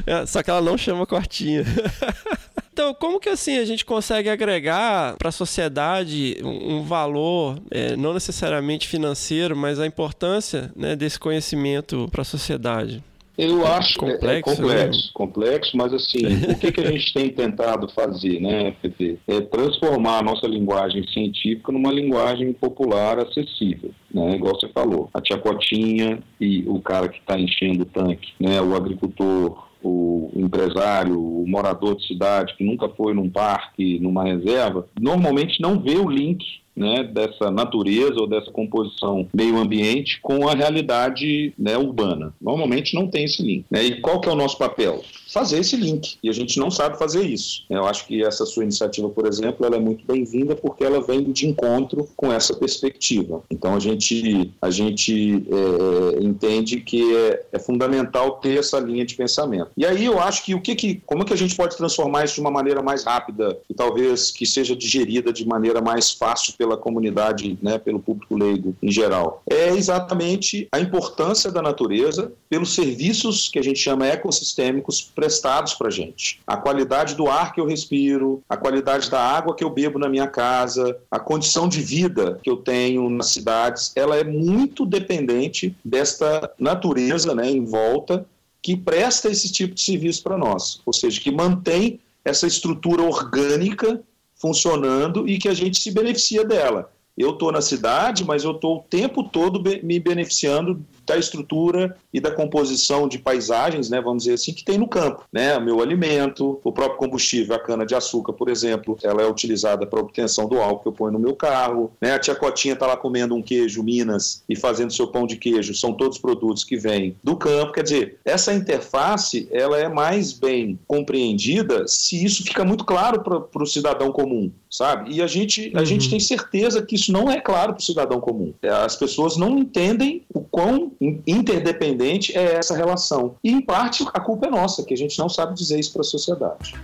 É, 0.06 0.26
só 0.26 0.42
que 0.42 0.50
ela 0.50 0.60
não 0.60 0.76
chama 0.76 1.06
Cotinha. 1.06 1.64
Então, 2.72 2.94
como 2.94 3.20
que 3.20 3.28
assim 3.28 3.58
a 3.58 3.64
gente 3.64 3.84
consegue 3.84 4.30
agregar 4.30 5.14
para 5.18 5.28
a 5.28 5.32
sociedade 5.32 6.38
um, 6.42 6.82
valor, 6.82 7.60
é, 7.70 7.94
não 7.94 8.14
necessariamente 8.14 8.88
financeiro, 8.88 9.54
mas 9.54 9.78
a 9.78 9.86
importância 9.86 10.72
né, 10.74 10.96
desse 10.96 11.18
conhecimento 11.18 12.08
para 12.10 12.22
a 12.22 12.24
sociedade? 12.24 13.04
Eu 13.40 13.66
acho 13.66 13.98
complexo, 13.98 14.28
é, 14.28 14.38
é 14.38 14.42
complexo, 14.42 15.06
né? 15.06 15.10
complexo, 15.14 15.76
mas 15.76 15.94
assim, 15.94 16.26
o 16.52 16.58
que, 16.58 16.72
que 16.72 16.80
a 16.80 16.90
gente 16.90 17.12
tem 17.12 17.30
tentado 17.30 17.88
fazer, 17.92 18.40
né, 18.40 18.72
PT? 18.82 19.18
É 19.26 19.40
transformar 19.40 20.18
a 20.18 20.22
nossa 20.22 20.46
linguagem 20.46 21.06
científica 21.08 21.72
numa 21.72 21.92
linguagem 21.92 22.52
popular 22.52 23.18
acessível, 23.18 23.90
né? 24.12 24.36
Igual 24.36 24.58
você 24.58 24.68
falou, 24.68 25.08
a 25.14 25.20
tia 25.20 25.38
Cotinha 25.38 26.18
e 26.40 26.64
o 26.66 26.80
cara 26.80 27.08
que 27.08 27.18
está 27.18 27.38
enchendo 27.38 27.82
o 27.82 27.86
tanque, 27.86 28.32
né? 28.38 28.60
O 28.60 28.74
agricultor 28.74 29.70
o 29.82 30.30
empresário, 30.36 31.18
o 31.18 31.48
morador 31.48 31.96
de 31.96 32.06
cidade 32.06 32.54
que 32.56 32.64
nunca 32.64 32.88
foi 32.90 33.14
num 33.14 33.30
parque, 33.30 33.98
numa 33.98 34.24
reserva, 34.24 34.86
normalmente 35.00 35.60
não 35.60 35.80
vê 35.80 35.96
o 35.96 36.08
link 36.08 36.44
né, 36.80 37.04
dessa 37.04 37.50
natureza 37.50 38.18
ou 38.18 38.26
dessa 38.26 38.50
composição 38.50 39.28
meio 39.34 39.58
ambiente 39.58 40.18
com 40.22 40.48
a 40.48 40.54
realidade 40.54 41.52
né, 41.58 41.76
urbana. 41.76 42.32
Normalmente 42.40 42.94
não 42.94 43.06
tem 43.06 43.24
esse 43.24 43.42
link. 43.42 43.66
Né? 43.70 43.84
E 43.84 44.00
qual 44.00 44.20
que 44.20 44.28
é 44.28 44.32
o 44.32 44.36
nosso 44.36 44.56
papel? 44.56 45.02
Fazer 45.32 45.58
esse 45.58 45.76
link. 45.76 46.18
E 46.22 46.30
a 46.30 46.32
gente 46.32 46.58
não 46.58 46.70
sabe 46.70 46.98
fazer 46.98 47.22
isso. 47.22 47.64
Eu 47.68 47.84
acho 47.86 48.06
que 48.06 48.24
essa 48.24 48.46
sua 48.46 48.62
iniciativa, 48.64 49.08
por 49.10 49.26
exemplo, 49.26 49.66
ela 49.66 49.76
é 49.76 49.80
muito 49.80 50.04
bem-vinda 50.06 50.56
porque 50.56 50.82
ela 50.82 51.00
vem 51.00 51.30
de 51.30 51.46
encontro 51.46 52.08
com 52.16 52.32
essa 52.32 52.54
perspectiva. 52.54 53.42
Então 53.50 53.74
a 53.74 53.78
gente, 53.78 54.52
a 54.60 54.70
gente 54.70 55.46
é, 55.46 56.22
entende 56.22 56.80
que 56.80 57.14
é, 57.14 57.44
é, 57.52 57.58
fundamental 57.58 58.38
ter 58.40 58.58
essa 58.58 58.78
linha 58.78 59.04
de 59.04 59.14
pensamento. 59.14 59.70
E 59.76 59.84
aí 59.84 60.04
eu 60.04 60.18
acho 60.18 60.44
que 60.44 60.54
o 60.54 60.60
que, 60.60 60.74
que 60.74 61.02
como 61.06 61.22
é 61.22 61.26
que 61.26 61.34
a 61.34 61.36
gente 61.36 61.54
pode 61.54 61.76
transformar 61.76 62.24
isso 62.24 62.34
de 62.34 62.40
uma 62.40 62.50
maneira 62.50 62.82
mais 62.82 63.04
rápida 63.04 63.58
e 63.68 63.74
talvez 63.74 64.30
que 64.30 64.46
seja 64.46 64.74
digerida 64.74 65.32
de 65.32 65.46
maneira 65.46 65.80
mais 65.80 66.10
fácil 66.10 66.54
pela 66.56 66.70
pela 66.70 66.76
comunidade, 66.76 67.58
né, 67.60 67.78
pelo 67.78 67.98
público 67.98 68.36
leigo 68.36 68.76
em 68.80 68.90
geral, 68.90 69.42
é 69.50 69.70
exatamente 69.70 70.68
a 70.70 70.78
importância 70.78 71.50
da 71.50 71.60
natureza 71.60 72.32
pelos 72.48 72.74
serviços 72.74 73.48
que 73.48 73.58
a 73.58 73.62
gente 73.62 73.78
chama 73.78 74.06
ecossistêmicos 74.06 75.00
prestados 75.20 75.74
para 75.74 75.90
gente. 75.90 76.40
A 76.46 76.56
qualidade 76.56 77.14
do 77.14 77.28
ar 77.28 77.52
que 77.52 77.60
eu 77.60 77.66
respiro, 77.66 78.42
a 78.48 78.56
qualidade 78.56 79.10
da 79.10 79.20
água 79.20 79.54
que 79.54 79.62
eu 79.62 79.68
bebo 79.68 79.98
na 79.98 80.08
minha 80.08 80.26
casa, 80.26 80.96
a 81.10 81.18
condição 81.18 81.68
de 81.68 81.82
vida 81.82 82.40
que 82.42 82.48
eu 82.48 82.56
tenho 82.56 83.10
nas 83.10 83.26
cidades, 83.26 83.92
ela 83.94 84.16
é 84.16 84.24
muito 84.24 84.86
dependente 84.86 85.76
desta 85.84 86.50
natureza 86.58 87.34
né, 87.34 87.50
em 87.50 87.66
volta 87.66 88.24
que 88.62 88.74
presta 88.74 89.28
esse 89.28 89.52
tipo 89.52 89.74
de 89.74 89.82
serviço 89.82 90.22
para 90.22 90.38
nós, 90.38 90.80
ou 90.86 90.92
seja, 90.92 91.20
que 91.20 91.30
mantém 91.30 92.00
essa 92.24 92.46
estrutura 92.46 93.02
orgânica 93.02 94.00
funcionando 94.36 95.28
e 95.28 95.38
que 95.38 95.48
a 95.48 95.54
gente 95.54 95.78
se 95.78 95.90
beneficia 95.90 96.46
dela. 96.46 96.90
Eu 97.16 97.32
estou 97.32 97.52
na 97.52 97.60
cidade, 97.60 98.24
mas 98.24 98.44
eu 98.44 98.52
estou 98.52 98.78
o 98.78 98.82
tempo 98.82 99.22
todo 99.22 99.62
me 99.82 100.00
beneficiando 100.00 100.82
da 101.06 101.16
estrutura 101.16 101.96
e 102.12 102.20
da 102.20 102.30
composição 102.30 103.08
de 103.08 103.18
paisagens, 103.18 103.90
né, 103.90 104.00
vamos 104.00 104.24
dizer 104.24 104.34
assim, 104.34 104.52
que 104.52 104.64
tem 104.64 104.78
no 104.78 104.88
campo. 104.88 105.24
Né? 105.32 105.56
O 105.56 105.60
meu 105.60 105.80
alimento, 105.80 106.60
o 106.62 106.72
próprio 106.72 106.98
combustível, 106.98 107.54
a 107.54 107.58
cana-de-açúcar, 107.58 108.32
por 108.32 108.48
exemplo, 108.48 108.96
ela 109.02 109.22
é 109.22 109.26
utilizada 109.26 109.86
para 109.86 110.00
obtenção 110.00 110.48
do 110.48 110.58
álcool 110.58 110.82
que 110.82 110.88
eu 110.88 110.92
ponho 110.92 111.12
no 111.12 111.18
meu 111.18 111.34
carro. 111.34 111.92
Né? 112.00 112.14
A 112.14 112.18
tia 112.18 112.34
Cotinha 112.34 112.74
está 112.74 112.86
lá 112.86 112.96
comendo 112.96 113.34
um 113.34 113.42
queijo 113.42 113.82
Minas 113.82 114.42
e 114.48 114.56
fazendo 114.56 114.92
seu 114.92 115.08
pão 115.08 115.26
de 115.26 115.36
queijo. 115.36 115.74
São 115.74 115.92
todos 115.92 116.18
produtos 116.18 116.64
que 116.64 116.76
vêm 116.76 117.16
do 117.22 117.36
campo. 117.36 117.72
Quer 117.72 117.82
dizer, 117.82 118.18
essa 118.24 118.52
interface 118.52 119.48
ela 119.50 119.78
é 119.78 119.88
mais 119.88 120.32
bem 120.32 120.78
compreendida 120.86 121.86
se 121.86 122.24
isso 122.24 122.42
fica 122.44 122.64
muito 122.64 122.84
claro 122.84 123.22
para 123.22 123.62
o 123.62 123.66
cidadão 123.66 124.12
comum, 124.12 124.50
sabe? 124.68 125.12
E 125.12 125.22
a 125.22 125.26
gente, 125.26 125.72
a 125.74 125.84
gente 125.84 126.04
uhum. 126.04 126.10
tem 126.10 126.20
certeza 126.20 126.82
que 126.82 126.94
isso 126.94 127.12
não 127.12 127.30
é 127.30 127.40
claro 127.40 127.72
para 127.72 127.80
o 127.80 127.84
cidadão 127.84 128.20
comum. 128.20 128.52
As 128.84 128.96
pessoas 128.96 129.36
não 129.36 129.58
entendem 129.58 130.22
o 130.32 130.40
quão 130.40 130.89
interdependente 131.26 132.36
é 132.36 132.56
essa 132.56 132.76
relação. 132.76 133.36
E, 133.42 133.50
em 133.50 133.60
parte, 133.60 134.04
a 134.12 134.20
culpa 134.20 134.46
é 134.46 134.50
nossa, 134.50 134.84
que 134.84 134.94
a 134.94 134.96
gente 134.96 135.18
não 135.18 135.28
sabe 135.28 135.54
dizer 135.54 135.78
isso 135.78 135.92
para 135.92 136.02
a 136.02 136.04
sociedade. 136.04 136.74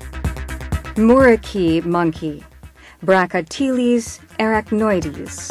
Muraki 0.99 1.83
monkey, 1.87 2.43
Brachyteles 3.03 4.21
arachnoides. 4.39 5.49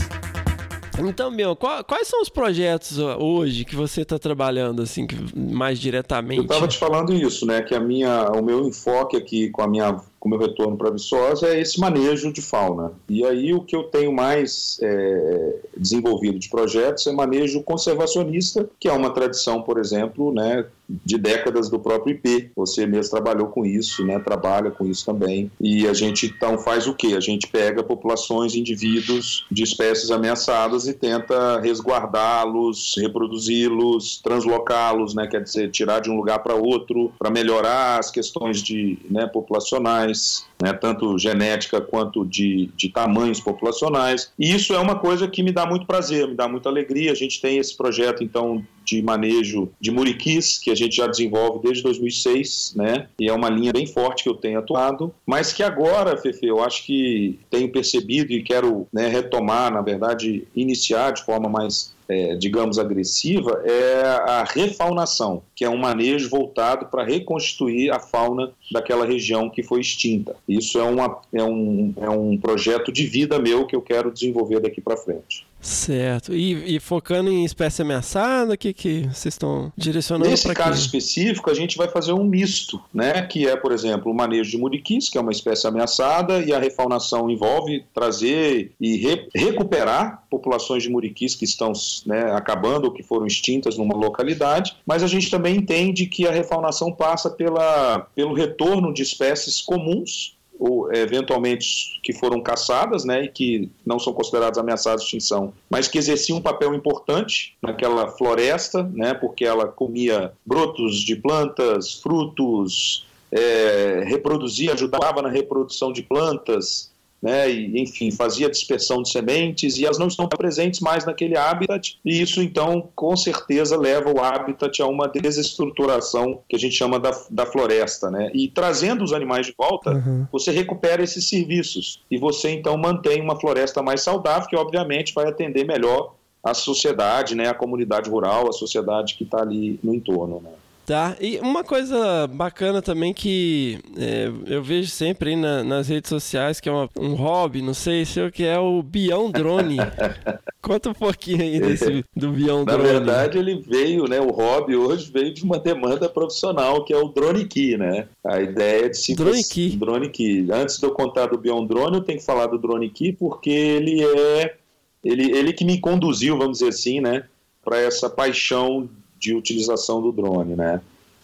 Então, 0.98 1.30
meu, 1.30 1.56
quais 1.56 2.08
são 2.08 2.22
os 2.22 2.30
projetos 2.30 2.98
hoje 2.98 3.66
que 3.66 3.76
você 3.76 4.02
está 4.02 4.18
trabalhando 4.18 4.82
assim 4.82 5.06
mais 5.36 5.78
diretamente? 5.78 6.38
Eu 6.38 6.44
estava 6.44 6.68
te 6.68 6.78
falando 6.78 7.14
isso, 7.14 7.46
né? 7.46 7.62
Que 7.62 7.76
a 7.76 7.80
minha, 7.80 8.32
o 8.32 8.42
meu 8.42 8.66
enfoque 8.66 9.18
aqui 9.18 9.50
com 9.50 9.62
a 9.62 9.68
minha 9.68 10.00
com 10.26 10.30
meu 10.30 10.40
retorno 10.40 10.76
para 10.76 10.90
Viçosa 10.90 11.50
é 11.50 11.62
esse 11.62 11.80
manejo 11.80 12.34
de 12.34 12.42
fauna. 12.42 12.94
E 13.08 13.24
aí 13.24 13.54
o 13.54 13.62
que 13.62 13.76
eu 13.76 13.84
tenho 13.84 14.12
mais 14.12 14.80
é, 14.82 15.56
desenvolvido 15.78 16.40
de 16.40 16.50
projetos 16.50 17.06
é 17.06 17.12
manejo 17.12 17.62
conservacionista, 17.62 18.68
que 18.80 18.88
é 18.88 18.92
uma 18.92 19.12
tradição, 19.12 19.62
por 19.62 19.78
exemplo, 19.78 20.34
né, 20.34 20.66
de 20.90 21.18
décadas 21.20 21.70
do 21.70 21.80
próprio 21.80 22.16
IP. 22.16 22.50
Você 22.56 22.88
mesmo 22.88 23.12
trabalhou 23.12 23.48
com 23.50 23.64
isso, 23.64 24.04
né, 24.04 24.18
trabalha 24.18 24.72
com 24.72 24.88
isso 24.88 25.06
também. 25.06 25.52
E 25.62 25.88
a 25.88 25.94
gente 25.94 26.26
então 26.26 26.58
faz 26.58 26.88
o 26.88 26.96
quê? 26.96 27.14
A 27.16 27.20
gente 27.20 27.48
pega 27.48 27.84
populações, 27.84 28.56
indivíduos 28.56 29.46
de 29.52 29.62
espécies 29.62 30.10
ameaçadas 30.10 30.88
e 30.88 30.94
tenta 30.94 31.60
resguardá-los, 31.60 32.96
reproduzi-los, 32.98 34.20
translocá-los, 34.24 35.14
né, 35.14 35.28
quer 35.28 35.44
dizer, 35.44 35.70
tirar 35.70 36.00
de 36.00 36.10
um 36.10 36.18
lugar 36.18 36.40
para 36.40 36.56
outro, 36.56 37.12
para 37.20 37.30
melhorar 37.30 38.00
as 38.00 38.10
questões 38.10 38.64
de, 38.64 38.98
né, 39.08 39.28
populacionais 39.28 40.15
né, 40.62 40.74
tanto 40.74 41.18
genética 41.18 41.82
quanto 41.82 42.26
de, 42.26 42.70
de 42.76 42.90
tamanhos 42.90 43.40
populacionais. 43.40 44.32
E 44.38 44.54
isso 44.54 44.74
é 44.74 44.80
uma 44.80 44.96
coisa 44.96 45.28
que 45.28 45.44
me 45.44 45.52
dá 45.52 45.66
muito 45.66 45.86
prazer, 45.86 46.28
me 46.28 46.36
dá 46.36 46.48
muita 46.48 46.70
alegria. 46.70 47.12
A 47.12 47.16
gente 47.16 47.42
tem 47.42 47.58
esse 47.58 47.76
projeto, 47.76 48.24
então, 48.24 48.66
de 48.86 49.02
manejo 49.02 49.70
de 49.80 49.92
muriquis, 49.92 50.60
que 50.60 50.72
a 50.72 50.76
gente 50.76 50.96
já 50.96 51.08
desenvolve 51.08 51.60
desde 51.64 51.84
2006, 51.84 52.74
né? 52.76 53.08
E 53.20 53.28
é 53.28 53.34
uma 53.34 53.50
linha 53.50 53.74
bem 53.74 53.88
forte 53.88 54.24
que 54.24 54.30
eu 54.30 54.36
tenho 54.36 54.60
atuado, 54.60 55.14
mas 55.26 55.52
que 55.52 55.64
agora, 55.64 56.16
Fefe, 56.18 56.46
eu 56.46 56.64
acho 56.64 56.86
que 56.86 57.40
tenho 57.50 57.72
percebido 57.72 58.32
e 58.32 58.44
quero 58.44 58.88
né, 58.94 59.08
retomar, 59.08 59.74
na 59.74 59.82
verdade, 59.82 60.48
iniciar 60.56 61.12
de 61.12 61.24
forma 61.24 61.50
mais 61.50 61.96
é, 62.08 62.36
digamos, 62.36 62.78
agressiva 62.78 63.62
é 63.66 64.04
a 64.04 64.44
refaunação, 64.44 65.42
que 65.56 65.66
é 65.66 65.70
um 65.70 65.78
manejo 65.78 66.30
voltado 66.30 66.86
para 66.86 67.04
reconstituir 67.04 67.92
a 67.92 68.00
fauna 68.00 68.52
daquela 68.72 69.06
região 69.06 69.50
que 69.50 69.64
foi 69.64 69.82
extinta. 69.82 70.36
Isso 70.48 70.80
é, 70.80 70.84
uma, 70.84 71.20
é, 71.34 71.44
um, 71.44 71.94
é 71.98 72.10
um 72.10 72.38
projeto 72.38 72.92
de 72.92 73.06
vida 73.06 73.40
meu 73.40 73.66
que 73.66 73.76
eu 73.76 73.82
quero 73.82 74.12
desenvolver 74.12 74.60
daqui 74.60 74.82
para 74.82 74.98
frente. 74.98 75.46
Certo. 75.66 76.34
E, 76.34 76.76
e, 76.76 76.80
focando 76.80 77.32
em 77.32 77.44
espécie 77.44 77.82
ameaçada, 77.82 78.54
o 78.54 78.58
que, 78.58 78.72
que 78.72 79.02
vocês 79.12 79.34
estão 79.34 79.74
direcionando 79.76 80.30
Nesse 80.30 80.54
caso 80.54 80.80
específico, 80.80 81.50
a 81.50 81.56
gente 81.56 81.76
vai 81.76 81.88
fazer 81.88 82.14
um 82.14 82.24
misto, 82.24 82.80
né? 82.94 83.24
Que 83.24 83.48
é, 83.48 83.56
por 83.56 83.72
exemplo, 83.72 84.12
o 84.12 84.16
manejo 84.16 84.52
de 84.52 84.58
muriquis, 84.60 85.10
que 85.10 85.18
é 85.18 85.22
uma 85.22 85.32
espécie 85.32 85.66
ameaçada, 85.66 86.40
e 86.40 86.54
a 86.54 86.60
refaunação 86.60 87.30
envolve 87.32 87.84
trazer 87.94 88.74
e 88.80 88.98
re 88.98 89.28
recuperar 89.34 90.24
populações 90.30 90.84
de 90.84 90.90
muriquis 90.90 91.34
que 91.34 91.46
estão 91.46 91.74
né, 92.06 92.32
acabando 92.34 92.86
ou 92.86 92.92
que 92.92 93.02
foram 93.02 93.26
extintas 93.26 93.76
numa 93.78 93.96
localidade, 93.96 94.76
mas 94.86 95.02
a 95.02 95.08
gente 95.08 95.32
também 95.32 95.56
entende 95.56 96.06
que 96.06 96.28
a 96.28 96.32
refaunação 96.32 96.92
passa 96.92 97.30
pela, 97.30 98.08
pelo 98.14 98.34
retorno 98.34 98.94
de 98.94 99.02
espécies 99.02 99.62
comuns 99.62 100.35
ou 100.60 100.94
eventualmente 100.94 102.00
que 102.02 102.14
foram 102.14 102.42
caçadas, 102.42 103.04
né, 103.04 103.26
e 103.26 103.28
que 103.28 103.70
não 103.86 104.00
são 104.00 104.14
consideradas 104.14 104.58
ameaçadas 104.58 105.02
de 105.02 105.08
extinção, 105.08 105.54
mas 105.70 105.88
que 105.88 105.98
exerciam 105.98 106.38
um 106.38 106.42
papel 106.42 106.74
importante 106.74 107.56
naquela 107.62 108.08
floresta, 108.08 108.84
né, 108.84 109.14
porque 109.14 109.46
ela 109.46 109.68
comia 109.68 110.32
brotos 110.46 110.98
de 111.04 111.16
plantas, 111.16 111.94
frutos, 111.96 113.06
é, 113.32 114.04
reproduzia, 114.06 114.74
ajudava 114.74 115.22
na 115.22 115.30
reprodução 115.30 115.92
de 115.92 116.02
plantas, 116.02 116.92
né, 117.22 117.50
e, 117.50 117.82
enfim, 117.82 118.12
fazia 118.12 118.50
dispersão 118.50 119.02
de 119.02 119.10
sementes 119.10 119.78
e 119.78 119.86
elas 119.86 119.98
não 119.98 120.08
estão 120.08 120.28
presentes 120.28 120.80
mais 120.80 121.06
naquele 121.06 121.38
habitat, 121.38 122.00
e 122.06 122.22
isso 122.22 122.42
então 122.42 122.90
com 122.96 123.16
certeza 123.16 123.78
leva 123.78 124.12
o 124.12 124.24
habitat 124.24 124.82
a 124.82 124.88
uma 124.88 125.08
desestruturação 125.08 126.42
que 126.48 126.56
a 126.56 126.60
gente 126.60 126.76
chama 126.76 127.00
da, 127.00 127.12
da 127.30 127.46
floresta, 127.46 128.12
né? 128.12 128.30
E 128.34 128.48
trazendo 128.48 129.04
os 129.04 129.14
animais 129.14 129.48
de 129.48 129.56
volta, 129.58 129.92
uhum. 129.92 130.28
você 130.32 130.52
recupera 130.52 131.04
esses 131.04 131.28
serviços 131.28 132.02
e 132.12 132.18
você 132.18 132.52
então 132.52 132.78
mantém 132.78 133.22
uma 133.22 133.40
floresta 133.40 133.82
mais 133.82 134.02
saudável, 134.02 134.48
que 134.48 134.56
obviamente 134.56 135.14
vai 135.14 135.28
atender 135.28 135.66
melhor 135.66 136.14
a 136.44 136.54
sociedade, 136.54 137.34
né, 137.34 137.48
a 137.48 137.56
comunidade 137.56 138.08
rural, 138.08 138.48
a 138.48 138.54
sociedade 138.54 139.16
que 139.16 139.24
está 139.24 139.42
ali 139.42 139.80
no 139.84 139.96
entorno, 139.96 140.40
né? 140.44 140.52
Tá, 140.86 141.18
e 141.20 141.40
uma 141.40 141.64
coisa 141.64 142.28
bacana 142.28 142.80
também 142.80 143.12
que 143.12 143.80
é, 143.98 144.32
eu 144.46 144.62
vejo 144.62 144.88
sempre 144.88 145.32
aí 145.32 145.36
na, 145.36 145.64
nas 145.64 145.88
redes 145.88 146.10
sociais, 146.10 146.60
que 146.60 146.70
é 146.70 146.72
uma, 146.72 146.88
um 146.96 147.16
hobby, 147.16 147.60
não 147.60 147.74
sei 147.74 148.06
se 148.06 148.20
é 148.20 148.26
o 148.26 148.32
que 148.32 148.44
é 148.44 148.60
o 148.60 148.84
Bião 148.84 149.32
Drone. 149.32 149.78
Conta 150.62 150.92
um 150.92 150.94
pouquinho 150.94 151.42
aí 151.42 151.60
desse, 151.60 152.06
do 152.16 152.32
Bião 152.32 152.64
Drone. 152.64 152.84
Na 152.84 152.90
verdade, 152.90 153.40
ele 153.40 153.56
veio, 153.56 154.08
né, 154.08 154.20
o 154.22 154.30
hobby 154.30 154.76
hoje 154.76 155.12
veio 155.12 155.34
de 155.34 155.44
uma 155.44 155.58
demanda 155.58 156.08
profissional, 156.08 156.86
que 156.86 156.94
é 156.94 156.98
o 156.98 157.08
Drone 157.08 157.46
Key, 157.46 157.78
né? 157.78 158.08
A 158.24 158.40
ideia 158.40 158.88
de 158.88 158.98
se... 158.98 159.16
Drone 159.16 159.44
Key. 159.44 159.78
Drone 159.78 160.10
Key. 160.10 160.48
Antes 160.52 160.78
de 160.78 160.86
eu 160.86 160.92
contar 160.92 161.28
do 161.28 161.38
Bião 161.40 161.66
Drone, 161.66 161.98
eu 161.98 162.04
tenho 162.04 162.20
que 162.20 162.26
falar 162.26 162.46
do 162.46 162.60
Drone 162.60 162.90
Key, 162.92 163.14
porque 163.14 163.50
ele 163.50 164.04
é... 164.04 164.56
Ele, 165.04 165.32
ele 165.36 165.52
que 165.52 165.66
me 165.66 165.80
conduziu, 165.80 166.38
vamos 166.38 166.60
dizer 166.60 166.70
assim, 166.70 167.00
né, 167.02 167.24
para 167.64 167.80
essa 167.80 168.08
paixão 168.08 168.88
de 169.18 169.34
utilização 169.34 170.02
do 170.02 170.12
drone, 170.12 170.56
né? 170.56 170.82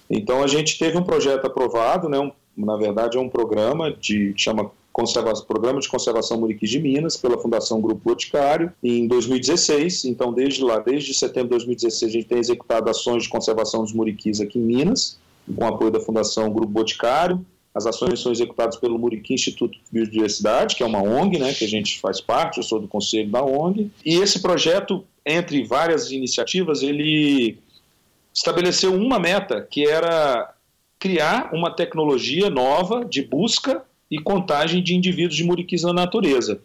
Então 0.10 0.44
a 0.44 0.48
gente 0.48 0.78
teve 0.78 0.98
um 0.98 1.04
projeto 1.04 1.46
aprovado, 1.46 2.10
né? 2.10 2.20
Um, 2.20 2.32
na 2.58 2.76
verdade 2.76 3.18
é 3.18 3.20
um 3.20 3.30
programa 3.30 3.92
de 3.92 4.34
chama 4.36 4.72
Programa 5.48 5.80
de 5.80 5.88
Conservação 5.88 6.38
Muriquis 6.38 6.70
de 6.70 6.80
Minas, 6.80 7.16
pela 7.16 7.38
Fundação 7.38 7.80
Grupo 7.80 8.02
Boticário, 8.04 8.74
em 8.84 9.08
2016. 9.08 10.06
Então, 10.06 10.34
desde 10.34 10.62
lá, 10.64 10.80
desde 10.80 11.14
setembro 11.14 11.58
de 11.58 11.66
2016, 11.66 12.12
a 12.12 12.14
gente 12.14 12.28
tem 12.28 12.38
executado 12.38 12.90
ações 12.90 13.24
de 13.24 13.30
conservação 13.30 13.84
dos 13.84 13.94
muriquis 13.94 14.42
aqui 14.42 14.60
em 14.60 14.62
Minas, 14.62 15.18
com 15.56 15.66
apoio 15.66 15.92
da 15.92 16.02
Fundação 16.02 16.52
Grupo 16.52 16.72
Boticário. 16.72 17.44
As 17.74 17.86
ações 17.86 18.20
são 18.20 18.34
executadas 18.34 18.76
pelo 18.76 19.00
Muriqui 19.00 19.34
Instituto 19.34 19.72
de 19.72 19.82
Biodiversidade, 19.92 20.76
que 20.76 20.84
é 20.84 20.86
uma 20.86 21.02
ONG, 21.02 21.40
né, 21.40 21.54
que 21.54 21.64
a 21.64 21.68
gente 21.68 22.02
faz 22.02 22.20
parte, 22.20 22.58
eu 22.58 22.64
sou 22.64 22.80
do 22.80 22.88
conselho 22.88 23.30
da 23.30 23.42
ONG. 23.42 23.90
E 24.06 24.16
esse 24.16 24.42
projeto, 24.42 25.06
entre 25.26 25.64
várias 25.64 26.12
iniciativas, 26.12 26.84
ele 26.84 27.58
estabeleceu 28.34 28.94
uma 28.94 29.20
meta, 29.20 29.62
que 29.62 29.88
era 29.88 30.54
criar 31.00 31.54
uma 31.54 31.76
tecnologia 31.76 32.50
nova 32.50 33.04
de 33.04 33.22
busca 33.24 33.84
e 34.10 34.20
contagem 34.20 34.84
de 34.84 34.96
indivíduos 34.96 35.36
de 35.36 35.44
muriquis 35.44 35.84
na 35.84 35.94
natureza. 35.94 36.62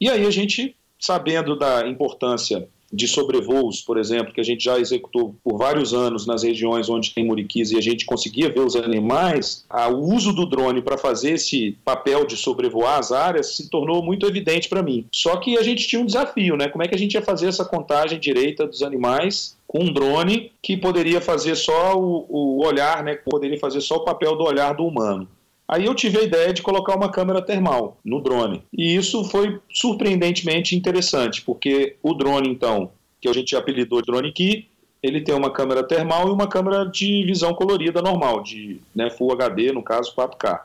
E 0.00 0.10
aí 0.10 0.26
a 0.26 0.30
gente, 0.30 0.76
sabendo 0.98 1.56
da 1.56 1.86
importância 1.86 2.68
de 2.92 3.08
sobrevoos, 3.08 3.80
por 3.80 3.98
exemplo, 3.98 4.34
que 4.34 4.40
a 4.40 4.44
gente 4.44 4.62
já 4.64 4.78
executou 4.78 5.34
por 5.42 5.56
vários 5.56 5.94
anos 5.94 6.26
nas 6.26 6.42
regiões 6.42 6.90
onde 6.90 7.14
tem 7.14 7.24
muriquis 7.24 7.70
e 7.70 7.78
a 7.78 7.80
gente 7.80 8.04
conseguia 8.04 8.50
ver 8.50 8.60
os 8.60 8.76
animais, 8.76 9.64
o 9.90 10.14
uso 10.14 10.32
do 10.32 10.44
drone 10.44 10.82
para 10.82 10.98
fazer 10.98 11.32
esse 11.32 11.76
papel 11.84 12.26
de 12.26 12.36
sobrevoar 12.36 12.98
as 12.98 13.10
áreas 13.10 13.56
se 13.56 13.70
tornou 13.70 14.02
muito 14.02 14.26
evidente 14.26 14.68
para 14.68 14.82
mim. 14.82 15.06
Só 15.10 15.36
que 15.36 15.56
a 15.56 15.62
gente 15.62 15.88
tinha 15.88 16.02
um 16.02 16.06
desafio, 16.06 16.56
né? 16.56 16.68
Como 16.68 16.84
é 16.84 16.88
que 16.88 16.94
a 16.94 16.98
gente 16.98 17.14
ia 17.14 17.22
fazer 17.22 17.46
essa 17.46 17.64
contagem 17.64 18.20
direita 18.20 18.66
dos 18.66 18.82
animais 18.82 19.56
com 19.66 19.84
um 19.84 19.92
drone 19.92 20.52
que 20.60 20.76
poderia 20.76 21.20
fazer 21.20 21.54
só 21.54 21.98
o, 21.98 22.26
o 22.28 22.66
olhar, 22.66 23.02
né? 23.02 23.14
Poderia 23.14 23.58
fazer 23.58 23.80
só 23.80 23.96
o 23.96 24.04
papel 24.04 24.36
do 24.36 24.44
olhar 24.44 24.74
do 24.74 24.84
humano. 24.84 25.26
Aí 25.72 25.86
eu 25.86 25.94
tive 25.94 26.18
a 26.18 26.22
ideia 26.22 26.52
de 26.52 26.60
colocar 26.60 26.94
uma 26.94 27.10
câmera 27.10 27.40
termal 27.40 27.96
no 28.04 28.20
drone. 28.20 28.62
E 28.76 28.94
isso 28.94 29.24
foi 29.24 29.58
surpreendentemente 29.72 30.76
interessante, 30.76 31.40
porque 31.40 31.96
o 32.02 32.12
drone, 32.12 32.50
então, 32.50 32.90
que 33.18 33.26
a 33.26 33.32
gente 33.32 33.56
apelidou 33.56 34.02
de 34.02 34.06
drone 34.06 34.32
Key, 34.32 34.68
ele 35.02 35.22
tem 35.22 35.34
uma 35.34 35.50
câmera 35.50 35.82
termal 35.82 36.28
e 36.28 36.30
uma 36.30 36.46
câmera 36.46 36.84
de 36.84 37.24
visão 37.24 37.54
colorida 37.54 38.02
normal, 38.02 38.42
de 38.42 38.82
né, 38.94 39.08
Full 39.08 39.32
HD, 39.32 39.72
no 39.72 39.82
caso 39.82 40.14
4K. 40.14 40.60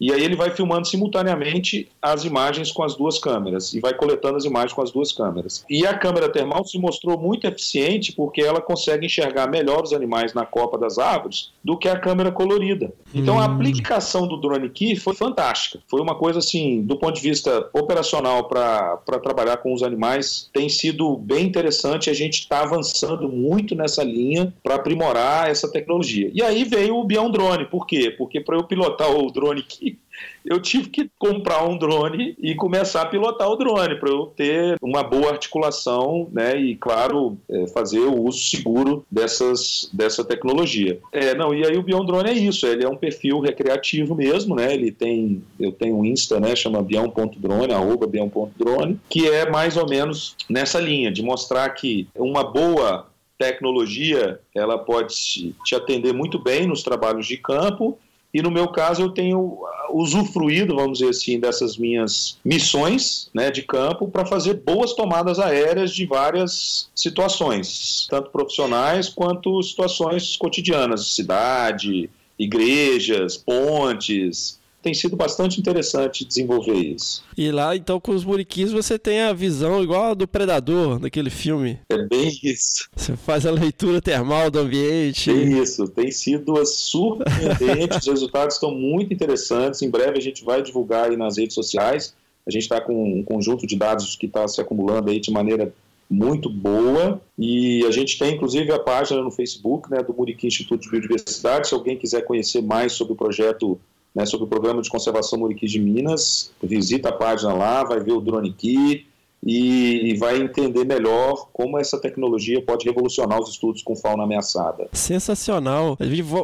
E 0.00 0.12
aí 0.12 0.22
ele 0.22 0.36
vai 0.36 0.50
filmando 0.50 0.86
simultaneamente 0.86 1.88
as 2.00 2.24
imagens 2.24 2.70
com 2.70 2.82
as 2.82 2.94
duas 2.94 3.18
câmeras 3.18 3.72
e 3.72 3.80
vai 3.80 3.94
coletando 3.94 4.36
as 4.36 4.44
imagens 4.44 4.72
com 4.72 4.82
as 4.82 4.90
duas 4.90 5.12
câmeras. 5.12 5.64
E 5.68 5.86
a 5.86 5.96
câmera 5.96 6.28
termal 6.28 6.64
se 6.64 6.78
mostrou 6.78 7.18
muito 7.18 7.46
eficiente 7.46 8.12
porque 8.12 8.42
ela 8.42 8.60
consegue 8.60 9.06
enxergar 9.06 9.48
melhor 9.48 9.82
os 9.82 9.92
animais 9.92 10.34
na 10.34 10.44
copa 10.44 10.78
das 10.78 10.98
árvores 10.98 11.52
do 11.64 11.76
que 11.76 11.88
a 11.88 11.98
câmera 11.98 12.30
colorida. 12.30 12.92
Então 13.14 13.38
a 13.38 13.46
hum. 13.46 13.54
aplicação 13.54 14.26
do 14.26 14.36
drone 14.36 14.66
aqui 14.66 14.96
foi 14.96 15.14
fantástica. 15.14 15.80
Foi 15.88 16.00
uma 16.00 16.14
coisa 16.14 16.38
assim, 16.38 16.82
do 16.82 16.96
ponto 16.98 17.14
de 17.14 17.22
vista 17.22 17.68
operacional 17.72 18.44
para 18.44 18.98
trabalhar 19.22 19.56
com 19.58 19.72
os 19.72 19.82
animais, 19.82 20.50
tem 20.52 20.68
sido 20.68 21.16
bem 21.16 21.46
interessante. 21.46 22.10
A 22.10 22.14
gente 22.14 22.40
está 22.40 22.62
avançando 22.62 23.28
muito 23.28 23.74
nessa 23.74 24.02
linha 24.04 24.52
para 24.62 24.74
aprimorar 24.74 25.50
essa 25.50 25.70
tecnologia. 25.70 26.30
E 26.34 26.42
aí 26.42 26.64
veio 26.64 26.96
o 26.96 27.04
Bião 27.04 27.30
Drone. 27.30 27.66
Por 27.66 27.86
quê? 27.86 28.10
Porque 28.10 28.40
para 28.40 28.56
eu 28.56 28.64
pilotar 28.64 29.10
o 29.10 29.30
drone 29.30 29.60
aqui 29.60 29.85
eu 30.44 30.60
tive 30.60 30.88
que 30.88 31.10
comprar 31.18 31.64
um 31.64 31.76
drone 31.76 32.34
e 32.38 32.54
começar 32.54 33.02
a 33.02 33.06
pilotar 33.06 33.48
o 33.50 33.56
drone 33.56 33.96
para 33.96 34.10
eu 34.10 34.26
ter 34.26 34.76
uma 34.80 35.02
boa 35.02 35.30
articulação, 35.30 36.28
né? 36.32 36.56
E 36.56 36.76
claro, 36.76 37.36
é, 37.48 37.66
fazer 37.68 38.00
o 38.00 38.22
uso 38.22 38.38
seguro 38.38 39.04
dessas 39.10 39.90
dessa 39.92 40.24
tecnologia. 40.24 40.98
É, 41.12 41.34
não. 41.34 41.54
E 41.54 41.66
aí 41.66 41.76
o 41.76 41.82
Bion 41.82 42.04
Drone 42.04 42.30
é 42.30 42.34
isso. 42.34 42.66
Ele 42.66 42.84
é 42.84 42.88
um 42.88 42.96
perfil 42.96 43.40
recreativo 43.40 44.14
mesmo, 44.14 44.54
né? 44.54 44.72
Ele 44.72 44.90
tem, 44.90 45.42
eu 45.58 45.72
tenho 45.72 45.96
um 45.96 46.04
Insta, 46.04 46.38
né? 46.38 46.54
Chama 46.54 46.82
bião.drone, 46.82 47.72
arroba 47.72 48.06
bião.drone, 48.06 49.00
que 49.08 49.28
é 49.28 49.50
mais 49.50 49.76
ou 49.76 49.88
menos 49.88 50.36
nessa 50.48 50.80
linha 50.80 51.10
de 51.10 51.22
mostrar 51.22 51.68
que 51.70 52.08
uma 52.14 52.44
boa 52.44 53.08
tecnologia 53.38 54.40
ela 54.54 54.78
pode 54.78 55.54
te 55.64 55.74
atender 55.74 56.14
muito 56.14 56.38
bem 56.38 56.66
nos 56.66 56.82
trabalhos 56.82 57.26
de 57.26 57.36
campo 57.36 57.98
e 58.36 58.42
no 58.42 58.50
meu 58.50 58.68
caso 58.68 59.00
eu 59.00 59.08
tenho 59.08 59.58
usufruído, 59.90 60.76
vamos 60.76 60.98
dizer 60.98 61.10
assim, 61.10 61.40
dessas 61.40 61.78
minhas 61.78 62.36
missões 62.44 63.30
né, 63.32 63.50
de 63.50 63.62
campo 63.62 64.08
para 64.08 64.26
fazer 64.26 64.60
boas 64.60 64.92
tomadas 64.92 65.38
aéreas 65.38 65.90
de 65.90 66.04
várias 66.04 66.90
situações, 66.94 68.06
tanto 68.10 68.28
profissionais 68.28 69.08
quanto 69.08 69.62
situações 69.62 70.36
cotidianas, 70.36 71.14
cidade, 71.14 72.10
igrejas, 72.38 73.38
pontes, 73.38 74.58
tem 74.86 74.94
sido 74.94 75.16
bastante 75.16 75.58
interessante 75.58 76.24
desenvolver 76.24 76.76
isso. 76.76 77.24
E 77.36 77.50
lá, 77.50 77.74
então, 77.74 77.98
com 77.98 78.12
os 78.12 78.24
muriquis, 78.24 78.70
você 78.70 78.96
tem 78.96 79.22
a 79.22 79.32
visão 79.32 79.82
igual 79.82 80.12
a 80.12 80.14
do 80.14 80.28
Predador, 80.28 81.00
daquele 81.00 81.28
filme. 81.28 81.80
É 81.90 81.98
bem 81.98 82.28
isso. 82.40 82.88
Você 82.94 83.16
faz 83.16 83.44
a 83.44 83.50
leitura 83.50 84.00
termal 84.00 84.48
do 84.48 84.60
ambiente. 84.60 85.28
É 85.28 85.34
isso, 85.34 85.88
tem 85.88 86.12
sido 86.12 86.64
surpreendente, 86.64 87.98
os 87.98 88.06
resultados 88.06 88.54
estão 88.54 88.70
muito 88.70 89.12
interessantes. 89.12 89.82
Em 89.82 89.90
breve 89.90 90.18
a 90.18 90.22
gente 90.22 90.44
vai 90.44 90.62
divulgar 90.62 91.10
aí 91.10 91.16
nas 91.16 91.36
redes 91.36 91.54
sociais. 91.54 92.14
A 92.46 92.50
gente 92.52 92.62
está 92.62 92.80
com 92.80 93.18
um 93.18 93.24
conjunto 93.24 93.66
de 93.66 93.74
dados 93.74 94.14
que 94.14 94.26
está 94.26 94.46
se 94.46 94.60
acumulando 94.60 95.10
aí 95.10 95.18
de 95.18 95.32
maneira 95.32 95.74
muito 96.08 96.48
boa 96.48 97.20
e 97.36 97.84
a 97.84 97.90
gente 97.90 98.16
tem 98.16 98.36
inclusive 98.36 98.70
a 98.70 98.78
página 98.78 99.20
no 99.20 99.32
Facebook 99.32 99.90
né, 99.90 100.00
do 100.00 100.14
Muriqui 100.14 100.46
Instituto 100.46 100.82
de 100.82 100.90
Biodiversidade. 100.90 101.66
Se 101.66 101.74
alguém 101.74 101.98
quiser 101.98 102.24
conhecer 102.24 102.62
mais 102.62 102.92
sobre 102.92 103.14
o 103.14 103.16
projeto 103.16 103.80
né, 104.16 104.24
sobre 104.24 104.46
o 104.46 104.48
programa 104.48 104.80
de 104.80 104.88
conservação 104.88 105.38
Muriqui 105.38 105.66
de 105.66 105.78
Minas. 105.78 106.50
Visita 106.62 107.10
a 107.10 107.12
página 107.12 107.52
lá, 107.52 107.84
vai 107.84 108.00
ver 108.00 108.12
o 108.12 108.20
drone 108.20 108.48
aqui 108.48 109.06
e, 109.46 110.10
e, 110.10 110.16
vai 110.16 110.38
entender 110.38 110.84
melhor 110.84 111.48
como 111.52 111.78
essa 111.78 112.00
tecnologia 112.00 112.60
pode 112.60 112.84
revolucionar 112.84 113.40
os 113.40 113.50
estudos 113.50 113.80
com 113.80 113.94
fauna 113.94 114.24
ameaçada. 114.24 114.88
Sensacional. 114.92 115.96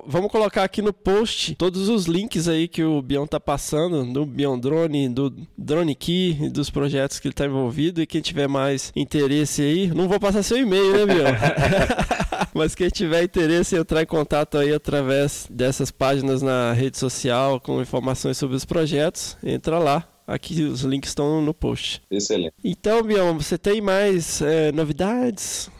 Vamos 0.07 0.31
colocar 0.31 0.63
aqui 0.63 0.81
no 0.81 0.93
post 0.93 1.57
todos 1.57 1.89
os 1.89 2.07
links 2.07 2.47
aí 2.47 2.69
que 2.69 2.85
o 2.85 3.03
Bion 3.03 3.27
tá 3.27 3.41
passando, 3.41 4.05
do 4.13 4.25
Bion 4.25 4.57
Drone, 4.57 5.09
do 5.09 5.35
Drone 5.59 5.97
Key, 5.97 6.49
dos 6.51 6.71
projetos 6.71 7.19
que 7.19 7.27
ele 7.27 7.33
está 7.33 7.45
envolvido 7.45 8.01
e 8.01 8.07
quem 8.07 8.21
tiver 8.21 8.47
mais 8.47 8.93
interesse 8.95 9.63
aí, 9.63 9.89
não 9.89 10.09
vou 10.09 10.21
passar 10.21 10.45
seu 10.45 10.59
e-mail, 10.59 10.93
né, 10.93 11.15
Bion? 11.15 11.25
Mas 12.55 12.75
quem 12.75 12.89
tiver 12.89 13.23
interesse 13.25 13.75
em 13.75 13.79
entrar 13.79 14.03
em 14.03 14.07
contato 14.07 14.59
aí 14.59 14.73
através 14.73 15.47
dessas 15.51 15.91
páginas 15.91 16.43
na 16.43 16.73
rede 16.73 16.99
social 16.99 17.61
com 17.61 17.81
informações 17.81 18.39
sobre 18.39 18.57
os 18.57 18.65
projetos, 18.65 19.37
entra 19.43 19.79
lá. 19.79 20.12
Aqui 20.33 20.63
os 20.63 20.81
links 20.81 21.11
estão 21.11 21.43
no 21.43 21.53
post. 21.53 22.01
Excelente. 22.11 22.55
Então, 22.65 23.03
Bião, 23.03 23.39
você 23.39 23.59
tem 23.59 23.83
mais 23.83 24.41
é, 24.41 24.73
novidades? 24.73 25.71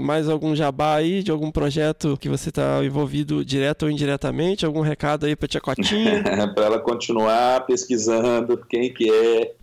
Mais 0.00 0.28
algum 0.28 0.56
jabá 0.56 0.96
aí 0.96 1.22
de 1.22 1.30
algum 1.30 1.52
projeto 1.52 2.18
que 2.20 2.28
você 2.28 2.48
está 2.48 2.84
envolvido 2.84 3.44
direto 3.44 3.84
ou 3.84 3.90
indiretamente? 3.90 4.66
Algum 4.66 4.80
recado 4.80 5.24
aí 5.26 5.36
para 5.36 5.46
Tia 5.46 5.60
Cotinha? 5.60 6.20
para 6.52 6.64
ela 6.64 6.80
continuar 6.80 7.64
pesquisando 7.64 8.56
quem 8.68 8.92
que 8.92 9.08
é 9.08 9.54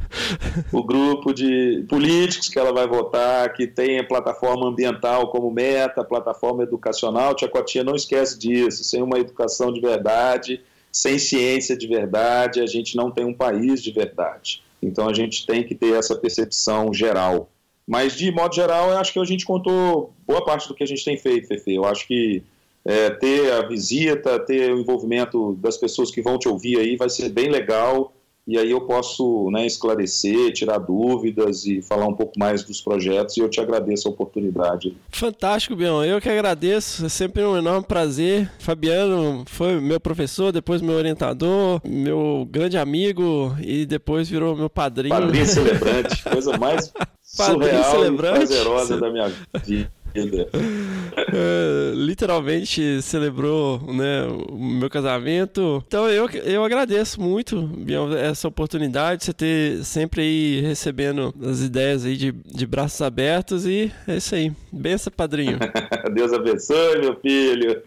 o 0.71 0.81
grupo 0.83 1.33
de 1.33 1.85
políticos 1.89 2.47
que 2.47 2.57
ela 2.57 2.71
vai 2.71 2.87
votar, 2.87 3.51
que 3.51 3.67
tem 3.67 3.99
a 3.99 4.05
plataforma 4.05 4.69
ambiental 4.69 5.29
como 5.29 5.51
meta, 5.51 6.01
plataforma 6.01 6.63
educacional. 6.63 7.35
Tia 7.35 7.49
Cotinha 7.49 7.83
não 7.83 7.93
esquece 7.93 8.39
disso. 8.39 8.85
Sem 8.85 9.01
uma 9.01 9.19
educação 9.19 9.73
de 9.73 9.81
verdade, 9.81 10.61
sem 10.99 11.17
ciência 11.17 11.77
de 11.77 11.87
verdade, 11.87 12.59
a 12.59 12.65
gente 12.65 12.97
não 12.97 13.09
tem 13.09 13.23
um 13.23 13.33
país 13.33 13.81
de 13.81 13.89
verdade. 13.89 14.61
Então 14.83 15.07
a 15.07 15.13
gente 15.13 15.45
tem 15.45 15.63
que 15.63 15.73
ter 15.73 15.93
essa 15.93 16.13
percepção 16.13 16.93
geral. 16.93 17.49
Mas, 17.87 18.17
de 18.17 18.29
modo 18.33 18.53
geral, 18.53 18.89
eu 18.89 18.97
acho 18.97 19.13
que 19.13 19.19
a 19.19 19.23
gente 19.23 19.45
contou 19.45 20.13
boa 20.27 20.43
parte 20.43 20.67
do 20.67 20.75
que 20.75 20.83
a 20.83 20.85
gente 20.85 21.05
tem 21.05 21.15
feito, 21.15 21.47
Fefe. 21.47 21.73
Eu 21.73 21.85
acho 21.85 22.05
que 22.05 22.43
é, 22.83 23.11
ter 23.11 23.49
a 23.53 23.61
visita, 23.61 24.37
ter 24.39 24.73
o 24.73 24.79
envolvimento 24.81 25.53
das 25.61 25.77
pessoas 25.77 26.11
que 26.11 26.21
vão 26.21 26.37
te 26.37 26.49
ouvir 26.49 26.77
aí 26.77 26.97
vai 26.97 27.09
ser 27.09 27.29
bem 27.29 27.49
legal 27.49 28.11
e 28.49 28.57
aí 28.57 28.71
eu 28.71 28.81
posso 28.81 29.51
né, 29.51 29.63
esclarecer, 29.63 30.51
tirar 30.53 30.79
dúvidas 30.79 31.65
e 31.65 31.83
falar 31.83 32.07
um 32.07 32.15
pouco 32.15 32.33
mais 32.39 32.63
dos 32.63 32.81
projetos 32.81 33.37
e 33.37 33.41
eu 33.41 33.47
te 33.47 33.61
agradeço 33.61 34.07
a 34.07 34.11
oportunidade. 34.11 34.97
Fantástico, 35.11 35.75
Bião. 35.75 36.03
Eu 36.03 36.19
que 36.19 36.27
agradeço, 36.27 37.05
é 37.05 37.09
sempre 37.09 37.43
um 37.43 37.55
enorme 37.55 37.85
prazer. 37.85 38.49
Fabiano 38.57 39.43
foi 39.45 39.79
meu 39.79 39.99
professor, 39.99 40.51
depois 40.51 40.81
meu 40.81 40.95
orientador, 40.95 41.79
meu 41.85 42.47
grande 42.49 42.75
amigo 42.75 43.55
e 43.61 43.85
depois 43.85 44.27
virou 44.27 44.55
meu 44.55 44.69
padrinho. 44.69 45.13
Padrinho 45.13 45.45
celebrante, 45.45 46.23
coisa 46.27 46.57
mais 46.57 46.91
surreal 47.21 48.05
e 48.05 48.17
prazerosa 48.17 48.97
da 48.97 49.11
minha 49.11 49.31
vida. 49.63 49.91
É, 50.15 51.91
literalmente 51.95 53.01
celebrou 53.01 53.79
né, 53.93 54.25
o 54.49 54.57
meu 54.57 54.89
casamento. 54.89 55.83
Então 55.87 56.09
eu, 56.09 56.29
eu 56.29 56.63
agradeço 56.63 57.21
muito 57.21 57.69
essa 58.17 58.47
oportunidade, 58.47 59.23
você 59.23 59.33
ter 59.33 59.83
sempre 59.83 60.21
aí 60.21 60.61
recebendo 60.61 61.33
as 61.43 61.61
ideias 61.61 62.05
aí 62.05 62.15
de, 62.15 62.31
de 62.31 62.65
braços 62.65 63.01
abertos 63.01 63.65
e 63.65 63.91
é 64.07 64.17
isso 64.17 64.35
aí. 64.35 64.51
Benção, 64.71 65.11
padrinho. 65.15 65.59
Deus 66.13 66.33
abençoe, 66.33 66.99
meu 66.99 67.15
filho. 67.19 67.81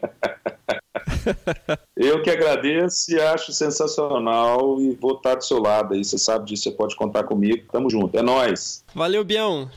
eu 1.97 2.23
que 2.23 2.31
agradeço 2.31 3.13
e 3.13 3.21
acho 3.21 3.53
sensacional 3.53 4.81
e 4.81 4.95
vou 4.95 5.17
estar 5.17 5.35
do 5.35 5.45
seu 5.45 5.61
lado 5.61 5.95
aí. 5.95 6.05
Você 6.05 6.19
sabe 6.19 6.47
disso, 6.47 6.65
você 6.65 6.71
pode 6.71 6.97
contar 6.97 7.25
comigo. 7.25 7.65
Tamo 7.71 7.89
junto. 7.91 8.17
É 8.17 8.23
nós. 8.23 8.85
Valeu, 8.95 9.25
Bião. 9.25 9.71